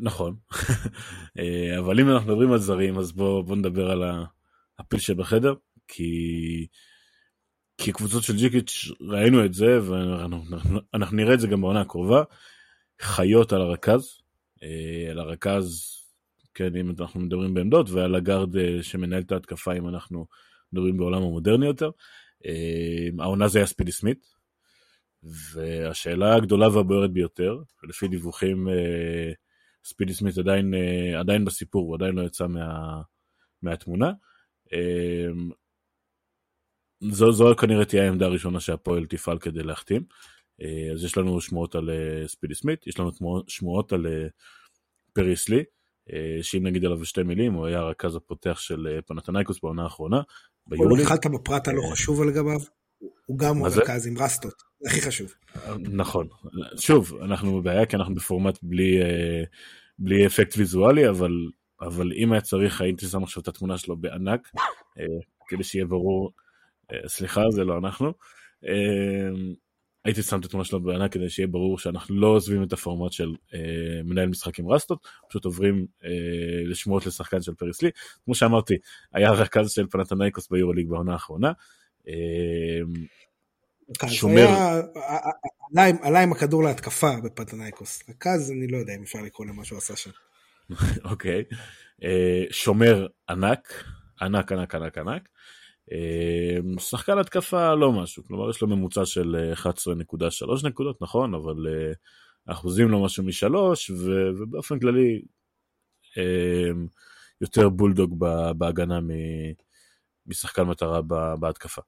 נכון, 0.00 0.36
אבל 1.78 2.00
אם 2.00 2.10
אנחנו 2.10 2.28
מדברים 2.28 2.52
על 2.52 2.58
זרים, 2.58 2.98
אז 2.98 3.12
בואו 3.12 3.54
נדבר 3.56 3.90
על 3.90 4.02
הפיל 4.78 4.98
שבחדר, 4.98 5.54
כי... 5.88 6.66
כי 7.78 7.92
קבוצות 7.92 8.22
של 8.22 8.36
ג'יקיץ' 8.36 8.88
ראינו 9.00 9.44
את 9.44 9.54
זה 9.54 9.78
ואנחנו 9.82 11.16
נראה 11.16 11.34
את 11.34 11.40
זה 11.40 11.46
גם 11.46 11.60
בעונה 11.60 11.80
הקרובה. 11.80 12.22
חיות 13.00 13.52
על 13.52 13.60
הרכז, 13.60 14.20
אה, 14.62 15.10
על 15.10 15.18
הרכז, 15.18 15.96
כן, 16.54 16.76
אם 16.76 16.90
אנחנו 17.00 17.20
מדברים 17.20 17.54
בעמדות, 17.54 17.90
ועל 17.90 18.14
הגארד 18.14 18.56
אה, 18.56 18.82
שמנהל 18.82 19.22
את 19.22 19.32
ההתקפה, 19.32 19.72
אם 19.72 19.88
אנחנו 19.88 20.26
מדברים 20.72 20.96
בעולם 20.96 21.22
המודרני 21.22 21.66
יותר. 21.66 21.90
אה, 22.46 23.08
העונה 23.18 23.48
זה 23.48 23.58
היה 23.58 23.66
ספידי 23.66 23.92
סמית, 23.92 24.26
והשאלה 25.22 26.34
הגדולה 26.34 26.68
והבוערת 26.68 27.12
ביותר, 27.12 27.58
לפי 27.82 28.08
דיווחים, 28.08 28.68
ספידי 29.84 30.14
סמית 30.14 30.38
עדיין, 30.38 30.74
עדיין 31.18 31.44
בסיפור, 31.44 31.86
הוא 31.86 31.94
עדיין 31.94 32.14
לא 32.14 32.22
יצא 32.22 32.46
מה, 32.46 33.00
מהתמונה. 33.62 34.12
זו, 37.00 37.32
זו 37.32 37.56
כנראה 37.56 37.84
תהיה 37.84 38.04
העמדה 38.04 38.26
הראשונה 38.26 38.60
שהפועל 38.60 39.06
תפעל 39.06 39.38
כדי 39.38 39.62
להחתים. 39.62 40.02
אה, 40.62 40.92
אז 40.92 41.04
יש 41.04 41.16
לנו 41.16 41.40
שמועות 41.40 41.74
על 41.74 41.90
אה, 41.90 42.28
ספידי 42.28 42.54
סמית, 42.54 42.86
יש 42.86 42.98
לנו 42.98 43.10
שמועות 43.48 43.92
על 43.92 44.06
אה, 44.06 44.26
פריס 45.12 45.48
לי, 45.48 45.64
שאם 46.42 46.66
נגיד 46.66 46.84
עליו 46.84 47.04
שתי 47.04 47.22
מילים, 47.22 47.52
הוא 47.52 47.66
היה 47.66 47.78
הרכז 47.78 48.16
הפותח 48.16 48.58
של 48.60 49.00
פנתנייקוס 49.06 49.60
בעונה 49.62 49.82
האחרונה. 49.82 50.20
ביולי. 50.66 51.02
התחלת 51.02 51.26
בפרט 51.26 51.68
הלא 51.68 51.82
חשוב 51.92 52.22
לגביו, 52.22 52.60
הוא 53.26 53.38
גם 53.38 53.64
רכז 53.64 54.06
עם 54.06 54.18
רסטות, 54.18 54.62
הכי 54.86 55.02
חשוב. 55.02 55.34
נכון, 55.78 56.28
שוב, 56.76 57.12
אנחנו 57.22 57.60
בבעיה 57.60 57.86
כי 57.86 57.96
אנחנו 57.96 58.14
בפורמט 58.14 58.58
בלי, 58.62 59.00
בלי 59.98 60.26
אפקט 60.26 60.54
ויזואלי, 60.56 61.08
אבל, 61.08 61.32
אבל 61.80 62.12
אם 62.12 62.32
היה 62.32 62.40
צריך, 62.40 62.80
הייתי 62.80 63.06
שם 63.06 63.22
עכשיו 63.22 63.42
את 63.42 63.48
התמונה 63.48 63.78
שלו 63.78 63.96
בענק, 63.96 64.48
כדי 65.48 65.64
שיהיה 65.64 65.84
ברור, 65.84 66.32
סליחה, 67.06 67.42
זה 67.50 67.64
לא 67.64 67.78
אנחנו. 67.78 68.12
הייתי 70.04 70.22
שם 70.22 70.40
את 70.40 70.44
התמונה 70.44 70.64
שלו 70.64 70.80
בעיניי 70.82 71.10
כדי 71.10 71.30
שיהיה 71.30 71.46
ברור 71.46 71.78
שאנחנו 71.78 72.20
לא 72.20 72.26
עוזבים 72.26 72.62
את 72.62 72.72
הפורמט 72.72 73.12
של 73.12 73.34
אה, 73.54 74.02
מנהל 74.04 74.28
משחק 74.28 74.58
עם 74.58 74.68
רסטות, 74.68 75.06
פשוט 75.28 75.44
עוברים 75.44 75.86
אה, 76.04 76.10
לשמועות 76.64 77.06
לשחקן 77.06 77.42
של 77.42 77.54
פריס 77.54 77.82
לי. 77.82 77.90
כמו 78.24 78.34
שאמרתי, 78.34 78.74
היה 79.12 79.30
רכז 79.30 79.70
של 79.70 79.86
פנתנייקוס 79.90 80.48
ביורוליג 80.50 80.88
בעונה 80.88 81.12
האחרונה. 81.12 81.52
אה, 82.08 82.80
שומר... 84.08 84.48
עלה, 86.02 86.22
עם 86.22 86.32
הכדור 86.32 86.62
להתקפה 86.62 87.10
בפנתנייקוס. 87.24 88.02
רכז, 88.08 88.50
אני 88.50 88.66
לא 88.66 88.76
יודע 88.76 88.94
אם 88.94 89.02
אפשר 89.02 89.18
לקרוא 89.22 89.46
למה 89.46 89.64
שהוא 89.64 89.78
עשה 89.78 89.96
שם. 89.96 90.10
אוקיי. 91.10 91.44
אה, 92.04 92.44
שומר 92.50 93.06
ענק, 93.28 93.84
ענק 94.20 94.52
ענק 94.52 94.74
ענק 94.74 94.98
ענק. 94.98 95.28
אמ, 95.92 96.78
שחקן 96.78 97.18
התקפה 97.18 97.74
לא 97.74 97.92
משהו, 97.92 98.24
כלומר 98.24 98.50
יש 98.50 98.62
לו 98.62 98.68
ממוצע 98.68 99.04
של 99.04 99.52
11.3 99.54 100.66
נקודות, 100.66 101.02
נכון, 101.02 101.34
אבל 101.34 101.66
אה, 101.68 101.92
אחוזים 102.52 102.88
לא 102.88 103.04
משהו 103.04 103.24
משלוש, 103.24 103.90
ובאופן 103.90 104.78
כללי 104.78 105.22
אמ, 106.16 106.86
יותר 107.40 107.68
בולדוג 107.68 108.18
בהגנה 108.58 109.00
משחקן 110.30 110.62
מטרה 110.62 111.02
בהתקפה. 111.40 111.82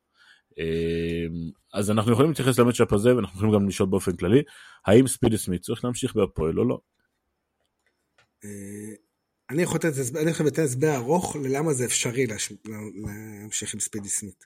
אמ, 0.59 1.51
אז 1.73 1.91
אנחנו 1.91 2.13
יכולים 2.13 2.31
להתייחס 2.31 2.59
למצ'אפ 2.59 2.93
הזה 2.93 3.17
ואנחנו 3.17 3.37
יכולים 3.37 3.55
גם 3.55 3.69
לשאול 3.69 3.89
באופן 3.89 4.17
כללי, 4.17 4.43
האם 4.87 5.07
ספידי 5.07 5.39
סמית 5.39 5.63
צריך 5.63 5.85
להמשיך 5.85 6.15
בהפועל 6.17 6.59
או 6.59 6.65
לא? 6.65 6.81
אה, 8.45 8.95
אני 9.51 9.63
יכול 9.63 10.47
לתת 10.47 10.59
הסבר 10.59 10.97
ארוך 10.97 11.37
ללמה 11.37 11.73
זה 11.73 11.85
אפשרי 11.85 12.27
להמשיך 12.95 13.75
עם 13.75 13.81
ספידי 13.81 14.09
סמית. 14.09 14.45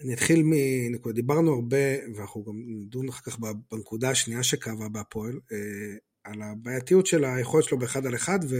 אני 0.00 0.14
אתחיל 0.14 0.42
מנקודה, 0.44 1.14
דיברנו 1.14 1.54
הרבה, 1.54 1.76
ואנחנו 2.16 2.44
גם 2.44 2.54
נדון 2.56 3.08
אחר 3.08 3.30
כך 3.30 3.38
בנקודה 3.72 4.10
השנייה 4.10 4.42
שקרה 4.42 4.88
בהפועל, 4.88 5.40
אה, 5.52 5.96
על 6.24 6.42
הבעייתיות 6.42 7.06
של 7.06 7.24
היכולת 7.24 7.64
שלו 7.64 7.78
באחד 7.78 8.06
על 8.06 8.14
אחד, 8.14 8.38
ו... 8.48 8.56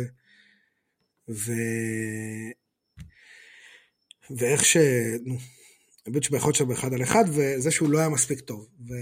ואיך 4.38 4.64
ש... 4.64 4.76
נו, 5.24 5.38
האמת 6.06 6.22
שביכולת 6.22 6.54
שלו 6.54 6.66
באחד 6.66 6.94
על 6.94 7.02
אחד, 7.02 7.24
וזה 7.28 7.70
שהוא 7.70 7.90
לא 7.90 7.98
היה 7.98 8.08
מספיק 8.08 8.40
טוב. 8.40 8.68
ו... 8.88 8.94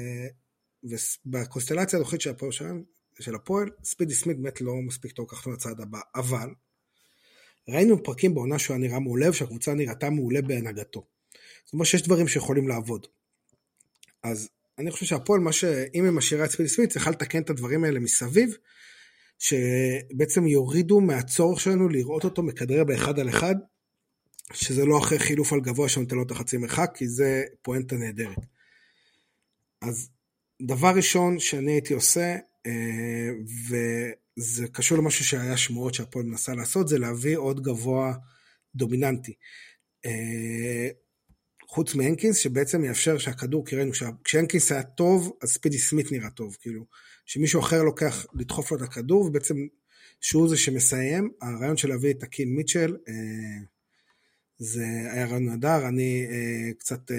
ובקונסטלציה 1.26 1.99
הנוכחית 1.99 2.20
של 2.20 2.31
הפועל 2.31 2.53
שלהם, 2.53 2.83
של 3.20 3.35
הפועל, 3.35 3.68
ספידי 3.85 4.14
סמית 4.14 4.37
באמת 4.37 4.61
לא 4.61 4.74
מספיק 4.87 5.12
טוב 5.12 5.26
לקחת 5.26 5.47
לצעד 5.47 5.81
הבא, 5.81 6.01
אבל 6.14 6.51
ראינו 7.68 8.03
פרקים 8.03 8.35
בעונה 8.35 8.59
שהוא 8.59 8.74
היה 8.74 8.87
נראה 8.87 8.99
מעולה, 8.99 9.31
ושהקבוצה 9.31 9.74
נראתה 9.74 10.11
מעולה 10.11 10.43
בהנהגתו. 10.43 11.07
זאת 11.64 11.72
אומרת 11.72 11.87
שיש 11.87 12.03
דברים 12.03 12.28
שיכולים 12.28 12.68
לעבוד. 12.68 13.07
אז 14.22 14.49
אני 14.78 14.91
חושב 14.91 15.07
שהפועל, 15.07 15.41
מה 15.41 15.53
ש... 15.53 15.64
אם 15.64 16.05
היא 16.05 16.12
משאירה 16.12 16.45
את 16.45 16.51
ספידי 16.51 16.68
סמית, 16.68 16.91
צריכה 16.91 17.11
לתקן 17.11 17.43
את 17.43 17.51
הדברים 17.51 17.85
האלה 17.85 18.01
מסביב, 18.01 18.57
שבעצם 19.39 20.47
יורידו 20.47 21.01
מהצורך 21.01 21.61
שלנו 21.61 21.89
לראות 21.89 22.24
אותו 22.24 22.43
מכדרר 22.43 22.85
באחד 22.85 23.18
על 23.18 23.28
אחד, 23.28 23.55
שזה 24.53 24.85
לא 24.85 24.99
אחרי 24.99 25.19
חילוף 25.19 25.53
על 25.53 25.61
גבוה 25.61 25.89
שנותן 25.89 26.17
לו 26.17 26.23
את 26.23 26.31
החצי 26.31 26.57
מרחק, 26.57 26.91
כי 26.95 27.09
זה 27.09 27.45
פואנטה 27.63 27.97
נהדרת. 27.97 28.39
אז 29.83 30.11
דבר 30.63 30.93
ראשון 30.97 31.39
שאני 31.39 31.73
הייתי 31.73 31.95
עושה, 31.95 32.37
אה, 32.67 33.31
וזה 33.69 34.69
קשור 34.69 34.99
למשהו 34.99 35.25
שהיה 35.25 35.57
שמועות 35.57 35.95
שהפועל 35.95 36.27
מנסה 36.27 36.55
לעשות, 36.55 36.89
זה 36.89 36.99
להביא 36.99 37.37
עוד 37.37 37.63
גבוה 37.63 38.15
דומיננטי. 38.75 39.35
אה, 40.07 40.89
חוץ 41.69 41.95
מהנקינס, 41.95 42.37
שבעצם 42.37 42.85
יאפשר 42.85 43.19
שהכדור, 43.19 43.67
כי 43.67 43.77
ראינו 43.77 43.93
כשהנקינס 44.25 44.73
היה 44.73 44.83
טוב, 44.83 45.33
אז 45.43 45.49
ספידי 45.49 45.79
סמית 45.79 46.13
נראה 46.13 46.31
טוב, 46.31 46.57
כאילו, 46.61 46.87
שמישהו 47.27 47.61
אחר 47.61 47.83
לוקח 47.83 48.27
לדחוף 48.35 48.71
לו 48.71 48.77
את 48.77 48.83
הכדור, 48.83 49.25
ובעצם 49.25 49.55
שהוא 50.21 50.49
זה 50.49 50.57
שמסיים, 50.57 51.31
הרעיון 51.41 51.77
של 51.77 51.89
להביא 51.89 52.11
את 52.11 52.23
הקיל 52.23 52.49
מיטשל, 52.49 52.97
אה, 53.09 53.15
זה 54.63 54.85
היה 55.13 55.27
רעיון 55.27 55.45
נהדר, 55.45 55.89
אני 55.89 56.27
אה, 56.31 56.73
קצת, 56.79 57.11
אה, 57.11 57.17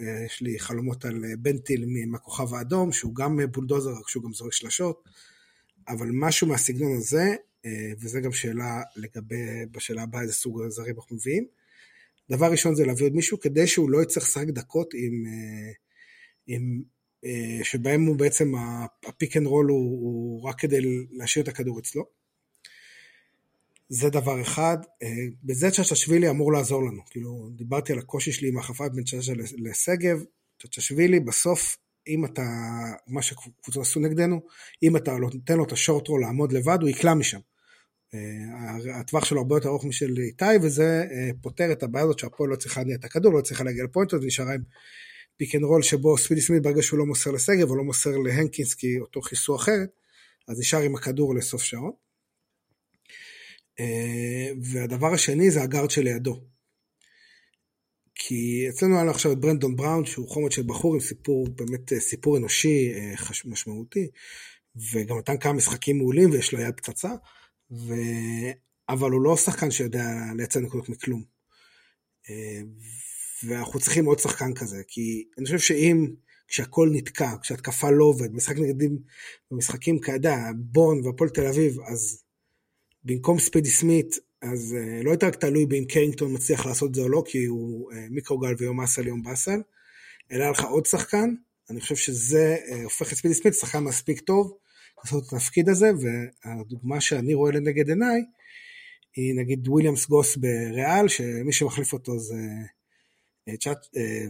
אה, 0.00 0.24
יש 0.24 0.40
לי 0.42 0.58
חלומות 0.58 1.04
על 1.04 1.24
אה, 1.24 1.36
בנטיל 1.38 1.84
מהכוכב 2.06 2.54
האדום, 2.54 2.92
שהוא 2.92 3.14
גם 3.14 3.38
בולדוזר, 3.52 3.90
רק 3.90 4.08
שהוא 4.08 4.22
גם 4.24 4.32
זורק 4.32 4.52
שלשות, 4.52 5.02
אבל 5.88 6.08
משהו 6.12 6.46
מהסגנון 6.46 6.96
הזה, 6.96 7.36
אה, 7.64 7.92
וזה 8.00 8.20
גם 8.20 8.32
שאלה 8.32 8.82
לגבי, 8.96 9.66
בשאלה 9.70 10.02
הבאה 10.02 10.22
איזה 10.22 10.32
סוג 10.32 10.68
זרים 10.68 10.94
אנחנו 10.96 11.16
מביאים, 11.16 11.46
דבר 12.30 12.50
ראשון 12.50 12.74
זה 12.74 12.86
להביא 12.86 13.06
עוד 13.06 13.14
מישהו 13.14 13.40
כדי 13.40 13.66
שהוא 13.66 13.90
לא 13.90 14.02
יצטרך 14.02 14.24
לשחק 14.24 14.46
דקות 14.46 14.94
עם, 14.94 15.24
אה, 15.26 15.72
עם, 16.46 16.82
אה, 17.24 17.64
שבהם 17.64 18.06
הוא 18.06 18.16
בעצם 18.16 18.52
ה 19.06 19.12
pick 19.12 19.36
and 19.36 19.46
roll 19.46 19.66
הוא, 19.66 20.00
הוא 20.00 20.42
רק 20.42 20.60
כדי 20.60 21.06
להשאיר 21.12 21.42
את 21.42 21.48
הכדור 21.48 21.78
אצלו. 21.78 22.25
זה 23.88 24.10
דבר 24.10 24.42
אחד. 24.42 24.78
אה, 25.02 25.08
בזה 25.44 25.70
צ'צ'שווילי 25.70 26.30
אמור 26.30 26.52
לעזור 26.52 26.82
לנו. 26.82 27.02
כאילו, 27.10 27.48
דיברתי 27.56 27.92
על 27.92 27.98
הקושי 27.98 28.32
שלי 28.32 28.48
עם 28.48 28.58
החפיפה 28.58 28.90
בין 28.94 29.04
צ'צ'ה 29.04 29.32
לשגב. 29.58 30.18
צ'צ'שווילי 30.62 31.20
בסוף, 31.20 31.76
אם 32.08 32.24
אתה, 32.24 32.42
מה 33.06 33.22
שקבוצות 33.22 33.82
עשו 33.82 34.00
נגדנו, 34.00 34.40
אם 34.82 34.96
אתה 34.96 35.12
נותן 35.12 35.56
לו 35.56 35.64
את 35.64 35.72
ה 35.72 35.78
short 35.78 36.08
roll 36.08 36.20
לעמוד 36.20 36.52
לבד, 36.52 36.78
הוא 36.80 36.88
יקלע 36.88 37.14
משם. 37.14 37.38
אה, 38.14 39.00
הטווח 39.00 39.24
שלו 39.24 39.40
הרבה 39.40 39.56
יותר 39.56 39.68
ארוך 39.68 39.84
משל 39.84 40.14
איתי, 40.18 40.44
וזה 40.62 41.04
אה, 41.10 41.30
פותר 41.40 41.72
את 41.72 41.82
הבעיה 41.82 42.04
הזאת 42.04 42.18
שהפועל 42.18 42.50
לא 42.50 42.56
צריכה 42.56 42.80
להניע 42.80 42.96
את 42.96 43.04
הכדור, 43.04 43.32
לא 43.32 43.40
צריכה 43.40 43.64
להגיע 43.64 43.84
לפוינטות, 43.84 44.22
ונשארה 44.22 44.54
עם 44.54 44.62
pick 45.36 45.54
and 45.54 45.64
roll 45.64 45.82
שבו 45.82 46.18
ספידי 46.18 46.40
סמית 46.40 46.62
ברגע 46.62 46.82
שהוא 46.82 46.98
לא 46.98 47.06
מוסר 47.06 47.30
לשגב 47.30 47.70
או 47.70 47.76
לא 47.76 47.84
מוסר 47.84 48.10
להנקינס 48.10 48.74
כי 48.74 49.00
אותו 49.00 49.20
כיסו 49.20 49.56
אחרת, 49.56 49.88
אז 50.48 50.60
נשאר 50.60 50.80
עם 50.80 50.94
הכדור 50.94 51.34
לסוף 51.34 51.62
שעון. 51.62 52.05
אה, 53.80 54.50
והדבר 54.62 55.14
השני 55.14 55.50
זה 55.50 55.62
הגארד 55.62 55.90
שלידו. 55.90 56.42
כי 58.14 58.66
אצלנו 58.68 58.94
היה 58.94 59.02
לנו 59.02 59.10
עכשיו 59.10 59.32
את 59.32 59.38
ברנדון 59.38 59.76
בראון 59.76 60.04
שהוא 60.04 60.28
חומץ 60.28 60.52
של 60.52 60.62
בחור 60.62 60.94
עם 60.94 61.00
סיפור, 61.00 61.48
באמת 61.48 61.92
סיפור 61.98 62.36
אנושי 62.36 62.92
משמעותי, 63.44 64.10
וגם 64.92 65.18
נתן 65.18 65.38
כמה 65.38 65.52
משחקים 65.52 65.98
מעולים 65.98 66.30
ויש 66.30 66.52
לו 66.52 66.60
יד 66.60 66.74
פצצה. 66.76 67.10
ו... 67.70 67.94
אבל 68.88 69.10
הוא 69.10 69.22
לא 69.22 69.36
שחקן 69.36 69.70
שיודע 69.70 70.04
לייצר 70.36 70.60
נקודות 70.60 70.88
מכלום. 70.88 71.24
אה, 72.30 72.60
ואנחנו 73.44 73.80
צריכים 73.80 74.04
עוד 74.04 74.18
שחקן 74.18 74.54
כזה, 74.54 74.82
כי 74.88 75.28
אני 75.38 75.44
חושב 75.44 75.58
שאם 75.58 76.06
כשהכול 76.48 76.90
נתקע, 76.92 77.30
כשהתקפה 77.42 77.90
לא 77.90 78.04
עובד, 78.04 78.34
משחק 78.34 78.56
נגדים 78.56 78.98
במשחקים 79.50 80.00
כידע, 80.00 80.36
בון 80.56 81.06
והפועל 81.06 81.30
תל 81.30 81.46
אביב, 81.46 81.80
אז 81.80 82.22
במקום 83.06 83.38
ספידי 83.38 83.70
סמית, 83.70 84.14
אז 84.42 84.76
אה, 84.78 85.02
לא 85.02 85.10
יותר 85.10 85.26
רק 85.26 85.34
תלוי 85.34 85.66
באם 85.66 85.84
קרינגטון 85.84 86.34
מצליח 86.34 86.66
לעשות 86.66 86.90
את 86.90 86.94
זה 86.94 87.00
או 87.00 87.08
לא, 87.08 87.22
כי 87.26 87.44
הוא 87.44 87.92
אה, 87.92 88.06
מיקרוגל 88.10 88.54
ויום 88.58 88.80
אסל 88.80 89.06
יום 89.06 89.22
באסל, 89.22 89.60
אלא 90.32 90.42
היה 90.42 90.50
לך 90.50 90.64
עוד 90.64 90.86
שחקן, 90.86 91.34
אני 91.70 91.80
חושב 91.80 91.96
שזה 91.96 92.56
הופך 92.84 93.12
את 93.12 93.18
ספידי 93.18 93.34
סמית 93.34 93.54
לשחקן 93.54 93.78
מספיק 93.78 94.20
טוב, 94.20 94.56
לעשות 94.98 95.24
את 95.26 95.32
התפקיד 95.32 95.68
הזה, 95.68 95.90
והדוגמה 96.00 97.00
שאני 97.00 97.34
רואה 97.34 97.52
לנגד 97.52 97.88
עיניי, 97.88 98.20
היא 99.16 99.34
נגיד 99.34 99.68
וויליאמס 99.68 100.06
גוס 100.06 100.36
בריאל, 100.36 101.08
שמי 101.08 101.52
שמחליף 101.52 101.92
אותו 101.92 102.18
זה 102.18 102.34
אה, 103.48 103.56
צ'אט, 103.56 103.86
אה, 103.96 104.26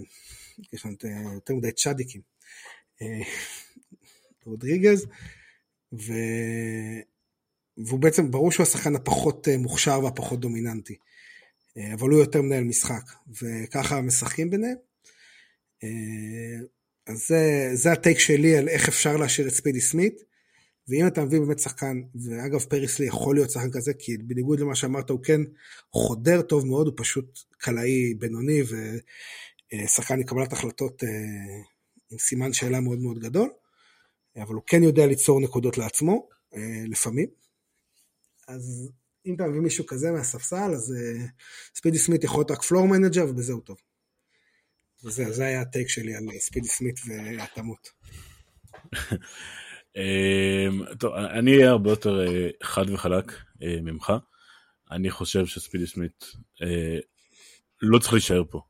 יש 0.72 0.87
לנו 0.87 0.97
יותר 1.35 1.55
מדי 1.55 1.72
צ'אדיקים, 1.72 2.20
אה, 3.03 3.20
רודריגז, 4.47 5.07
ו... 5.93 6.12
והוא 7.79 8.01
בעצם, 8.01 8.31
ברור 8.31 8.53
שהוא 8.53 8.64
השחקן 8.64 8.97
הפחות 8.97 9.49
מוכשר 9.59 10.05
והפחות 10.05 10.41
דומיננטי, 10.41 10.95
אבל 11.95 12.11
הוא 12.11 12.20
יותר 12.20 12.43
מנהל 12.43 12.64
משחק, 12.64 13.03
וככה 13.43 14.01
משחקים 14.01 14.51
ביניהם. 14.51 14.77
אז 17.07 17.27
זה, 17.29 17.70
זה 17.74 17.93
הטייק 17.93 18.18
שלי 18.18 18.57
על 18.57 18.68
איך 18.68 18.89
אפשר 18.89 19.16
להשאיר 19.16 19.49
את 19.49 19.53
ספידי 19.53 19.81
סמית. 19.81 20.22
ואם 20.89 21.07
אתה 21.07 21.24
מביא 21.24 21.41
באמת 21.41 21.59
שחקן, 21.59 22.03
ואגב 22.14 22.61
פריסלי 22.61 23.07
יכול 23.07 23.37
להיות 23.37 23.51
שחקן 23.51 23.70
כזה, 23.70 23.93
כי 23.99 24.16
בניגוד 24.18 24.61
למה 24.61 24.74
שאמרת 24.74 25.11
הוא 25.11 25.22
כן 25.22 25.41
חודר 25.93 26.43
טוב 26.43 26.66
מאוד, 26.66 26.87
הוא 26.87 26.95
פשוט 26.97 27.39
קלעי 27.59 28.14
בינוני 28.14 28.62
ושחקן 29.72 30.18
לקבלת 30.18 30.53
החלטות 30.53 31.05
אה, 31.05 31.09
עם 32.11 32.18
סימן 32.18 32.53
שאלה 32.53 32.81
מאוד 32.81 32.99
מאוד 32.99 33.18
גדול, 33.18 33.51
אבל 34.37 34.55
הוא 34.55 34.62
כן 34.66 34.83
יודע 34.83 35.07
ליצור 35.07 35.41
נקודות 35.41 35.79
לעצמו, 35.79 36.29
אה, 36.57 36.83
לפעמים. 36.87 37.27
אז 38.49 38.93
אם 39.27 39.35
אתה 39.35 39.47
מביא 39.47 39.61
מישהו 39.61 39.87
כזה 39.87 40.11
מהספסל, 40.11 40.71
אז 40.75 40.95
אה, 40.97 41.27
ספידי 41.75 41.99
סמית 41.99 42.25
יכול 42.25 42.41
להיות 42.41 42.51
רק 42.51 42.63
floor 42.62 42.89
manager 42.89 43.25
ובזה 43.29 43.53
הוא 43.53 43.63
טוב. 43.63 43.77
זה 44.99 45.45
היה 45.45 45.61
ה 45.61 45.66
take 45.66 45.89
שלי 45.89 46.15
על 46.15 46.23
ספידי 46.39 46.69
סמית 46.69 47.01
והתאמות. 47.07 47.89
אמ, 49.97 50.95
טוב, 50.99 51.15
אני 51.15 51.57
אהיה 51.57 51.71
הרבה 51.71 51.91
יותר 51.91 52.27
אה, 52.27 52.49
חד 52.63 52.91
וחלק 52.91 53.33
אה, 53.63 53.79
ממך. 53.83 54.13
אני 54.91 55.11
חושב 55.11 55.47
שספידי 55.47 55.87
סמית 55.87 56.25
אה, 56.63 56.99
לא 57.83 57.99
צריך 57.99 58.13
להישאר 58.13 58.43
פה. 58.51 58.61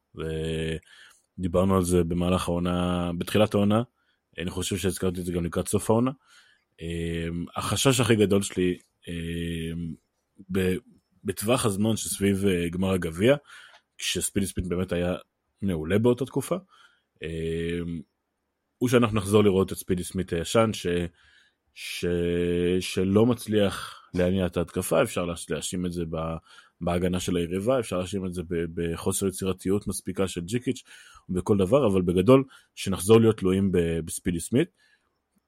דיברנו 1.38 1.76
על 1.76 1.84
זה 1.84 2.04
במהלך 2.04 2.48
העונה, 2.48 3.10
בתחילת 3.18 3.54
העונה. 3.54 3.82
אני 4.38 4.50
חושב 4.50 4.76
שהזכרתי 4.76 5.20
את 5.20 5.24
זה 5.24 5.32
גם 5.32 5.44
לקראת 5.44 5.68
סוף 5.68 5.90
העונה. 5.90 6.10
אמ, 6.80 7.44
החשש 7.56 8.00
הכי 8.00 8.16
גדול 8.16 8.42
שלי 8.42 8.78
בטווח 11.24 11.66
הזמן 11.66 11.96
שסביב 11.96 12.44
גמר 12.70 12.92
הגביע, 12.92 13.36
כשספידי 13.98 14.46
סמית 14.46 14.66
באמת 14.66 14.92
היה 14.92 15.14
מעולה 15.62 15.98
באותה 15.98 16.24
תקופה. 16.24 16.56
הוא 18.78 18.88
שאנחנו 18.88 19.16
נחזור 19.16 19.44
לראות 19.44 19.72
את 19.72 19.76
ספידי 19.76 20.04
סמית 20.04 20.32
הישן, 20.32 20.70
ש... 20.72 20.86
ש... 21.74 22.06
שלא 22.80 23.26
מצליח 23.26 24.02
להניע 24.14 24.46
את 24.46 24.56
ההתקפה, 24.56 25.02
אפשר 25.02 25.26
להאשים 25.50 25.86
את 25.86 25.92
זה 25.92 26.04
בהגנה 26.80 27.20
של 27.20 27.36
היריבה, 27.36 27.80
אפשר 27.80 27.98
להאשים 27.98 28.26
את 28.26 28.34
זה 28.34 28.42
בחוסר 28.48 29.26
יצירתיות 29.26 29.86
מספיקה 29.86 30.28
של 30.28 30.40
ג'יקיץ' 30.40 30.82
ובכל 31.28 31.56
דבר, 31.56 31.86
אבל 31.86 32.02
בגדול, 32.02 32.44
שנחזור 32.74 33.20
להיות 33.20 33.38
תלויים 33.38 33.72
בספידי 34.04 34.40
סמית, 34.40 34.68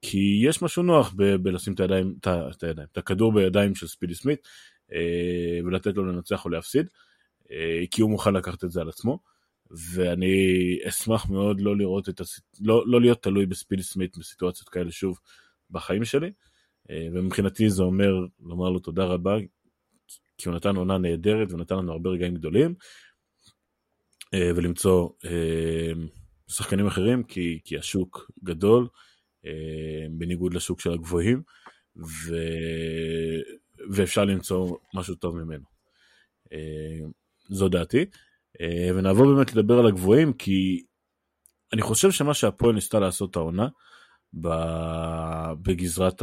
כי 0.02 0.40
יש 0.44 0.62
משהו 0.62 0.82
נוח 0.82 1.14
בלשים 1.42 1.74
את 1.74 1.80
הידיים, 1.80 2.14
את, 2.20 2.98
הכדור 2.98 3.32
בידיים 3.32 3.74
של 3.74 3.86
ספידי 3.86 4.14
סמית, 4.14 4.48
אה, 4.92 5.60
ולתת 5.64 5.96
לו 5.96 6.04
לנצח 6.04 6.44
או 6.44 6.50
להפסיד, 6.50 6.90
אה, 7.50 7.82
כי 7.90 8.02
הוא 8.02 8.10
מוכן 8.10 8.34
לקחת 8.34 8.64
את 8.64 8.70
זה 8.70 8.80
על 8.80 8.88
עצמו. 8.88 9.18
ואני 9.70 10.78
אשמח 10.88 11.30
מאוד 11.30 11.60
לא 11.60 11.76
לראות 11.76 12.08
את 12.08 12.20
הס... 12.20 12.40
לא, 12.60 12.84
לא 12.86 13.00
להיות 13.00 13.22
תלוי 13.22 13.46
בספידי 13.46 13.82
סמית 13.82 14.18
בסיטואציות 14.18 14.68
כאלה 14.68 14.90
שוב 14.90 15.18
בחיים 15.70 16.04
שלי. 16.04 16.32
אה, 16.90 17.08
ומבחינתי 17.12 17.70
זה 17.70 17.82
אומר 17.82 18.14
לומר 18.40 18.70
לו 18.70 18.78
תודה 18.78 19.04
רבה, 19.04 19.36
כי 20.38 20.48
הוא 20.48 20.56
נתן 20.56 20.76
עונה 20.76 20.98
נהדרת 20.98 21.52
ונתן 21.52 21.76
לנו 21.76 21.92
הרבה 21.92 22.10
רגעים 22.10 22.34
גדולים, 22.34 22.74
ולמצוא 24.34 25.08
שחקנים 26.48 26.86
אחרים, 26.86 27.22
כי, 27.22 27.58
כי 27.64 27.78
השוק 27.78 28.30
גדול, 28.44 28.88
בניגוד 30.10 30.54
לשוק 30.54 30.80
של 30.80 30.92
הגבוהים, 30.92 31.42
ו... 31.96 32.34
ואפשר 33.90 34.24
למצוא 34.24 34.76
משהו 34.94 35.14
טוב 35.14 35.36
ממנו. 35.36 35.64
זו 37.48 37.68
דעתי. 37.68 38.04
ונעבור 38.94 39.34
באמת 39.34 39.54
לדבר 39.54 39.78
על 39.78 39.86
הגבוהים, 39.86 40.32
כי 40.32 40.82
אני 41.72 41.82
חושב 41.82 42.10
שמה 42.10 42.34
שהפועל 42.34 42.74
ניסתה 42.74 42.98
לעשות 43.00 43.36
העונה, 43.36 43.68
בגזרת 45.62 46.22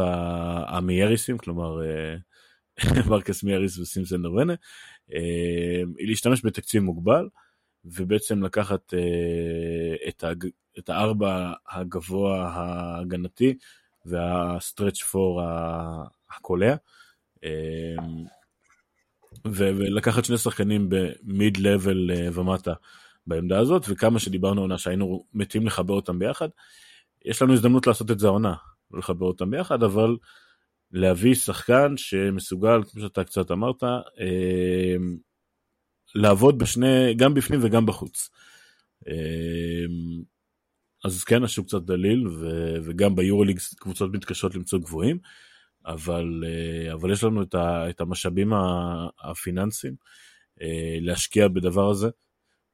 המייריסים, 0.68 1.38
כלומר 1.38 1.80
מרקס 3.10 3.44
מייריס 3.44 3.78
וסימסן 3.78 4.22
נורנה, 4.22 4.54
היא 5.98 6.08
להשתמש 6.08 6.46
בתקציב 6.46 6.84
מוגבל, 6.84 7.28
ובעצם 7.86 8.44
לקחת 8.44 8.94
אה, 8.94 10.10
את. 10.10 10.24
את 10.80 10.90
הארבע 10.90 11.54
הגבוה 11.70 12.50
ההגנתי 12.50 13.58
והסטרץ' 14.06 15.02
פור 15.02 15.42
הקולע. 16.30 16.76
אה, 17.44 17.96
ולקחת 19.46 20.26
שני 20.26 20.38
שחקנים 20.38 20.90
במיד 20.90 21.58
לבל 21.58 22.12
אה, 22.12 22.28
ומטה 22.34 22.74
בעמדה 23.28 23.60
הזאת, 23.60 23.86
וכמה 23.90 24.20
שדיברנו 24.20 24.62
עונה 24.62 24.78
שהיינו 24.78 25.26
מתים 25.34 25.68
לחבר 25.68 25.94
אותם 25.94 26.20
ביחד, 26.20 26.50
יש 27.26 27.42
לנו 27.42 27.54
הזדמנות 27.54 27.88
לעשות 27.88 28.12
את 28.12 28.20
זה 28.20 28.28
העונה, 28.28 28.54
לא 28.92 29.00
לחבר 29.00 29.26
אותם 29.26 29.52
ביחד, 29.52 29.84
אבל 29.84 30.18
להביא 30.92 31.36
שחקן 31.36 31.94
שמסוגל, 31.98 32.84
כמו 32.84 33.02
שאתה 33.02 33.24
קצת 33.24 33.52
אמרת, 33.52 33.84
לעבוד 36.16 36.60
בשני, 36.60 37.14
גם 37.14 37.34
בפנים 37.34 37.60
וגם 37.64 37.86
בחוץ. 37.86 38.30
אמ, 39.08 40.24
אז 41.06 41.24
כן, 41.24 41.44
השוק 41.44 41.68
קצת 41.68 41.82
דליל, 41.82 42.28
ו, 42.28 42.76
וגם 42.84 43.16
ביורוליג 43.16 43.60
קבוצות 43.80 44.12
מתקשות 44.14 44.56
למצוא 44.56 44.80
גבוהים, 44.80 45.20
אבל, 45.86 46.44
אה, 46.46 46.94
אבל 46.94 47.12
יש 47.12 47.24
לנו 47.24 47.42
את, 47.42 47.56
ה, 47.56 47.90
את 47.90 48.02
המשאבים 48.02 48.52
הפיננסיים 49.24 49.96
אה, 50.62 50.98
להשקיע 51.02 51.48
בדבר 51.48 51.90
הזה, 51.90 52.10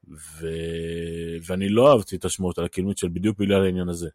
ו, 0.08 0.48
ואני 1.46 1.68
לא 1.68 1.92
אהבתי 1.92 2.16
את 2.16 2.24
השמועות 2.24 2.58
על 2.58 2.64
הקילמית 2.64 2.98
של 2.98 3.08
בדיוק 3.08 3.38
בגלל 3.38 3.64
העניין 3.64 3.88
הזה. 3.88 4.08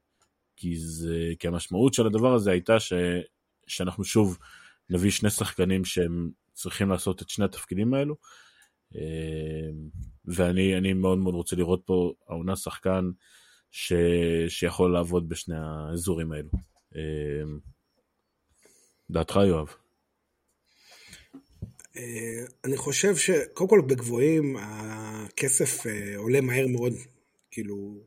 כי, 0.55 0.75
זה, 0.75 1.33
כי 1.39 1.47
המשמעות 1.47 1.93
של 1.93 2.07
הדבר 2.07 2.33
הזה 2.33 2.51
הייתה 2.51 2.79
ש, 2.79 2.93
שאנחנו 3.67 4.03
שוב 4.03 4.37
נביא 4.89 5.11
שני 5.11 5.29
שחקנים 5.29 5.85
שהם 5.85 6.29
צריכים 6.53 6.89
לעשות 6.89 7.21
את 7.21 7.29
שני 7.29 7.45
התפקידים 7.45 7.93
האלו, 7.93 8.15
אמ, 8.95 9.01
ואני 10.25 10.93
מאוד 10.93 11.17
מאוד 11.17 11.33
רוצה 11.33 11.55
לראות 11.55 11.81
פה 11.85 12.13
העונה 12.29 12.55
שחקן 12.55 13.09
ש, 13.71 13.93
שיכול 14.47 14.93
לעבוד 14.93 15.29
בשני 15.29 15.55
האזורים 15.57 16.31
האלו. 16.31 16.49
אמ, 16.95 17.59
דעתך 19.09 19.39
יואב? 19.47 19.67
אה, 21.97 22.45
אני 22.65 22.77
חושב 22.77 23.15
שקודם 23.15 23.69
כל 23.69 23.81
בגבוהים 23.87 24.55
הכסף 24.59 25.87
אה, 25.87 26.17
עולה 26.17 26.41
מהר 26.41 26.67
מאוד, 26.67 26.93
כאילו 27.51 28.05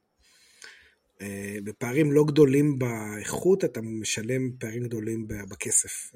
אה, 1.23 1.57
בפערים 1.65 2.13
לא 2.13 2.25
גדולים 2.25 2.79
באיכות 2.79 3.65
אתה 3.65 3.81
משלם 3.81 4.53
פערים 4.59 4.83
גדולים 4.83 5.27
בכסף, 5.29 6.13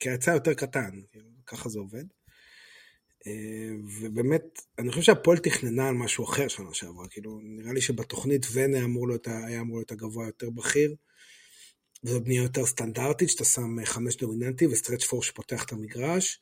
כי 0.00 0.08
ההיצע 0.08 0.32
יותר 0.32 0.54
קטן, 0.54 0.90
כאילו, 1.12 1.28
ככה 1.46 1.68
זה 1.68 1.78
עובד. 1.78 2.04
אה, 3.26 3.76
ובאמת, 4.00 4.62
אני 4.78 4.90
חושב 4.90 5.02
שהפועל 5.02 5.38
תכננה 5.38 5.88
על 5.88 5.94
משהו 5.94 6.24
אחר 6.24 6.48
שנה 6.48 6.74
שעברה, 6.74 7.08
כאילו, 7.08 7.40
נראה 7.42 7.72
לי 7.72 7.80
שבתוכנית 7.80 8.46
ונה 8.52 8.84
אמור 8.84 9.08
להיות, 9.08 9.26
היה 9.26 9.60
אמור 9.60 9.76
להיות 9.76 9.92
הגבוה 9.92 10.26
יותר 10.26 10.50
בכיר, 10.50 10.94
וזו 12.04 12.20
בנייה 12.20 12.42
יותר 12.42 12.66
סטנדרטית, 12.66 13.30
שאתה 13.30 13.44
שם 13.44 13.78
אה, 13.78 13.86
חמש 13.86 14.16
דומיננטי 14.16 14.66
וסטרץ' 14.66 15.04
פור 15.04 15.22
שפותח 15.22 15.64
את 15.64 15.72
המגרש, 15.72 16.40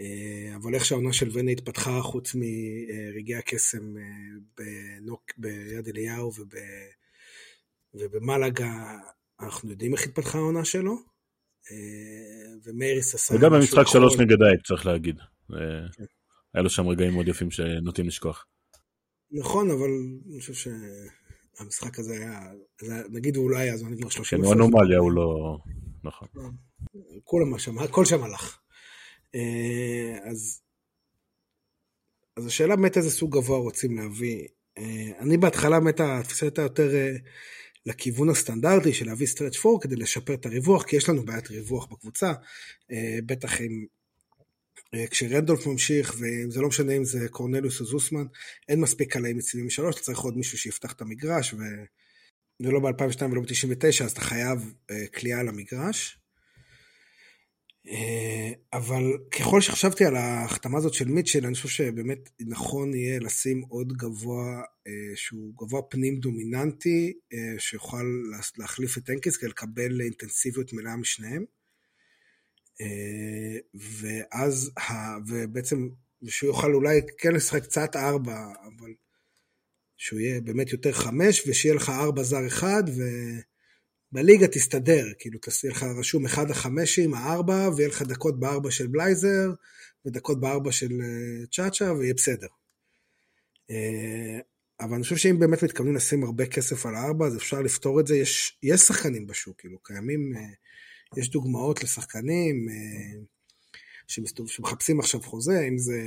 אה, 0.00 0.56
אבל 0.56 0.74
איך 0.74 0.84
שהעונה 0.84 1.12
של 1.12 1.30
ונה 1.32 1.50
התפתחה, 1.50 2.00
חוץ 2.00 2.34
מרגעי 2.34 3.34
הקסם 3.34 3.94
בנוק, 4.58 5.32
ביד 5.36 5.88
אליהו 5.88 6.32
וב, 6.34 6.48
ובמלאגה, 7.94 8.96
אנחנו 9.40 9.70
יודעים 9.70 9.92
איך 9.92 10.06
התפתחה 10.06 10.38
העונה 10.38 10.64
שלו, 10.64 10.96
ומייריס 12.64 13.14
עשה... 13.14 13.34
וגם 13.34 13.52
במשחק 13.52 13.86
שלוש 13.86 14.14
נגד 14.16 14.42
אייק, 14.42 14.66
צריך 14.66 14.86
להגיד. 14.86 15.16
כן. 15.48 16.04
היה 16.54 16.62
לו 16.62 16.70
שם 16.70 16.88
רגעים 16.88 17.12
מאוד 17.12 17.28
יפים 17.28 17.50
שנוטים 17.50 18.06
לשכוח. 18.06 18.46
נכון, 19.30 19.70
אבל 19.70 19.90
אני 20.30 20.40
חושב 20.40 20.70
שהמשחק 21.56 21.98
הזה 21.98 22.12
היה, 22.12 22.40
נגיד 23.10 23.36
הוא 23.36 23.50
לא 23.50 23.56
היה, 23.56 23.74
אז 23.74 23.82
הוא 23.82 23.90
נגמר 23.90 24.08
30 24.08 24.38
כן, 24.38 24.44
הוא 24.44 24.54
אנומליה, 24.54 24.98
הוא 24.98 25.12
לא... 25.12 25.58
נכון. 26.04 26.28
לא. 26.34 26.48
כולם 27.24 27.58
שם, 27.58 27.78
הכל 27.78 28.04
שם 28.04 28.22
הלך. 28.22 28.58
אה, 29.34 30.30
אז, 30.30 30.62
אז 32.36 32.46
השאלה 32.46 32.76
באמת 32.76 32.96
איזה 32.96 33.10
סוג 33.10 33.36
גבוה 33.36 33.58
רוצים 33.58 33.96
להביא. 33.96 34.48
אה, 34.78 35.18
אני 35.20 35.36
בהתחלה 35.36 35.80
באמת 35.80 36.00
התפיסה 36.00 36.46
הייתה 36.46 36.62
יותר 36.62 36.94
אה, 36.94 37.12
לכיוון 37.86 38.28
הסטנדרטי 38.28 38.92
של 38.92 39.06
להביא 39.06 39.26
סטרץ' 39.26 39.56
פור 39.56 39.80
כדי 39.82 39.96
לשפר 39.96 40.34
את 40.34 40.46
הריווח, 40.46 40.84
כי 40.84 40.96
יש 40.96 41.08
לנו 41.08 41.24
בעיית 41.24 41.48
ריווח 41.48 41.86
בקבוצה, 41.86 42.32
בטח 43.26 43.60
עם 43.60 43.66
אה, 43.66 43.97
כשרנדולף 45.10 45.66
ממשיך, 45.66 46.14
וזה 46.14 46.60
לא 46.60 46.68
משנה 46.68 46.92
אם 46.92 47.04
זה 47.04 47.28
קורנליוס 47.28 47.80
או 47.80 47.84
זוסמן, 47.84 48.24
אין 48.68 48.80
מספיק 48.80 49.12
קלעים 49.12 49.36
מציבים 49.36 49.66
משלוש, 49.66 49.94
אתה 49.94 50.04
צריך 50.04 50.18
עוד 50.18 50.36
מישהו 50.36 50.58
שיפתח 50.58 50.92
את 50.92 51.00
המגרש, 51.00 51.54
ו... 51.54 51.58
ולא 52.62 52.80
ב-2002 52.80 53.24
ולא 53.24 53.40
ב-99, 53.40 54.04
אז 54.04 54.12
אתה 54.12 54.20
חייב 54.20 54.74
כליאה 55.14 55.36
אה, 55.36 55.40
על 55.40 55.48
המגרש. 55.48 56.18
אה, 57.88 58.50
אבל 58.72 59.02
ככל 59.30 59.60
שחשבתי 59.60 60.04
על 60.04 60.16
ההחתמה 60.16 60.78
הזאת 60.78 60.94
של 60.94 61.08
מיטשל, 61.08 61.46
אני 61.46 61.54
חושב 61.54 61.68
שבאמת 61.68 62.30
נכון 62.40 62.94
יהיה 62.94 63.18
לשים 63.20 63.60
עוד 63.68 63.92
גבוה, 63.92 64.62
שהוא 65.14 65.54
גבוה 65.56 65.82
פנים 65.82 66.20
דומיננטי, 66.20 67.12
שיוכל 67.58 68.04
להחליף 68.58 68.98
את 68.98 69.08
הנקיס 69.08 69.36
כדי 69.36 69.50
לקבל 69.50 70.00
אינטנסיביות 70.00 70.72
מלאה 70.72 70.96
משניהם. 70.96 71.44
אה, 72.80 73.58
ואז, 73.74 74.70
ובעצם, 75.26 75.88
שהוא 76.26 76.48
יוכל 76.48 76.74
אולי 76.74 77.00
כן 77.18 77.32
לשחק 77.32 77.62
קצת 77.62 77.96
ארבע, 77.96 78.46
אבל 78.64 78.92
שהוא 79.96 80.20
יהיה 80.20 80.40
באמת 80.40 80.72
יותר 80.72 80.92
חמש, 80.92 81.42
ושיהיה 81.46 81.74
לך 81.74 81.88
ארבע 81.88 82.22
זר 82.22 82.46
אחד, 82.46 82.82
ובליגה 84.12 84.48
תסתדר, 84.48 85.06
כאילו 85.18 85.38
תעשה 85.38 85.68
לך 85.68 85.82
רשום 85.82 86.24
אחד 86.26 86.50
החמשים, 86.50 87.14
הארבע, 87.14 87.70
ויהיה 87.76 87.88
לך 87.88 88.02
דקות 88.02 88.40
בארבע 88.40 88.70
של 88.70 88.86
בלייזר, 88.86 89.52
ודקות 90.06 90.40
בארבע 90.40 90.72
של 90.72 90.92
אה, 91.02 91.46
צ'אצ'ה, 91.52 91.92
ויהיה 91.92 92.14
בסדר. 92.14 92.48
אה, 93.70 94.40
אבל 94.80 94.94
אני 94.94 95.02
חושב 95.02 95.16
שאם 95.16 95.38
באמת 95.38 95.62
מתכוונים 95.62 95.96
לשים 95.96 96.24
הרבה 96.24 96.46
כסף 96.46 96.86
על 96.86 96.94
הארבע, 96.94 97.26
אז 97.26 97.36
אפשר 97.36 97.60
לפתור 97.60 98.00
את 98.00 98.06
זה. 98.06 98.16
יש, 98.16 98.58
יש 98.62 98.80
שחקנים 98.80 99.26
בשוק, 99.26 99.60
כאילו, 99.60 99.78
קיימים 99.82 100.32
יש 101.16 101.30
דוגמאות 101.30 101.82
לשחקנים 101.82 102.66
אה, 102.68 103.20
שמחפשים 104.46 105.00
עכשיו 105.00 105.22
חוזה, 105.22 105.60
אם 105.68 105.78
זה 105.78 106.02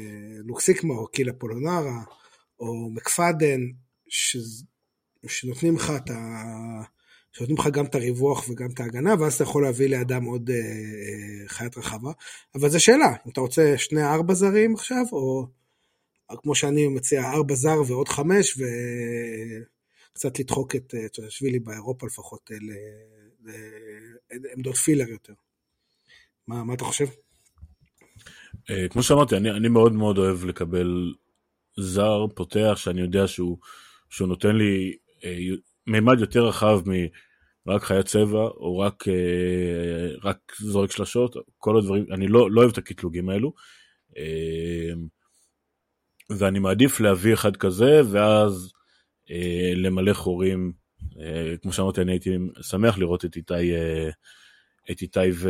לוקסיקמה 0.46 0.94
או 0.94 1.08
קילה 1.08 1.34
פולונרה 1.34 2.04
או 2.60 2.90
מקפדן, 2.94 3.60
ש... 4.08 4.38
שנותנים 5.28 5.76
לך 5.76 5.94
את 5.96 6.10
ה... 6.10 6.44
שנותנים 7.32 7.58
לך 7.58 7.68
גם 7.68 7.86
את 7.86 7.96
הריווח 7.96 8.50
וגם 8.50 8.70
את 8.74 8.80
ההגנה, 8.80 9.16
ואז 9.20 9.34
אתה 9.34 9.44
יכול 9.44 9.64
להביא 9.64 9.90
לידם 9.90 10.24
עוד 10.24 10.50
אה, 10.50 10.56
אה, 10.56 11.48
חיית 11.48 11.78
רחבה. 11.78 12.12
אבל 12.56 12.70
זו 12.70 12.84
שאלה, 12.84 13.14
אם 13.26 13.32
אתה 13.32 13.42
רוצה 13.42 13.74
שני 13.78 14.04
ארבע 14.04 14.34
זרים 14.34 14.74
עכשיו, 14.76 15.04
או 15.12 15.48
כמו 16.38 16.56
שאני 16.56 16.88
מציע, 16.88 17.32
ארבע 17.32 17.56
זר 17.56 17.82
ועוד 17.88 18.10
חמש, 18.10 18.58
וקצת 20.12 20.40
לדחוק 20.40 20.76
את 20.76 20.94
שבילי 21.30 21.60
באירופה 21.60 22.06
לפחות 22.08 22.52
לעמדות 24.32 24.76
פילר 24.76 25.10
יותר. 25.10 25.34
מה, 26.48 26.64
מה 26.64 26.74
אתה 26.74 26.84
חושב? 26.84 27.06
אה, 28.70 28.90
כמו 28.90 29.04
שאמרתי, 29.04 29.38
אני, 29.38 29.52
אני 29.52 29.70
מאוד 29.70 29.94
מאוד 29.94 30.18
אוהב 30.18 30.46
לקבל 30.46 31.14
זר 31.78 32.28
פותח 32.36 32.74
שאני 32.76 33.02
יודע 33.02 33.28
שהוא, 33.28 33.58
שהוא 34.10 34.28
נותן 34.28 34.56
לי 34.56 34.98
אה, 35.24 35.38
מימד 35.88 36.20
יותר 36.20 36.48
רחב 36.48 36.82
מרק 37.66 37.84
חיית 37.84 38.06
צבע 38.06 38.40
או 38.40 38.80
רק, 38.80 39.08
אה, 39.08 40.16
רק 40.24 40.38
זורק 40.60 40.92
שלשות, 40.92 41.36
כל 41.58 41.78
הדברים, 41.78 42.06
אני 42.12 42.28
לא, 42.28 42.52
לא 42.52 42.62
אוהב 42.62 42.72
את 42.72 42.78
הקטלוגים 42.78 43.30
האלו. 43.30 43.54
אה, 44.18 44.94
ואני 46.30 46.60
מעדיף 46.60 47.00
להביא 47.00 47.34
אחד 47.34 47.58
כזה 47.58 48.02
ואז 48.12 48.74
אה, 49.32 49.72
למלא 49.76 50.14
חורים 50.14 50.72
אה, 50.76 50.81
כמו 51.62 51.74
שאמרתי, 51.74 52.02
אני 52.02 52.12
הייתי 52.12 52.38
שמח 52.62 52.98
לראות 52.98 53.26
את 53.26 53.36
איתי, 53.36 53.54
אה, 53.76 54.10
את 54.92 55.02
איתי 55.02 55.20
ו... 55.34 55.50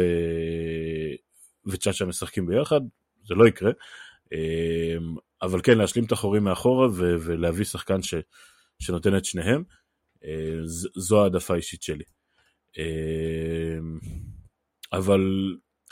וצ'אצ'ה 1.65 2.05
משחקים 2.05 2.45
ביחד. 2.45 2.81
זה 3.27 3.35
לא 3.35 3.47
יקרה. 3.47 3.71
אבל 5.41 5.61
כן, 5.63 5.77
להשלים 5.77 6.05
את 6.05 6.11
החורים 6.11 6.43
מאחורה 6.43 6.87
ולהביא 6.95 7.65
שחקן 7.65 8.01
ש, 8.01 8.13
שנותן 8.79 9.17
את 9.17 9.25
שניהם, 9.25 9.63
זו 10.95 11.23
העדפה 11.23 11.53
האישית 11.53 11.81
שלי. 11.81 12.03
אבל 14.93 15.21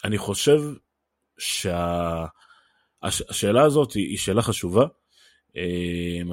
אני 0.03 0.17
חושב 0.17 0.61
שהשאלה 1.39 2.31
שה... 3.31 3.65
הזאת 3.65 3.93
היא 3.93 4.17
שאלה 4.17 4.41
חשובה, 4.41 4.85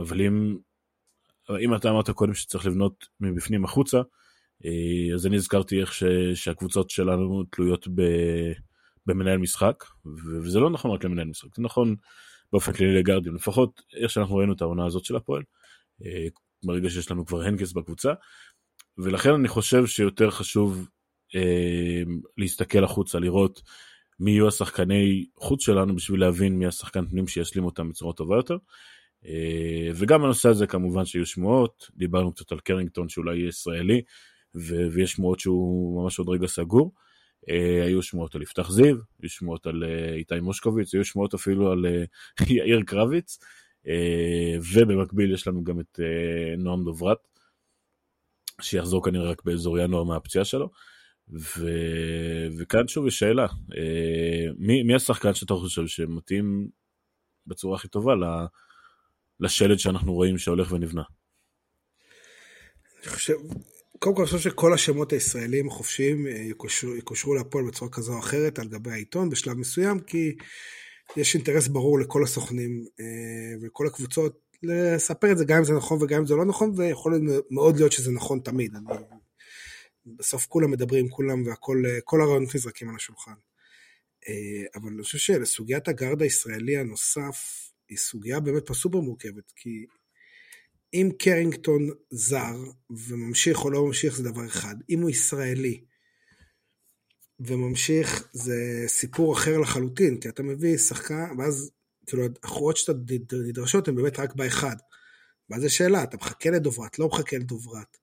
אבל 0.01 0.22
אם, 0.22 0.57
אם 1.61 1.74
אתה 1.74 1.90
אמרת 1.90 2.11
קודם 2.11 2.34
שצריך 2.34 2.66
לבנות 2.66 3.07
מבפנים 3.20 3.64
החוצה, 3.64 4.01
אז 5.14 5.26
אני 5.26 5.36
הזכרתי 5.36 5.80
איך 5.80 5.94
ש, 5.94 6.05
שהקבוצות 6.34 6.90
שלנו 6.90 7.44
תלויות 7.51 7.88
ב, 7.94 8.03
במנהל 9.07 9.38
משחק, 9.38 9.84
וזה 10.42 10.61
לא 10.61 10.70
נכון 10.70 10.90
רק 10.90 11.05
למנהל 11.05 11.26
משחק, 11.26 11.57
זה 11.57 11.62
נכון 11.62 11.97
באופן 12.53 12.72
כללי 12.72 12.94
לגרדיון, 12.94 13.34
לפחות 13.34 13.82
איך 13.97 14.11
שאנחנו 14.11 14.36
ראינו 14.36 14.53
את 14.53 14.61
העונה 14.61 14.86
הזאת 14.86 15.05
של 15.05 15.16
הפועל, 15.16 15.42
ברגע 16.64 16.90
שיש 16.90 17.11
לנו 17.11 17.26
כבר 17.26 17.42
הנקס 17.42 17.72
בקבוצה, 17.72 18.12
ולכן 18.99 19.34
אני 19.34 19.49
חושב 19.49 19.86
שיותר 19.86 20.30
חשוב 20.30 20.88
אה, 21.34 22.03
להסתכל 22.38 22.84
החוצה, 22.84 23.18
לראות 23.18 23.62
מי 24.20 24.30
יהיו 24.30 24.49
השחקני 24.49 25.26
חוץ 25.36 25.64
שלנו 25.64 25.97
בשביל 25.97 26.20
להבין 26.20 26.59
מי 26.59 26.66
השחקן 26.66 27.07
פנים 27.09 27.28
שישלים 27.28 27.64
אותם 27.64 27.88
בצורה 27.88 28.12
טובה 28.12 28.36
יותר. 28.36 28.57
אה, 29.27 29.91
וגם 29.95 30.22
בנושא 30.22 30.49
הזה 30.49 30.66
כמובן 30.66 31.05
שיהיו 31.05 31.27
שמועות, 31.27 31.91
דיברנו 31.97 32.33
קצת 32.33 32.53
על 32.53 32.61
קרינגטון 32.61 33.09
שאולי 33.09 33.37
יהיה 33.37 33.49
ישראלי, 33.49 34.03
ו- 34.55 34.87
ויש 34.93 35.12
שמועות 35.12 35.41
שהוא 35.41 36.03
ממש 36.03 36.18
עוד 36.18 36.29
רגע 36.29 36.47
סגור. 36.47 36.93
אה, 37.51 37.85
היו 37.85 38.03
שמועות 38.03 38.35
על 38.35 38.43
יפתח 38.43 38.70
זיו, 38.70 38.97
היו 39.22 39.31
שמועות 39.31 39.66
על 39.66 39.85
אה, 39.85 40.14
איתי 40.14 40.41
מושקוביץ, 40.41 40.95
היו 40.95 41.05
שמועות 41.05 41.35
אפילו 41.35 41.72
על 41.72 41.87
יאיר 42.57 42.83
קרביץ, 42.87 43.39
ובמקביל 44.72 45.35
יש 45.35 45.49
לנו 45.49 45.64
גם 45.64 45.81
את 45.81 46.01
נועם 46.59 46.85
דוברת, 46.85 47.18
שיחזור 48.61 49.05
כנראה 49.05 49.31
רק 49.31 49.43
באזור 49.45 49.79
ינואר 49.79 50.05
מהפציעה 50.05 50.45
שלו. 50.45 50.70
ו... 51.29 51.68
וכאן 52.59 52.89
שוב 52.89 53.07
יש 53.07 53.18
שאלה, 53.18 53.47
מי, 54.59 54.83
מי 54.83 54.95
השחקן 54.95 55.35
שאתה 55.35 55.55
חושב 55.55 55.87
שמתאים 55.87 56.68
בצורה 57.47 57.77
הכי 57.77 57.89
טובה 57.89 58.14
לשלד 59.41 59.78
שאנחנו 59.78 60.14
רואים 60.14 60.39
שהולך 60.39 60.72
ונבנה? 60.72 61.03
אני 63.03 63.11
חושב, 63.14 63.34
קודם 63.99 64.16
כל 64.16 64.22
אני 64.22 64.30
חושב 64.30 64.51
שכל 64.51 64.74
השמות 64.74 65.12
הישראלים 65.12 65.68
החופשיים 65.68 66.26
אה, 66.26 66.47
יקושרו 66.99 67.34
להפועל 67.34 67.64
בצורה 67.66 67.91
כזו 67.91 68.12
או 68.12 68.18
אחרת 68.18 68.59
על 68.59 68.68
גבי 68.68 68.91
העיתון 68.91 69.30
בשלב 69.30 69.57
מסוים, 69.57 70.01
כי 70.01 70.37
יש 71.16 71.34
אינטרס 71.34 71.68
ברור 71.68 71.99
לכל 71.99 72.24
הסוכנים 72.24 72.84
אה, 73.01 73.59
ולכל 73.61 73.87
הקבוצות 73.87 74.39
לספר 74.62 75.32
את 75.32 75.39
זה 75.39 75.45
גם 75.45 75.59
אם 75.59 75.64
זה 75.64 75.72
נכון 75.72 76.03
וגם 76.03 76.18
אם 76.20 76.26
זה 76.26 76.34
לא 76.34 76.45
נכון, 76.45 76.72
ויכול 76.76 77.20
מאוד 77.51 77.76
להיות 77.76 77.93
שזה 77.93 78.11
נכון 78.11 78.41
תמיד. 78.41 78.74
אני 78.76 78.84
בסוף 80.07 80.47
כולם 80.47 80.70
מדברים, 80.70 81.09
כולם 81.09 81.47
והכל, 81.47 81.82
כל 82.05 82.20
הרעיונות 82.20 82.55
נזרקים 82.55 82.89
על 82.89 82.95
השולחן. 82.97 83.34
אה, 84.28 84.80
אבל 84.80 84.91
אני 84.93 85.03
חושב 85.03 85.18
שלסוגיית 85.18 85.89
הגארד 85.89 86.22
הישראלי 86.22 86.76
הנוסף, 86.76 87.70
היא 87.89 87.99
סוגיה 87.99 88.41
באמת 88.41 88.66
פה 88.66 88.74
סופר 88.74 89.01
מורכבת, 89.01 89.53
כי 89.57 89.87
אם 90.95 91.11
קרינגטון 91.18 91.91
זר 92.11 92.57
וממשיך 92.91 93.64
או 93.64 93.70
לא 93.70 93.87
ממשיך 93.87 94.16
זה 94.16 94.22
דבר 94.22 94.47
אחד, 94.47 94.74
אם 94.91 95.01
הוא 95.01 95.11
ישראלי 95.11 95.84
וממשיך 97.41 98.28
זה 98.32 98.84
סיפור 98.87 99.34
אחר 99.34 99.59
לחלוטין, 99.59 100.20
כי 100.20 100.28
אתה 100.28 100.43
מביא 100.43 100.76
שחקן, 100.76 101.24
ואז 101.39 101.70
כאילו 102.07 102.22
החורות 102.43 102.76
שאתה 102.76 102.93
נדרשות 103.47 103.89
הן 103.89 103.95
באמת 103.95 104.18
רק 104.18 104.34
באחד. 104.34 104.76
ואז 105.51 105.70
שאלה, 105.70 106.03
אתה 106.03 106.16
מחכה 106.16 106.51
לדוברת, 106.51 106.99
לא 106.99 107.09
מחכה 107.09 107.39
לדוברת. 107.39 107.97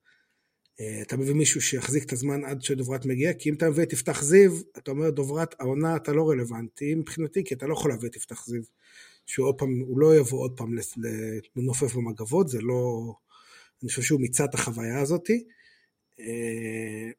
אה, 0.79 1.01
אתה 1.01 1.17
מביא 1.17 1.34
מישהו 1.34 1.61
שיחזיק 1.61 2.03
את 2.03 2.13
הזמן 2.13 2.45
עד 2.45 2.61
שדוברת 2.61 3.05
מגיע, 3.05 3.34
כי 3.34 3.49
אם 3.49 3.55
אתה 3.55 3.69
מביא 3.69 3.84
את 3.84 3.93
יפתח 3.93 4.23
זיו, 4.23 4.51
אתה 4.77 4.91
אומר 4.91 5.09
דוברת, 5.09 5.55
העונה 5.59 5.95
אתה 5.95 6.13
לא 6.13 6.29
רלוונטי 6.29 6.95
מבחינתי, 6.95 7.43
כי 7.43 7.53
אתה 7.53 7.67
לא 7.67 7.73
יכול 7.73 7.91
להביא 7.91 8.09
את 8.09 8.15
יפתח 8.15 8.45
זיו, 8.45 8.61
שהוא 9.26 9.53
פעם, 9.57 9.80
הוא 9.80 9.99
לא 9.99 10.15
יבוא 10.15 10.39
עוד 10.39 10.57
פעם 10.57 10.76
לנופף 11.55 11.95
במגבות, 11.95 12.49
זה 12.49 12.61
לא, 12.61 13.13
אני 13.84 13.89
חושב 13.89 14.01
שהוא 14.01 14.21
מיצה 14.21 14.45
את 14.45 14.53
החוויה 14.53 15.01
הזאתי. 15.01 15.43
אה, 16.19 17.11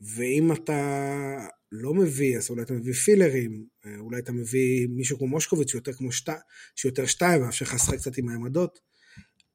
ואם 0.00 0.52
אתה 0.52 1.48
לא 1.72 1.94
מביא, 1.94 2.38
אז 2.38 2.50
אולי 2.50 2.62
אתה 2.62 2.74
מביא 2.74 2.92
פילרים, 2.92 3.66
אה, 3.86 3.98
אולי 3.98 4.18
אתה 4.18 4.32
מביא 4.32 4.86
מישהו 4.90 5.18
כמו 5.18 5.26
מושקוביץ, 5.26 5.70
שיותר 5.70 5.92
כמו 5.92 6.12
שתי, 6.12 6.32
שיותר 6.76 7.06
שתיים, 7.06 7.42
מאפשר 7.42 7.64
לך 7.64 7.74
לשחק 7.74 7.98
קצת 7.98 8.18
עם 8.18 8.28
העמדות. 8.28 8.80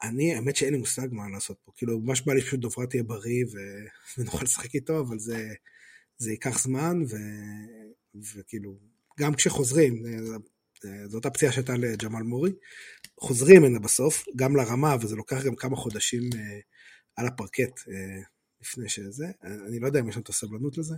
אני, 0.04 0.36
האמת 0.36 0.56
שאין 0.56 0.74
לי 0.74 0.80
מושג 0.80 1.08
מה 1.12 1.30
לעשות 1.30 1.58
פה. 1.66 1.72
כאילו, 1.76 2.00
ממש 2.00 2.22
בא 2.22 2.34
לי 2.34 2.42
פשוט 2.42 2.60
דוברת 2.60 2.90
תהיה 2.90 3.04
בריא 3.04 3.46
ו... 3.46 3.58
ונוכל 4.18 4.44
לשחק 4.44 4.76
איתו, 4.76 5.00
אבל 5.00 5.20
זה, 5.20 5.54
זה 6.18 6.32
ייקח 6.32 6.64
זמן, 6.64 7.02
ו... 7.10 7.16
וכאילו, 8.36 8.78
גם 9.20 9.34
כשחוזרים, 9.34 10.04
זו 11.08 11.18
אותה 11.18 11.30
פציעה 11.30 11.52
שהייתה 11.52 11.74
לג'מאל 11.78 12.24
מורי, 12.24 12.52
חוזרים 13.20 13.64
הנה 13.64 13.80
בסוף, 13.80 14.26
גם 14.36 14.56
לרמה, 14.56 14.96
וזה 15.02 15.16
לוקח 15.16 15.44
גם 15.46 15.56
כמה 15.56 15.76
חודשים 15.76 16.24
אה, 16.36 16.60
על 17.16 17.28
הפרקט 17.28 17.80
אה, 17.90 18.22
לפני 18.62 18.90
שזה. 18.90 19.26
אני 19.68 19.80
לא 19.80 19.88
יודע 19.88 20.00
אם 20.00 20.10
יש 20.10 20.16
לנו 20.16 20.24
את 20.24 20.30
הסבלנות 20.30 20.78
לזה. 20.78 20.96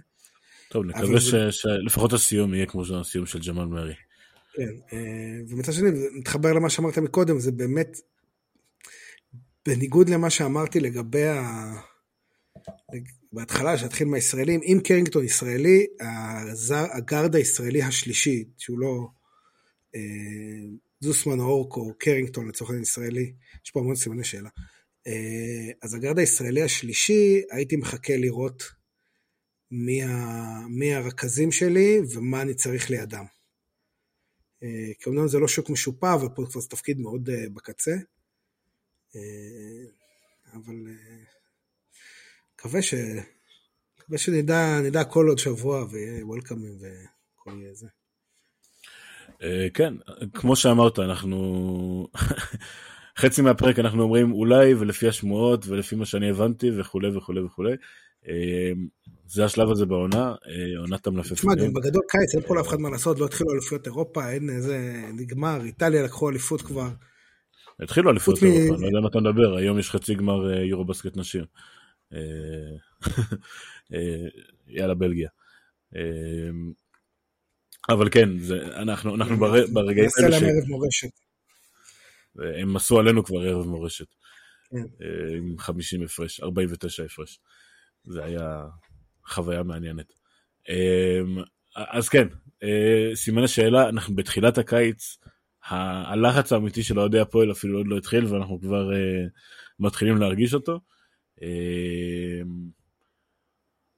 טוב, 0.70 0.86
נקווה 0.86 1.22
ש... 1.22 1.36
שלפחות 1.52 2.14
הסיום 2.14 2.54
יהיה 2.54 2.66
כמו 2.66 2.84
הסיום 3.00 3.26
של 3.26 3.40
ג'מאל 3.40 3.66
מרי. 3.66 3.94
כן, 4.54 4.74
אה, 4.94 5.40
ומצד 5.50 5.74
שני, 5.74 5.90
מתחבר 6.14 6.54
למה 6.54 6.70
שאמרת 6.70 6.98
מקודם, 6.98 7.40
זה 7.40 7.52
באמת 7.52 7.98
בניגוד 9.66 10.10
למה 10.10 10.30
שאמרתי 10.30 10.80
לגבי 10.80 11.28
ה... 11.28 11.74
בהתחלה, 13.34 13.78
שהתחיל 13.78 14.08
מהישראלים, 14.08 14.62
אם 14.64 14.80
קרינגטון 14.84 15.26
ישראלי, 15.26 15.86
הזר, 16.00 16.86
הגארד 16.92 17.36
הישראלי 17.36 17.84
השלישי, 17.84 18.44
שהוא 18.58 18.80
לא 18.80 18.88
אה, 18.88 19.19
זוסמן 21.00 21.40
או 21.40 21.46
אורקו 21.46 21.82
או 21.82 21.94
קרינגטון 21.98 22.48
לצורך 22.48 22.70
העניין 22.70 22.84
ישראלי, 22.84 23.34
יש 23.66 23.72
פה 23.72 23.80
המון 23.80 23.96
סימני 23.96 24.24
שאלה. 24.24 24.50
אה, 25.08 25.72
אז 25.82 25.94
הגארד 25.94 26.20
הישראלי 26.20 26.62
השלישי, 26.62 27.42
הייתי 27.52 27.76
מחכה 27.76 28.18
לראות 28.18 28.64
מי, 29.72 30.04
ה, 30.04 30.10
מי 30.70 30.94
הרכזים 30.94 31.52
שלי 31.52 32.00
ומה 32.14 32.42
אני 32.42 32.54
צריך 32.54 32.90
לידם. 32.90 33.26
אה, 34.64 34.94
כי 35.00 35.10
אמנם 35.10 35.28
זה 35.28 35.40
לא 35.40 35.48
שוק 35.48 35.70
משופע, 35.70 36.16
ופה 36.16 36.46
כבר 36.52 36.62
זה 36.62 36.70
תפקיד 36.70 37.00
מאוד 37.00 37.30
אה, 37.30 37.50
בקצה. 37.54 37.96
אה, 39.16 39.86
אבל 40.54 40.88
אה, 40.88 41.24
מקווה 42.54 42.82
ש... 42.82 42.94
מקווה 44.00 44.18
שנדע 44.18 44.80
נדע 44.84 45.04
כל 45.04 45.28
עוד 45.28 45.38
שבוע 45.38 45.86
ויהיה 45.92 46.26
וולקאמים 46.26 46.78
וכל 46.78 47.64
זה. 47.74 47.88
אה, 49.44 49.68
כן, 49.74 49.94
כמו 50.34 50.56
שאמרת, 50.56 51.00
אנחנו... 51.00 52.08
חצי 53.18 53.42
מהפרק 53.42 53.80
אנחנו 53.80 54.04
אומרים 54.04 54.32
אולי 54.32 54.74
ולפי 54.74 55.08
השמועות 55.08 55.68
ולפי 55.68 55.96
מה 55.96 56.06
שאני 56.06 56.30
הבנתי 56.30 56.72
וכולי 56.80 57.18
וכולי 57.18 57.42
וכולי. 57.42 57.74
זה 59.28 59.46
השלב 59.46 59.72
הזה 59.72 59.86
בעונה, 59.86 60.36
עונת 60.78 61.08
המלפפונים. 61.08 61.58
תשמע, 61.58 61.68
גם 61.68 61.74
בגדול 61.74 62.02
קיץ 62.10 62.36
אין 62.36 62.44
פה 62.48 62.56
לאף 62.56 62.68
אחד 62.68 62.80
מה 62.80 62.90
לעשות, 62.90 63.20
לא 63.20 63.26
התחילו 63.26 63.52
אליפויות 63.54 63.86
אירופה, 63.86 64.30
אין 64.30 64.50
איזה, 64.50 65.04
נגמר, 65.14 65.62
איטליה 65.64 66.04
לקחו 66.04 66.30
אליפות 66.30 66.62
כבר. 66.62 66.90
התחילו 67.80 68.12
אליפות 68.12 68.44
אירופה, 68.44 68.76
אני 68.76 68.82
לא 68.82 68.88
יודע 68.88 69.00
מה 69.00 69.08
אתה 69.08 69.20
מדבר, 69.20 69.56
היום 69.56 69.80
יש 69.80 69.92
חצי 69.92 70.16
גמר 70.16 70.54
אה, 70.54 70.64
יורו 70.64 70.86
בסקט 70.86 71.18
נשים. 71.18 71.46
אה, 72.14 72.20
אה, 73.94 74.28
יאללה 74.68 74.94
בלגיה. 74.94 75.30
אבל 77.90 78.10
כן, 78.10 78.30
אנחנו, 78.76 79.16
אנחנו 79.16 79.38
ברגעים 79.74 80.10
האלה 80.24 80.40
ש... 80.40 80.44
ערב 80.44 80.68
מורשת. 80.68 81.10
הם 82.60 82.76
עשו 82.76 83.00
עלינו 83.00 83.24
כבר 83.24 83.42
ערב 83.42 83.66
מורשת. 83.66 84.06
כן. 84.70 85.06
עם 85.38 85.58
50 85.58 86.04
הפרש, 86.04 86.40
49 86.40 87.04
הפרש. 87.04 87.40
זה 88.06 88.24
היה 88.24 88.66
חוויה 89.28 89.64
מעניינת. 89.64 90.14
אז 91.76 92.10
כן, 92.10 92.28
סימני 93.16 93.48
שאלה, 93.48 93.90
אנחנו 93.90 94.16
בתחילת 94.16 94.58
הקיץ, 94.58 95.18
הלחץ 95.70 96.54
האמיתי 96.54 96.84
של 96.84 97.00
אוהדי 97.00 97.20
הפועל 97.20 97.52
אפילו 97.52 97.78
עוד 97.78 97.88
לא 97.88 97.98
התחיל 97.98 98.26
ואנחנו 98.26 98.62
כבר 98.62 98.90
uh, 98.92 99.30
מתחילים 99.80 100.18
להרגיש 100.18 100.54
אותו. 100.54 100.80
Uh, 101.40 101.44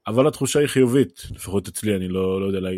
אבל 0.08 0.28
התחושה 0.28 0.60
היא 0.60 0.68
חיובית, 0.68 1.22
לפחות 1.32 1.68
אצלי, 1.68 1.96
אני 1.96 2.08
לא, 2.08 2.42
לא, 2.42 2.46
יודע, 2.46 2.70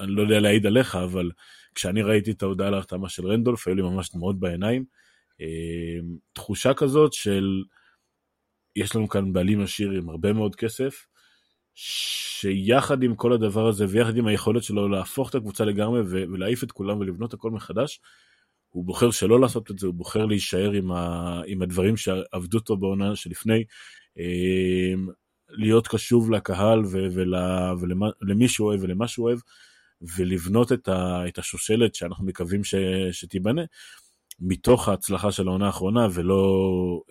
אני 0.00 0.12
לא 0.12 0.22
יודע 0.22 0.40
להעיד 0.40 0.66
עליך, 0.66 0.94
אבל 0.94 1.30
כשאני 1.74 2.02
ראיתי 2.02 2.30
את 2.30 2.42
ההודעה 2.42 2.70
להחתמה 2.70 3.08
של 3.08 3.26
רנדולף, 3.26 3.68
היו 3.68 3.74
לי 3.74 3.82
ממש 3.82 4.10
דמעות 4.14 4.40
בעיניים. 4.40 4.84
Uh, 5.32 6.04
תחושה 6.32 6.74
כזאת 6.74 7.12
של, 7.12 7.62
יש 8.76 8.96
לנו 8.96 9.08
כאן 9.08 9.32
בעלים 9.32 9.60
עשיר 9.60 9.90
עם 9.90 10.08
הרבה 10.08 10.32
מאוד 10.32 10.56
כסף, 10.56 11.06
שיחד 11.74 13.02
עם 13.02 13.14
כל 13.14 13.32
הדבר 13.32 13.68
הזה 13.68 13.84
ויחד 13.88 14.16
עם 14.16 14.26
היכולת 14.26 14.62
שלו 14.62 14.88
להפוך 14.88 15.30
את 15.30 15.34
הקבוצה 15.34 15.64
לגמרי 15.64 16.00
ולהעיף 16.08 16.64
את 16.64 16.72
כולם 16.72 16.98
ולבנות 16.98 17.34
הכל 17.34 17.50
מחדש, 17.50 18.00
הוא 18.68 18.84
בוחר 18.84 19.10
שלא 19.10 19.40
לעשות 19.40 19.70
את 19.70 19.78
זה, 19.78 19.86
הוא 19.86 19.94
בוחר 19.94 20.26
להישאר 20.26 20.72
עם, 20.72 20.92
ה, 20.92 21.40
עם 21.46 21.62
הדברים 21.62 21.96
שעבדו 21.96 22.60
טוב 22.60 22.80
בעונה 22.80 23.16
שלפני, 23.16 23.64
אמ, 24.16 25.08
להיות 25.48 25.88
קשוב 25.88 26.30
לקהל 26.30 26.82
ולמי 27.80 28.48
שהוא 28.48 28.68
אוהב 28.68 28.82
ולמה 28.82 29.08
שהוא 29.08 29.26
אוהב, 29.26 29.38
ולבנות 30.00 30.72
את, 30.72 30.88
ה, 30.88 31.28
את 31.28 31.38
השושלת 31.38 31.94
שאנחנו 31.94 32.26
מקווים 32.26 32.64
ש, 32.64 32.74
שתיבנה, 33.12 33.62
מתוך 34.40 34.88
ההצלחה 34.88 35.32
של 35.32 35.48
העונה 35.48 35.66
האחרונה, 35.66 36.08
ולא 36.14 36.42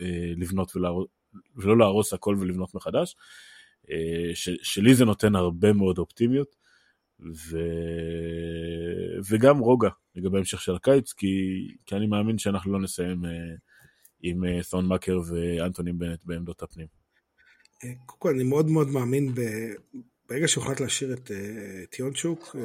אה, 0.02 0.34
לבנות 0.38 0.76
ולהרוס, 0.76 1.08
ולא 1.56 1.78
להרוס 1.78 2.14
הכל 2.14 2.36
ולבנות 2.40 2.76
מחדש. 2.76 3.16
אה, 3.92 4.36
ש, 4.36 4.50
שלי 4.62 4.96
זה 4.96 5.06
נותן 5.06 5.36
הרבה 5.36 5.74
מאוד 5.74 5.98
אופטימיות. 5.98 6.66
ו... 7.20 7.60
וגם 9.30 9.58
רוגע 9.58 9.90
לגבי 10.16 10.38
המשך 10.38 10.62
של 10.62 10.76
הקיץ, 10.76 11.14
כי, 11.14 11.28
כי 11.86 11.96
אני 11.96 12.08
מאמין 12.08 12.38
שאנחנו 12.38 12.74
לא 12.74 12.80
נסיים 12.80 13.26
uh, 13.26 13.28
עם 14.22 14.44
uh, 14.44 14.64
סון 14.64 14.88
מקר 14.88 15.20
ואנטוני 15.28 15.94
בנט 15.94 16.20
בעמדות 16.24 16.64
הפנים. 16.64 16.88
אה, 17.84 17.90
קודם 18.06 18.20
כל, 18.20 18.30
אני 18.30 18.44
מאוד 18.44 18.70
מאוד 18.70 18.88
מאמין 18.88 19.34
ב... 19.36 19.40
ברגע 20.30 20.48
שהוחלט 20.48 20.80
להשאיר 20.80 21.14
את, 21.14 21.32
את 21.84 22.00
יונצ'וק, 22.00 22.56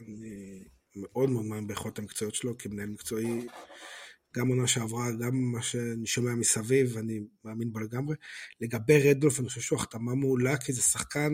אני 0.00 0.62
מאוד 0.96 1.30
מאוד 1.30 1.44
מאמין 1.44 1.66
ביכולת 1.66 1.98
המקצועיות 1.98 2.34
שלו 2.34 2.58
כמנהל 2.58 2.88
מקצועי, 2.88 3.46
גם 4.36 4.48
עונה 4.48 4.66
שעברה, 4.66 5.12
גם 5.12 5.52
מה 5.52 5.62
שאני 5.62 6.06
שומע 6.06 6.34
מסביב, 6.34 6.98
אני 6.98 7.20
מאמין 7.44 7.72
בו 7.72 7.78
לגמרי. 7.78 8.16
לגבי 8.60 9.10
רדולף, 9.10 9.40
אני 9.40 9.48
חושב 9.48 9.60
שהוא 9.60 9.78
החתמה 9.78 10.14
מעולה, 10.14 10.56
כי 10.56 10.72
זה 10.72 10.82
שחקן 10.82 11.32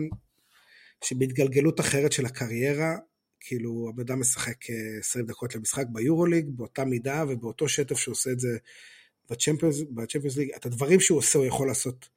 שבהתגלגלות 1.03 1.79
אחרת 1.79 2.11
של 2.11 2.25
הקריירה, 2.25 2.95
כאילו 3.39 3.89
הבן 3.89 4.01
אדם 4.01 4.19
משחק 4.19 4.57
20 4.99 5.25
אה, 5.25 5.29
דקות 5.29 5.55
למשחק 5.55 5.85
ביורוליג, 5.89 6.45
באותה 6.49 6.85
מידה 6.85 7.23
ובאותו 7.29 7.69
שטף 7.69 7.95
שהוא 7.95 8.11
עושה 8.11 8.31
את 8.31 8.39
זה 8.39 8.57
בצ'מפיונס 9.29 10.37
ליג, 10.37 10.49
את 10.55 10.65
הדברים 10.65 10.99
שהוא 10.99 11.17
עושה 11.17 11.39
הוא 11.39 11.45
יכול 11.45 11.67
לעשות 11.67 12.09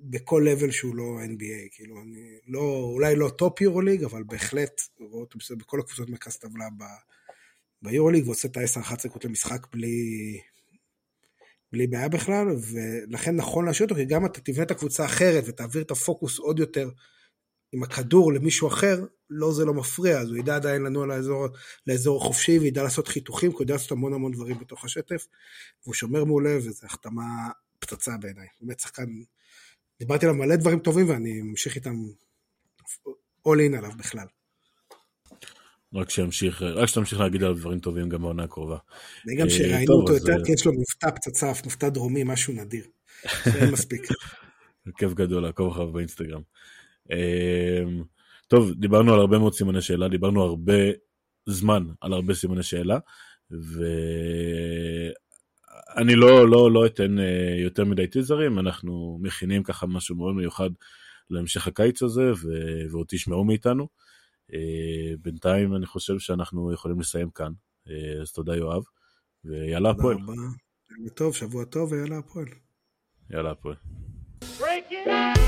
בכל 0.00 0.46
level 0.46 0.70
שהוא 0.70 0.96
לא 0.96 1.18
NBA, 1.24 1.68
כאילו 1.70 2.02
אני 2.02 2.38
לא, 2.46 2.90
אולי 2.94 3.16
לא 3.16 3.28
top 3.28 3.60
יורוליג, 3.60 4.04
אבל 4.04 4.22
בהחלט 4.22 4.80
רואה 4.98 5.20
אותו 5.20 5.38
בכל 5.56 5.80
הקבוצות 5.80 6.10
מרכז 6.10 6.36
טבלה 6.36 6.68
ביורוליג, 7.82 8.26
ועושה 8.26 8.48
את 8.48 8.56
ה-10-11 8.56 9.08
דקות 9.08 9.24
למשחק 9.24 9.66
בלי, 9.72 10.40
בלי 11.72 11.86
בעיה 11.86 12.08
בכלל, 12.08 12.46
ולכן 12.70 13.36
נכון 13.36 13.64
להשאיר 13.64 13.88
אותו, 13.88 13.94
כי 13.94 14.04
גם 14.04 14.26
אתה 14.26 14.40
תבנה 14.40 14.62
את 14.62 14.70
הקבוצה 14.70 15.04
אחרת 15.04 15.44
ותעביר 15.46 15.82
את 15.82 15.90
הפוקוס 15.90 16.38
עוד 16.38 16.58
יותר 16.58 16.90
עם 17.72 17.82
הכדור 17.82 18.32
למישהו 18.32 18.68
אחר, 18.68 19.04
לא 19.30 19.52
זה 19.52 19.64
לא 19.64 19.74
מפריע, 19.74 20.18
אז 20.18 20.28
הוא 20.28 20.36
ידע 20.36 20.56
עדיין 20.56 20.82
לנוע 20.82 21.06
לאזור, 21.06 21.46
לאזור 21.86 22.22
החופשי 22.22 22.58
וידע 22.58 22.82
לעשות 22.82 23.08
חיתוכים, 23.08 23.50
כי 23.50 23.54
הוא 23.54 23.62
יודע 23.62 23.74
לעשות 23.74 23.92
המון 23.92 24.12
המון 24.12 24.32
דברים 24.32 24.58
בתוך 24.58 24.84
השטף, 24.84 25.26
והוא 25.82 25.94
שומר 25.94 26.24
מעולה, 26.24 26.56
וזו 26.56 26.86
החתמה 26.86 27.50
פצצה 27.78 28.16
בעיניי. 28.20 28.46
באמת 28.60 28.80
שחקן, 28.80 29.06
דיברתי 30.00 30.26
עליו 30.26 30.38
מלא 30.38 30.56
דברים 30.56 30.78
טובים 30.78 31.08
ואני 31.08 31.42
ממשיך 31.42 31.76
איתם 31.76 31.94
all 33.48 33.58
in 33.70 33.78
עליו 33.78 33.90
בכלל. 33.98 34.26
רק 35.94 36.10
שימשיך, 36.10 36.62
רק 36.62 36.88
שתמשיך 36.88 37.20
להגיד 37.20 37.42
עליו 37.42 37.56
דברים 37.56 37.80
טובים 37.80 38.08
גם 38.08 38.22
בעונה 38.22 38.42
הקרובה. 38.42 38.76
וגם 39.26 39.46
אה, 39.46 39.50
שראיינו 39.50 39.94
אותו 39.94 40.14
יותר, 40.14 40.32
אה, 40.32 40.44
כי 40.44 40.52
יש 40.52 40.66
לו 40.66 40.72
מבטא 40.72 41.10
פצצה, 41.16 41.52
מבטא 41.66 41.88
דרומי, 41.88 42.24
משהו 42.24 42.54
נדיר. 42.54 42.84
זה 43.44 43.70
מספיק. 43.72 44.02
כיף 44.98 45.12
גדול 45.14 45.42
לעקוב 45.42 45.72
אחריו 45.72 45.92
באינסטגרם. 45.92 46.42
אמ, 47.10 48.02
טוב, 48.48 48.72
דיברנו 48.72 49.14
על 49.14 49.20
הרבה 49.20 49.38
מאוד 49.38 49.54
סימני 49.54 49.82
שאלה, 49.82 50.08
דיברנו 50.08 50.42
הרבה 50.42 50.82
זמן 51.48 51.86
על 52.00 52.12
הרבה 52.12 52.34
סימני 52.34 52.62
שאלה, 52.62 52.98
ואני 55.96 56.14
לא, 56.14 56.48
לא, 56.48 56.72
לא 56.72 56.86
אתן 56.86 57.18
אה, 57.18 57.54
יותר 57.62 57.84
מדי 57.84 58.06
טיזרים, 58.06 58.58
אנחנו 58.58 59.18
מכינים 59.22 59.62
ככה 59.62 59.86
משהו 59.86 60.16
מאוד 60.16 60.34
מיוחד 60.34 60.70
להמשך 61.30 61.66
הקיץ 61.66 62.02
הזה, 62.02 62.32
ו... 62.32 62.48
ועוד 62.90 63.06
תשמעו 63.08 63.44
מאיתנו. 63.44 63.88
אה, 64.54 65.14
בינתיים 65.22 65.76
אני 65.76 65.86
חושב 65.86 66.18
שאנחנו 66.18 66.72
יכולים 66.72 67.00
לסיים 67.00 67.30
כאן, 67.30 67.52
אה, 67.88 68.22
אז 68.22 68.32
תודה 68.32 68.56
יואב, 68.56 68.82
ויאללה 69.44 69.90
הפועל. 69.90 70.16
טוב, 71.14 71.36
שבוע 71.36 71.64
טוב 71.64 71.92
ויאללה 71.92 72.18
הפועל. 72.18 72.46
יאללה 73.30 73.50
הפועל. 73.50 73.76
Break 74.58 74.92
it! 74.92 75.40